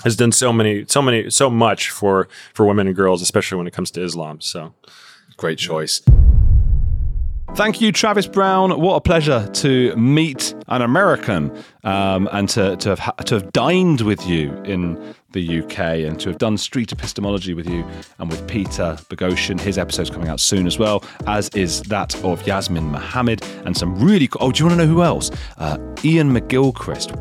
has 0.03 0.15
done 0.15 0.31
so 0.31 0.53
many, 0.53 0.85
so 0.87 1.01
many, 1.01 1.29
so 1.29 1.49
much 1.49 1.89
for 1.89 2.27
for 2.53 2.65
women 2.65 2.87
and 2.87 2.95
girls, 2.95 3.21
especially 3.21 3.57
when 3.57 3.67
it 3.67 3.73
comes 3.73 3.91
to 3.91 4.03
Islam. 4.03 4.41
So. 4.41 4.73
Great 5.37 5.57
choice. 5.57 6.01
Thank 7.55 7.79
you, 7.79 7.91
Travis 7.91 8.27
Brown. 8.27 8.79
What 8.79 8.95
a 8.95 9.01
pleasure 9.01 9.49
to 9.53 9.95
meet 9.95 10.53
an 10.67 10.81
American 10.81 11.51
um, 11.83 12.27
and 12.31 12.47
to, 12.49 12.75
to, 12.77 12.95
have, 12.95 13.15
to 13.25 13.35
have 13.35 13.53
dined 13.53 14.01
with 14.01 14.27
you 14.27 14.53
in 14.63 15.15
the 15.31 15.59
UK 15.59 15.79
and 15.79 16.19
to 16.19 16.29
have 16.29 16.37
done 16.37 16.57
street 16.57 16.91
epistemology 16.91 17.53
with 17.53 17.67
you 17.67 17.85
and 18.17 18.29
with 18.29 18.47
Peter 18.47 18.97
Boghossian. 19.09 19.59
His 19.59 19.77
episode's 19.77 20.09
coming 20.09 20.29
out 20.29 20.39
soon 20.39 20.67
as 20.67 20.79
well, 20.79 21.03
as 21.27 21.49
is 21.49 21.81
that 21.83 22.15
of 22.23 22.45
Yasmine 22.45 22.91
Mohammed 22.91 23.43
and 23.65 23.75
some 23.75 23.99
really 23.99 24.27
cool. 24.27 24.47
Oh, 24.47 24.51
do 24.51 24.63
you 24.63 24.69
want 24.69 24.79
to 24.79 24.85
know 24.85 24.91
who 24.91 25.03
else? 25.03 25.31
Uh, 25.57 25.77
Iain 26.03 26.31
McGilchrist. 26.31 27.15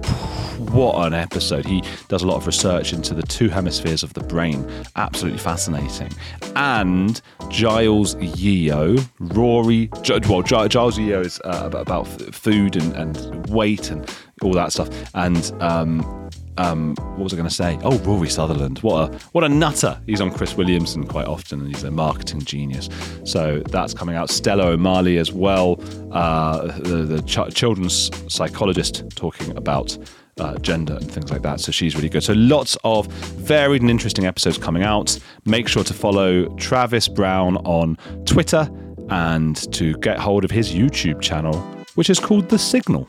What 0.71 1.07
an 1.07 1.15
episode. 1.15 1.65
He 1.65 1.83
does 2.09 2.23
a 2.23 2.27
lot 2.27 2.37
of 2.37 2.47
research 2.47 2.93
into 2.93 3.15
the 3.15 3.23
two 3.23 3.49
hemispheres 3.49 4.03
of 4.03 4.13
the 4.15 4.21
brain. 4.21 4.69
Absolutely 4.97 5.39
fascinating. 5.39 6.11
And 6.57 7.21
Giles 7.49 8.17
Yeo, 8.17 8.97
Rory, 9.19 9.89
well, 10.29 10.43
Giles 10.43 10.99
Yeo 10.99 11.21
is 11.21 11.41
uh, 11.45 11.63
about, 11.65 11.83
about 11.83 12.07
food 12.35 12.77
and, 12.77 12.93
and 12.95 13.47
weight 13.49 13.91
and 13.91 14.13
all 14.43 14.53
that 14.53 14.73
stuff. 14.73 14.91
And 15.15 15.53
um, 15.61 16.29
um, 16.59 16.95
what 16.97 17.25
was 17.25 17.33
I 17.33 17.37
going 17.37 17.49
to 17.49 17.55
say? 17.55 17.79
Oh, 17.83 17.99
Rory 18.01 18.29
Sutherland. 18.29 18.81
What 18.81 19.15
a 19.15 19.19
what 19.33 19.45
a 19.45 19.49
nutter. 19.49 20.01
He's 20.07 20.21
on 20.21 20.33
Chris 20.33 20.57
Williamson 20.57 21.07
quite 21.07 21.27
often, 21.27 21.61
and 21.61 21.69
he's 21.69 21.85
a 21.85 21.91
marketing 21.91 22.43
genius. 22.43 22.89
So 23.25 23.63
that's 23.71 23.95
coming 23.95 24.17
out. 24.17 24.29
Stella 24.29 24.67
O'Malley 24.67 25.19
as 25.19 25.33
well, 25.33 25.81
uh, 26.13 26.67
the, 26.79 27.05
the 27.05 27.23
ch- 27.23 27.55
children's 27.55 28.11
psychologist 28.33 29.05
talking 29.17 29.57
about. 29.57 29.97
Uh, 30.41 30.57
gender 30.59 30.95
and 30.95 31.11
things 31.11 31.33
like 31.33 31.43
that. 31.43 31.59
So 31.59 31.73
she's 31.73 31.97
really 31.97 32.09
good. 32.09 32.23
So 32.23 32.33
lots 32.33 32.77
of 32.85 33.09
varied 33.09 33.83
and 33.83 33.91
interesting 33.91 34.25
episodes 34.25 34.57
coming 34.57 34.85
out. 34.85 35.19
Make 35.47 35.67
sure 35.67 35.83
to 35.83 35.93
follow 35.93 36.47
Travis 36.51 37.09
Brown 37.09 37.57
on 37.67 37.97
Twitter 38.25 38.71
and 39.11 39.57
to 39.73 39.95
get 39.95 40.21
hold 40.21 40.45
of 40.45 40.53
his 40.53 40.73
YouTube 40.73 41.21
channel, 41.21 41.59
which 41.97 42.09
is 42.09 42.21
called 42.21 42.51
The 42.51 42.59
Signal. 42.61 43.09